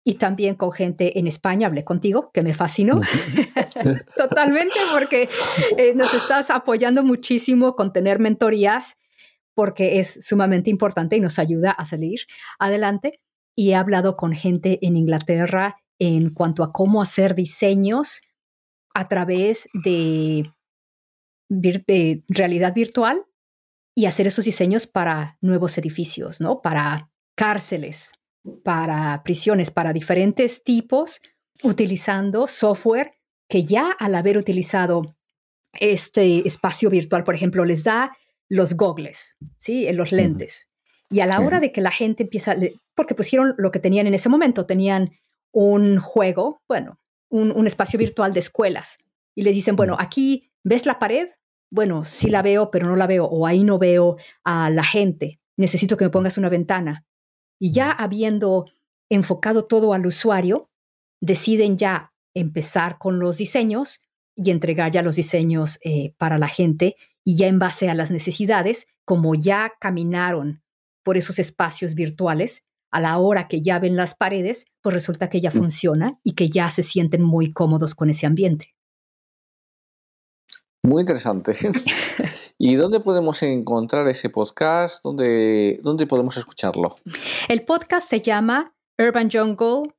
y 0.03 0.15
también 0.15 0.55
con 0.55 0.71
gente 0.71 1.17
en 1.19 1.27
España, 1.27 1.67
hablé 1.67 1.85
contigo, 1.85 2.31
que 2.33 2.41
me 2.41 2.53
fascinó 2.53 2.99
totalmente 4.17 4.75
porque 4.91 5.29
eh, 5.77 5.93
nos 5.95 6.13
estás 6.13 6.49
apoyando 6.49 7.03
muchísimo 7.03 7.75
con 7.75 7.93
tener 7.93 8.19
mentorías 8.19 8.97
porque 9.53 9.99
es 9.99 10.25
sumamente 10.25 10.71
importante 10.71 11.15
y 11.15 11.19
nos 11.19 11.39
ayuda 11.39 11.71
a 11.71 11.85
salir 11.85 12.21
adelante. 12.59 13.21
Y 13.55 13.69
he 13.69 13.75
hablado 13.75 14.17
con 14.17 14.33
gente 14.33 14.79
en 14.81 14.97
Inglaterra 14.97 15.77
en 15.99 16.33
cuanto 16.33 16.63
a 16.63 16.73
cómo 16.73 17.03
hacer 17.03 17.35
diseños 17.35 18.21
a 18.95 19.07
través 19.07 19.69
de, 19.73 20.51
de 21.49 22.23
realidad 22.27 22.73
virtual 22.73 23.25
y 23.95 24.05
hacer 24.05 24.27
esos 24.27 24.45
diseños 24.45 24.87
para 24.87 25.37
nuevos 25.41 25.77
edificios, 25.77 26.41
¿no? 26.41 26.61
Para 26.61 27.11
cárceles, 27.35 28.13
para 28.63 29.21
prisiones, 29.23 29.71
para 29.71 29.93
diferentes 29.93 30.63
tipos, 30.63 31.21
utilizando 31.61 32.47
software 32.47 33.13
que 33.47 33.63
ya 33.63 33.91
al 33.91 34.15
haber 34.15 34.37
utilizado 34.37 35.15
este 35.73 36.47
espacio 36.47 36.89
virtual, 36.89 37.23
por 37.23 37.35
ejemplo, 37.35 37.65
les 37.65 37.83
da 37.83 38.15
los 38.49 38.73
gogles, 38.73 39.37
¿sí? 39.57 39.91
Los 39.93 40.11
lentes. 40.11 40.69
Y 41.09 41.19
a 41.19 41.25
la 41.25 41.39
hora 41.41 41.59
de 41.59 41.71
que 41.71 41.81
la 41.81 41.91
gente 41.91 42.23
empieza, 42.23 42.55
porque 42.95 43.15
pusieron 43.15 43.53
lo 43.57 43.71
que 43.71 43.79
tenían 43.79 44.07
en 44.07 44.15
ese 44.15 44.29
momento, 44.29 44.65
tenían 44.65 45.11
un 45.51 45.99
juego, 45.99 46.63
bueno, 46.67 46.99
un, 47.29 47.51
un 47.51 47.67
espacio 47.67 47.99
virtual 47.99 48.33
de 48.33 48.39
escuelas. 48.39 48.97
Y 49.35 49.43
le 49.43 49.51
dicen, 49.51 49.75
bueno, 49.75 49.95
aquí 49.99 50.51
ves 50.63 50.85
la 50.85 50.99
pared, 50.99 51.29
bueno, 51.71 52.03
sí 52.03 52.29
la 52.29 52.41
veo, 52.41 52.71
pero 52.71 52.87
no 52.87 52.95
la 52.95 53.07
veo, 53.07 53.25
o 53.25 53.47
ahí 53.47 53.63
no 53.63 53.79
veo 53.79 54.17
a 54.43 54.69
la 54.69 54.83
gente, 54.83 55.39
necesito 55.57 55.97
que 55.97 56.05
me 56.05 56.11
pongas 56.11 56.37
una 56.37 56.49
ventana. 56.49 57.05
Y 57.59 57.71
ya 57.71 57.91
habiendo 57.91 58.65
enfocado 59.09 59.65
todo 59.65 59.93
al 59.93 60.05
usuario, 60.05 60.69
deciden 61.21 61.77
ya 61.77 62.13
empezar 62.35 62.97
con 62.97 63.19
los 63.19 63.37
diseños 63.37 64.01
y 64.35 64.51
entregar 64.51 64.91
ya 64.91 65.01
los 65.01 65.15
diseños 65.15 65.79
eh, 65.83 66.13
para 66.17 66.37
la 66.37 66.47
gente 66.47 66.95
y 67.23 67.37
ya 67.37 67.47
en 67.47 67.59
base 67.59 67.89
a 67.89 67.95
las 67.95 68.11
necesidades, 68.11 68.87
como 69.05 69.35
ya 69.35 69.73
caminaron 69.79 70.63
por 71.03 71.17
esos 71.17 71.39
espacios 71.39 71.95
virtuales, 71.95 72.65
a 72.91 73.01
la 73.01 73.17
hora 73.17 73.47
que 73.47 73.61
ya 73.61 73.79
ven 73.79 73.95
las 73.95 74.13
paredes, 74.13 74.65
pues 74.81 74.93
resulta 74.93 75.29
que 75.29 75.41
ya 75.41 75.49
mm. 75.49 75.53
funciona 75.53 76.19
y 76.23 76.33
que 76.33 76.49
ya 76.49 76.69
se 76.69 76.83
sienten 76.83 77.23
muy 77.23 77.51
cómodos 77.51 77.95
con 77.95 78.09
ese 78.09 78.27
ambiente. 78.27 78.75
Muy 80.85 80.99
interesante. 80.99 81.55
¿Y 82.57 82.75
dónde 82.75 82.99
podemos 82.99 83.41
encontrar 83.41 84.05
ese 84.09 84.29
podcast? 84.29 85.01
¿Dónde, 85.01 85.79
¿Dónde 85.81 86.05
podemos 86.05 86.35
escucharlo? 86.35 86.97
El 87.47 87.63
podcast 87.63 88.09
se 88.09 88.19
llama 88.19 88.75
Urban 88.99 89.29
Jungle, 89.31 89.93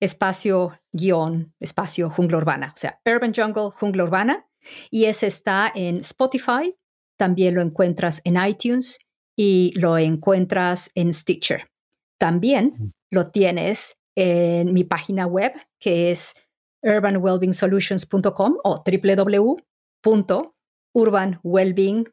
espacio 0.00 0.72
guion, 0.92 1.54
espacio 1.60 2.10
jungla 2.10 2.38
urbana. 2.38 2.72
O 2.74 2.78
sea, 2.78 3.00
Urban 3.06 3.32
Jungle, 3.32 3.70
jungla 3.70 4.04
urbana. 4.04 4.48
Y 4.90 5.04
ese 5.04 5.28
está 5.28 5.70
en 5.72 5.98
Spotify. 5.98 6.76
También 7.16 7.54
lo 7.54 7.62
encuentras 7.62 8.20
en 8.24 8.44
iTunes 8.44 8.98
y 9.36 9.72
lo 9.76 9.98
encuentras 9.98 10.90
en 10.96 11.12
Stitcher. 11.12 11.70
También 12.18 12.74
mm. 12.76 12.90
lo 13.12 13.30
tienes 13.30 13.96
en 14.16 14.74
mi 14.74 14.82
página 14.82 15.26
web, 15.26 15.52
que 15.78 16.10
es 16.10 16.34
urbanwellbeingsolutions.com 16.82 18.56
o 18.64 18.84
www 18.84 19.68
punto 20.00 20.56
urban 20.94 21.40
wellbeing 21.42 22.08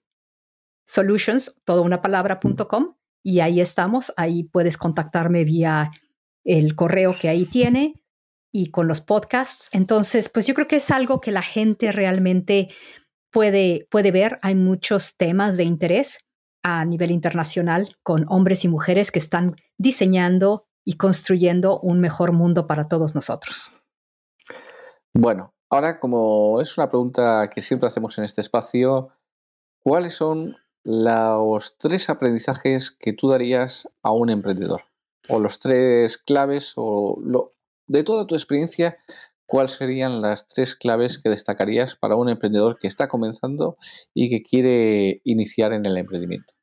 solutions, 0.86 1.56
toda 1.64 1.82
una 1.82 2.02
palabra.com 2.02 2.96
y 3.24 3.40
ahí 3.40 3.60
estamos, 3.60 4.14
ahí 4.18 4.44
puedes 4.44 4.78
contactarme 4.78 5.44
vía 5.44 5.92
el 6.44 6.76
correo 6.76 7.16
que 7.20 7.28
ahí 7.28 7.46
tiene 7.46 8.04
y 8.52 8.70
con 8.70 8.88
los 8.88 9.02
podcasts. 9.02 9.70
Entonces, 9.72 10.30
pues 10.30 10.46
yo 10.46 10.54
creo 10.54 10.68
que 10.68 10.76
es 10.78 10.92
algo 10.92 11.20
que 11.20 11.32
la 11.32 11.42
gente 11.42 11.92
realmente 11.92 12.70
puede, 13.32 13.88
puede 13.90 14.12
ver. 14.12 14.40
Hay 14.44 14.56
muchos 14.56 15.18
temas 15.18 15.58
de 15.58 15.64
interés 15.64 16.20
a 16.64 16.86
nivel 16.86 17.12
internacional 17.12 17.98
con 18.04 18.26
hombres 18.30 18.64
y 18.64 18.68
mujeres 18.68 19.12
que 19.12 19.20
están 19.20 19.56
diseñando 19.78 20.68
y 20.86 20.98
construyendo 20.98 21.80
un 21.80 22.00
mejor 22.00 22.32
mundo 22.32 22.68
para 22.68 22.88
todos 22.88 23.16
nosotros. 23.16 23.72
Bueno, 25.14 25.55
Ahora, 25.70 26.00
como 26.00 26.62
es 26.62 26.78
una 26.78 26.90
pregunta 26.90 27.50
que 27.50 27.62
siempre 27.62 27.88
hacemos 27.88 28.18
en 28.18 28.24
este 28.24 28.42
espacio, 28.42 29.10
¿cuáles 29.84 30.14
son 30.14 30.58
los 30.84 31.78
tres 31.78 32.10
aprendizajes 32.10 32.92
que 32.92 33.14
tú 33.14 33.30
darías 33.30 33.90
a 34.04 34.12
un 34.12 34.30
emprendedor? 34.30 34.84
O 35.28 35.40
los 35.40 35.60
tres 35.60 36.20
claves, 36.20 36.74
o 36.76 37.20
de 37.88 38.04
toda 38.04 38.28
tu 38.28 38.36
experiencia, 38.36 38.98
¿cuáles 39.48 39.72
serían 39.72 40.22
las 40.22 40.48
tres 40.48 40.76
claves 40.76 41.18
que 41.18 41.30
destacarías 41.30 41.96
para 41.96 42.16
un 42.16 42.30
emprendedor 42.30 42.78
que 42.80 42.88
está 42.88 43.08
comenzando 43.08 43.78
y 44.14 44.30
que 44.30 44.44
quiere 44.44 45.22
iniciar 45.24 45.74
en 45.74 45.86
el 45.86 45.98
emprendimiento? 45.98 46.54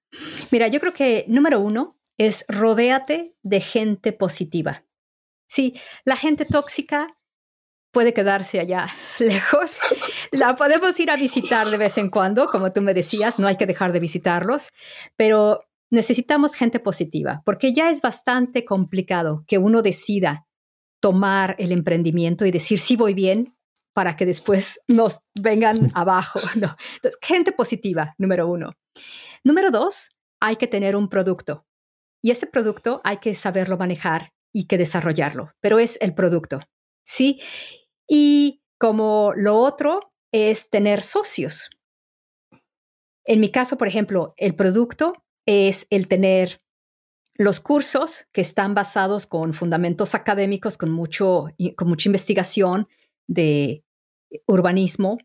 Mira, 0.51 0.69
yo 0.69 0.79
creo 0.79 0.93
que 0.93 1.25
número 1.27 1.61
uno 1.61 1.99
es 2.19 2.45
rodéate 2.49 3.35
de 3.43 3.61
gente 3.61 4.13
positiva. 4.13 4.85
Sí, 5.49 5.75
la 6.05 6.17
gente 6.17 6.45
tóxica 6.45 7.09
puede 7.93 8.13
quedarse 8.13 8.59
allá 8.59 8.89
lejos. 9.19 9.79
La 10.31 10.57
podemos 10.57 10.99
ir 10.99 11.11
a 11.11 11.17
visitar 11.17 11.69
de 11.69 11.77
vez 11.77 11.99
en 11.99 12.11
cuando, 12.11 12.47
como 12.49 12.73
tú 12.73 12.83
me 12.83 12.95
decías, 12.95 13.39
no 13.39 13.47
hay 13.47 13.57
que 13.57 13.67
dejar 13.67 13.93
de 13.93 14.01
visitarlos, 14.01 14.71
pero 15.17 15.65
necesitamos 15.91 16.55
gente 16.55 16.81
positiva, 16.81 17.43
porque 17.45 17.73
ya 17.73 17.91
es 17.91 18.01
bastante 18.01 18.65
complicado 18.65 19.45
que 19.47 19.59
uno 19.59 19.83
decida 19.83 20.47
tomar 21.01 21.55
el 21.59 21.73
emprendimiento 21.73 22.47
y 22.47 22.51
decir, 22.51 22.81
sí 22.81 22.97
voy 22.97 23.13
bien, 23.13 23.55
para 23.93 24.17
que 24.17 24.27
después 24.27 24.81
nos 24.89 25.21
vengan 25.35 25.77
abajo. 25.95 26.41
No. 26.57 26.77
gente 27.21 27.53
positiva, 27.53 28.15
número 28.19 28.49
uno. 28.49 28.73
Número 29.45 29.71
dos, 29.71 30.11
hay 30.41 30.57
que 30.57 30.67
tener 30.67 30.97
un 30.97 31.09
producto. 31.09 31.67
Y 32.23 32.31
ese 32.31 32.47
producto 32.47 33.01
hay 33.05 33.19
que 33.19 33.35
saberlo 33.35 33.77
manejar 33.77 34.33
y 34.55 34.67
que 34.67 34.79
desarrollarlo, 34.79 35.53
pero 35.61 35.79
es 35.79 35.99
el 36.01 36.15
producto. 36.15 36.61
Sí, 37.05 37.41
y 38.09 38.63
como 38.79 39.33
lo 39.37 39.57
otro 39.57 40.13
es 40.33 40.71
tener 40.71 41.03
socios. 41.03 41.71
En 43.25 43.41
mi 43.41 43.51
caso, 43.51 43.79
por 43.79 43.87
ejemplo, 43.87 44.35
el 44.37 44.55
producto 44.57 45.13
es 45.47 45.87
el 45.91 46.09
tener 46.09 46.63
los 47.35 47.61
cursos 47.61 48.27
que 48.33 48.41
están 48.41 48.75
basados 48.75 49.27
con 49.27 49.55
fundamentos 49.55 50.15
académicos, 50.15 50.77
con, 50.77 50.91
mucho, 50.91 51.47
con 51.77 51.89
mucha 51.89 52.09
investigación 52.09 52.89
de 53.27 53.85
urbanismo 54.47 55.19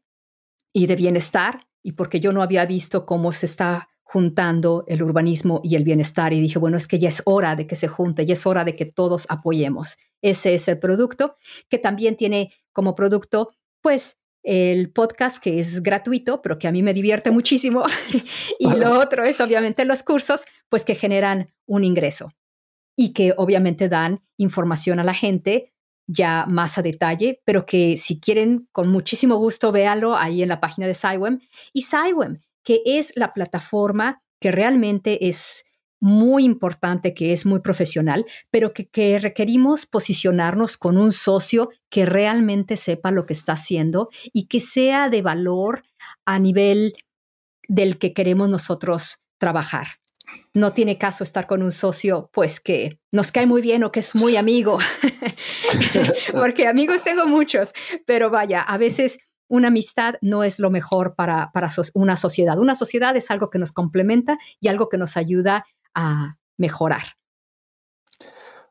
y 0.74 0.88
de 0.88 0.96
bienestar, 0.96 1.68
y 1.84 1.94
porque 1.94 2.20
yo 2.20 2.34
no 2.34 2.42
había 2.42 2.66
visto 2.66 3.06
cómo 3.06 3.32
se 3.32 3.46
está 3.46 3.90
juntando 4.10 4.86
el 4.88 5.03
urbanismo 5.03 5.60
y 5.66 5.76
el 5.76 5.84
bienestar 5.84 6.32
y 6.32 6.39
dije, 6.39 6.60
bueno, 6.60 6.78
es 6.78 6.88
que 6.88 6.97
ya 6.97 7.10
es 7.10 7.22
hora 7.26 7.58
de 7.58 7.68
que 7.68 7.76
se 7.76 7.89
junte, 7.89 8.26
ya 8.26 8.36
es 8.36 8.45
hora 8.45 8.64
de 8.64 8.74
que 8.74 8.86
todos 8.86 9.26
apoyemos. 9.28 9.97
Ese 10.22 10.55
es 10.55 10.70
el 10.70 10.80
producto 10.80 11.36
que 11.68 11.78
también 11.78 12.16
tiene 12.16 12.53
como 12.72 12.95
producto, 12.95 13.51
pues, 13.82 14.18
el 14.43 14.93
podcast 14.93 15.43
que 15.43 15.60
es 15.60 15.84
gratuito, 15.84 16.41
pero 16.41 16.58
que 16.58 16.70
a 16.70 16.72
mí 16.72 16.82
me 16.84 16.93
divierte 16.93 17.32
muchísimo. 17.32 17.84
y 18.60 18.70
lo 18.70 18.97
otro 18.97 19.26
es 19.26 19.41
obviamente 19.41 19.84
los 19.84 20.03
cursos, 20.03 20.45
pues 20.70 20.86
que 20.86 20.95
generan 20.95 21.53
un 21.66 21.84
ingreso 21.84 22.32
y 22.95 23.12
que 23.12 23.34
obviamente 23.36 23.89
dan 23.89 24.22
información 24.38 25.01
a 25.01 25.03
la 25.03 25.14
gente 25.14 25.74
ya 26.08 26.45
más 26.47 26.78
a 26.78 26.82
detalle, 26.82 27.41
pero 27.43 27.66
que 27.66 27.97
si 27.97 28.22
quieren, 28.22 28.70
con 28.72 28.88
muchísimo 28.88 29.36
gusto, 29.36 29.74
véanlo 29.74 30.16
ahí 30.16 30.41
en 30.41 30.47
la 30.47 30.62
página 30.62 30.88
de 30.88 30.95
SciWem. 30.95 31.41
Y 31.74 31.82
SciWem, 31.82 32.39
que 32.68 32.82
es 32.84 33.13
la 33.15 33.34
plataforma 33.34 34.22
que 34.41 34.51
realmente 34.51 35.30
es 35.30 35.63
muy 36.01 36.43
importante, 36.43 37.13
que 37.13 37.32
es 37.32 37.45
muy 37.45 37.61
profesional, 37.61 38.26
pero 38.51 38.74
que, 38.74 39.20
requerimos 39.20 39.86
posicionarnos 39.86 40.76
con 40.76 40.97
un 40.97 41.13
socio 41.13 41.70
que 41.89 42.05
realmente 42.05 42.76
sepa 42.76 43.11
lo 43.11 43.26
que 43.26 43.32
está 43.32 43.53
haciendo 43.53 44.09
y 44.34 44.47
que 44.47 44.59
sea 44.59 45.09
de 45.09 45.22
valor 45.22 45.86
a 46.26 46.39
nivel 46.39 46.97
del 47.70 47.97
que 47.97 48.11
queremos 48.11 48.49
nosotros 48.49 49.24
trabajar. 49.38 50.01
No 50.53 50.74
tiene 50.74 50.97
caso 50.97 51.24
estar 51.24 51.47
con 51.47 51.63
un 51.63 51.72
socio, 51.72 52.30
pues 52.34 52.59
que 52.59 52.99
nos 53.13 53.32
cae 53.32 53.45
muy 53.45 53.61
bien 53.61 53.86
o 53.86 53.93
que 53.93 54.01
es 54.01 54.13
muy 54.13 54.36
amigo, 54.36 54.78
porque 56.34 56.68
amigos 56.68 57.05
tengo 57.05 57.28
muchos, 57.28 57.72
pero 58.05 58.30
vaya, 58.30 58.59
a 58.59 58.78
veces 58.78 59.20
una 59.48 59.70
amistad 59.70 60.16
no 60.22 60.43
es 60.43 60.60
lo 60.60 60.70
mejor 60.70 61.16
para, 61.16 61.52
para 61.54 61.70
una 61.93 62.18
sociedad. 62.18 62.60
Una 62.60 62.76
sociedad 62.76 63.16
es 63.16 63.32
algo 63.32 63.50
que 63.50 63.60
nos 63.60 63.72
complementa 63.72 64.38
y 64.60 64.68
algo 64.68 64.89
que 64.89 64.98
nos 64.98 65.18
ayuda 65.18 65.66
a 65.93 66.38
mejorar. 66.58 67.18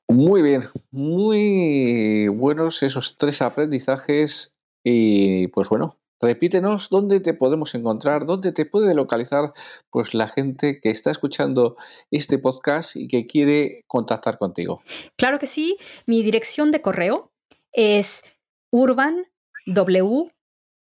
Muy 0.08 0.42
bien, 0.42 0.62
muy 0.92 2.28
buenos 2.28 2.82
esos 2.84 3.16
tres 3.18 3.42
aprendizajes 3.42 4.54
y 4.84 5.48
pues 5.48 5.68
bueno, 5.68 5.98
repítenos 6.20 6.90
dónde 6.90 7.18
te 7.18 7.34
podemos 7.34 7.74
encontrar, 7.74 8.24
dónde 8.24 8.52
te 8.52 8.66
puede 8.66 8.94
localizar 8.94 9.52
pues 9.90 10.14
la 10.14 10.28
gente 10.28 10.80
que 10.80 10.90
está 10.90 11.10
escuchando 11.10 11.76
este 12.12 12.38
podcast 12.38 12.94
y 12.94 13.08
que 13.08 13.26
quiere 13.26 13.82
contactar 13.88 14.38
contigo. 14.38 14.80
Claro 15.16 15.40
que 15.40 15.48
sí, 15.48 15.76
mi 16.06 16.22
dirección 16.22 16.70
de 16.70 16.82
correo 16.82 17.32
es 17.72 18.22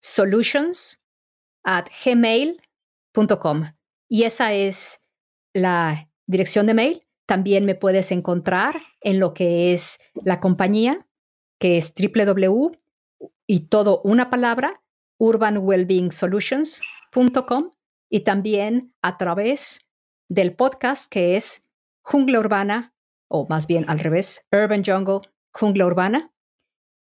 urbanwsolutions 0.06 1.00
at 1.64 1.88
gmail.com 2.04 3.72
y 4.08 4.24
esa 4.24 4.54
es 4.54 5.02
la 5.54 6.10
dirección 6.28 6.68
de 6.68 6.76
mail. 6.76 7.02
También 7.26 7.66
me 7.66 7.76
puedes 7.76 8.12
encontrar 8.12 8.76
en 9.02 9.20
lo 9.20 9.34
que 9.34 9.74
es 9.74 10.00
la 10.14 10.40
compañía, 10.40 11.08
que 11.60 11.78
es 11.78 11.94
www 11.96 12.78
y 13.48 13.62
todo 13.62 14.02
una 14.04 14.30
palabra, 14.30 14.84
urbanwellbeingsolutions.com 15.18 17.72
y 18.10 18.20
también 18.20 18.94
a 19.02 19.18
través 19.18 19.88
del 20.30 20.56
podcast 20.56 21.12
que 21.12 21.36
es 21.36 21.64
Jungla 22.04 22.40
Urbana, 22.40 22.94
o 23.28 23.48
más 23.48 23.66
bien 23.66 23.86
al 23.88 23.98
revés, 24.00 24.46
Urban 24.52 24.84
Jungle, 24.86 25.22
Jungla 25.52 25.88
Urbana. 25.88 26.32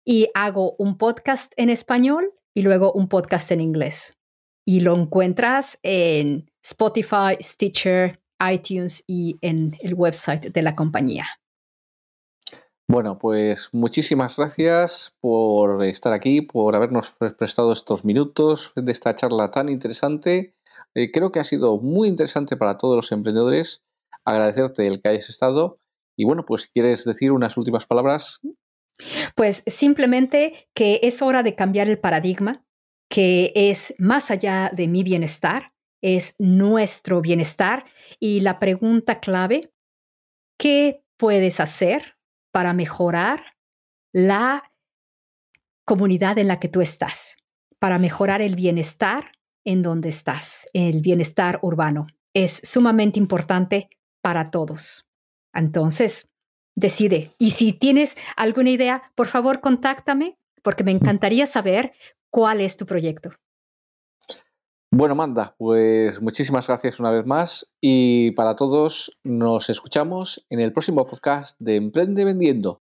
Y 0.06 0.28
hago 0.34 0.76
un 0.78 0.98
podcast 0.98 1.54
en 1.56 1.70
español 1.70 2.34
y 2.54 2.62
luego 2.62 2.92
un 2.92 3.08
podcast 3.08 3.50
en 3.52 3.60
inglés. 3.60 4.16
Y 4.66 4.80
lo 4.80 4.96
encuentras 4.96 5.78
en 5.82 6.50
Spotify, 6.62 7.36
Stitcher, 7.40 8.20
iTunes 8.50 9.04
y 9.06 9.36
en 9.42 9.74
el 9.82 9.94
website 9.94 10.52
de 10.52 10.62
la 10.62 10.74
compañía. 10.74 11.26
Bueno, 12.86 13.18
pues 13.18 13.70
muchísimas 13.72 14.36
gracias 14.36 15.14
por 15.20 15.82
estar 15.84 16.12
aquí, 16.12 16.42
por 16.42 16.76
habernos 16.76 17.12
prestado 17.38 17.72
estos 17.72 18.04
minutos 18.04 18.72
de 18.76 18.92
esta 18.92 19.14
charla 19.14 19.50
tan 19.50 19.70
interesante. 19.70 20.54
Eh, 20.94 21.10
creo 21.10 21.32
que 21.32 21.40
ha 21.40 21.44
sido 21.44 21.80
muy 21.80 22.08
interesante 22.08 22.56
para 22.56 22.76
todos 22.76 22.96
los 22.96 23.10
emprendedores. 23.10 23.84
Agradecerte 24.24 24.86
el 24.86 25.00
que 25.00 25.08
hayas 25.08 25.30
estado. 25.30 25.78
Y 26.16 26.24
bueno, 26.24 26.44
pues 26.44 26.66
quieres 26.66 27.04
decir 27.04 27.32
unas 27.32 27.56
últimas 27.56 27.86
palabras. 27.86 28.40
Pues 29.34 29.62
simplemente 29.66 30.68
que 30.74 31.00
es 31.02 31.22
hora 31.22 31.42
de 31.42 31.54
cambiar 31.54 31.88
el 31.88 31.98
paradigma, 31.98 32.64
que 33.08 33.52
es 33.54 33.94
más 33.98 34.30
allá 34.30 34.70
de 34.72 34.88
mi 34.88 35.02
bienestar, 35.02 35.72
es 36.02 36.34
nuestro 36.38 37.20
bienestar. 37.20 37.84
Y 38.20 38.40
la 38.40 38.58
pregunta 38.58 39.20
clave, 39.20 39.72
¿qué 40.58 41.02
puedes 41.16 41.60
hacer 41.60 42.16
para 42.52 42.72
mejorar 42.72 43.56
la 44.12 44.70
comunidad 45.86 46.38
en 46.38 46.48
la 46.48 46.60
que 46.60 46.68
tú 46.68 46.80
estás? 46.80 47.36
Para 47.78 47.98
mejorar 47.98 48.42
el 48.42 48.54
bienestar 48.54 49.32
en 49.64 49.82
donde 49.82 50.10
estás, 50.10 50.68
el 50.72 51.00
bienestar 51.00 51.58
urbano. 51.62 52.06
Es 52.34 52.60
sumamente 52.64 53.18
importante 53.18 53.88
para 54.22 54.50
todos. 54.50 55.06
Entonces, 55.54 56.28
decide. 56.74 57.32
Y 57.38 57.52
si 57.52 57.72
tienes 57.72 58.16
alguna 58.36 58.70
idea, 58.70 59.12
por 59.14 59.28
favor, 59.28 59.60
contáctame 59.60 60.38
porque 60.62 60.84
me 60.84 60.92
encantaría 60.92 61.46
saber 61.46 61.92
cuál 62.30 62.60
es 62.60 62.76
tu 62.76 62.86
proyecto. 62.86 63.30
Bueno, 64.96 65.16
Manda, 65.16 65.56
pues 65.58 66.22
muchísimas 66.22 66.68
gracias 66.68 67.00
una 67.00 67.10
vez 67.10 67.26
más 67.26 67.72
y 67.80 68.30
para 68.32 68.54
todos 68.54 69.18
nos 69.24 69.68
escuchamos 69.68 70.46
en 70.50 70.60
el 70.60 70.72
próximo 70.72 71.04
podcast 71.04 71.56
de 71.58 71.74
Emprende 71.74 72.24
Vendiendo. 72.24 72.83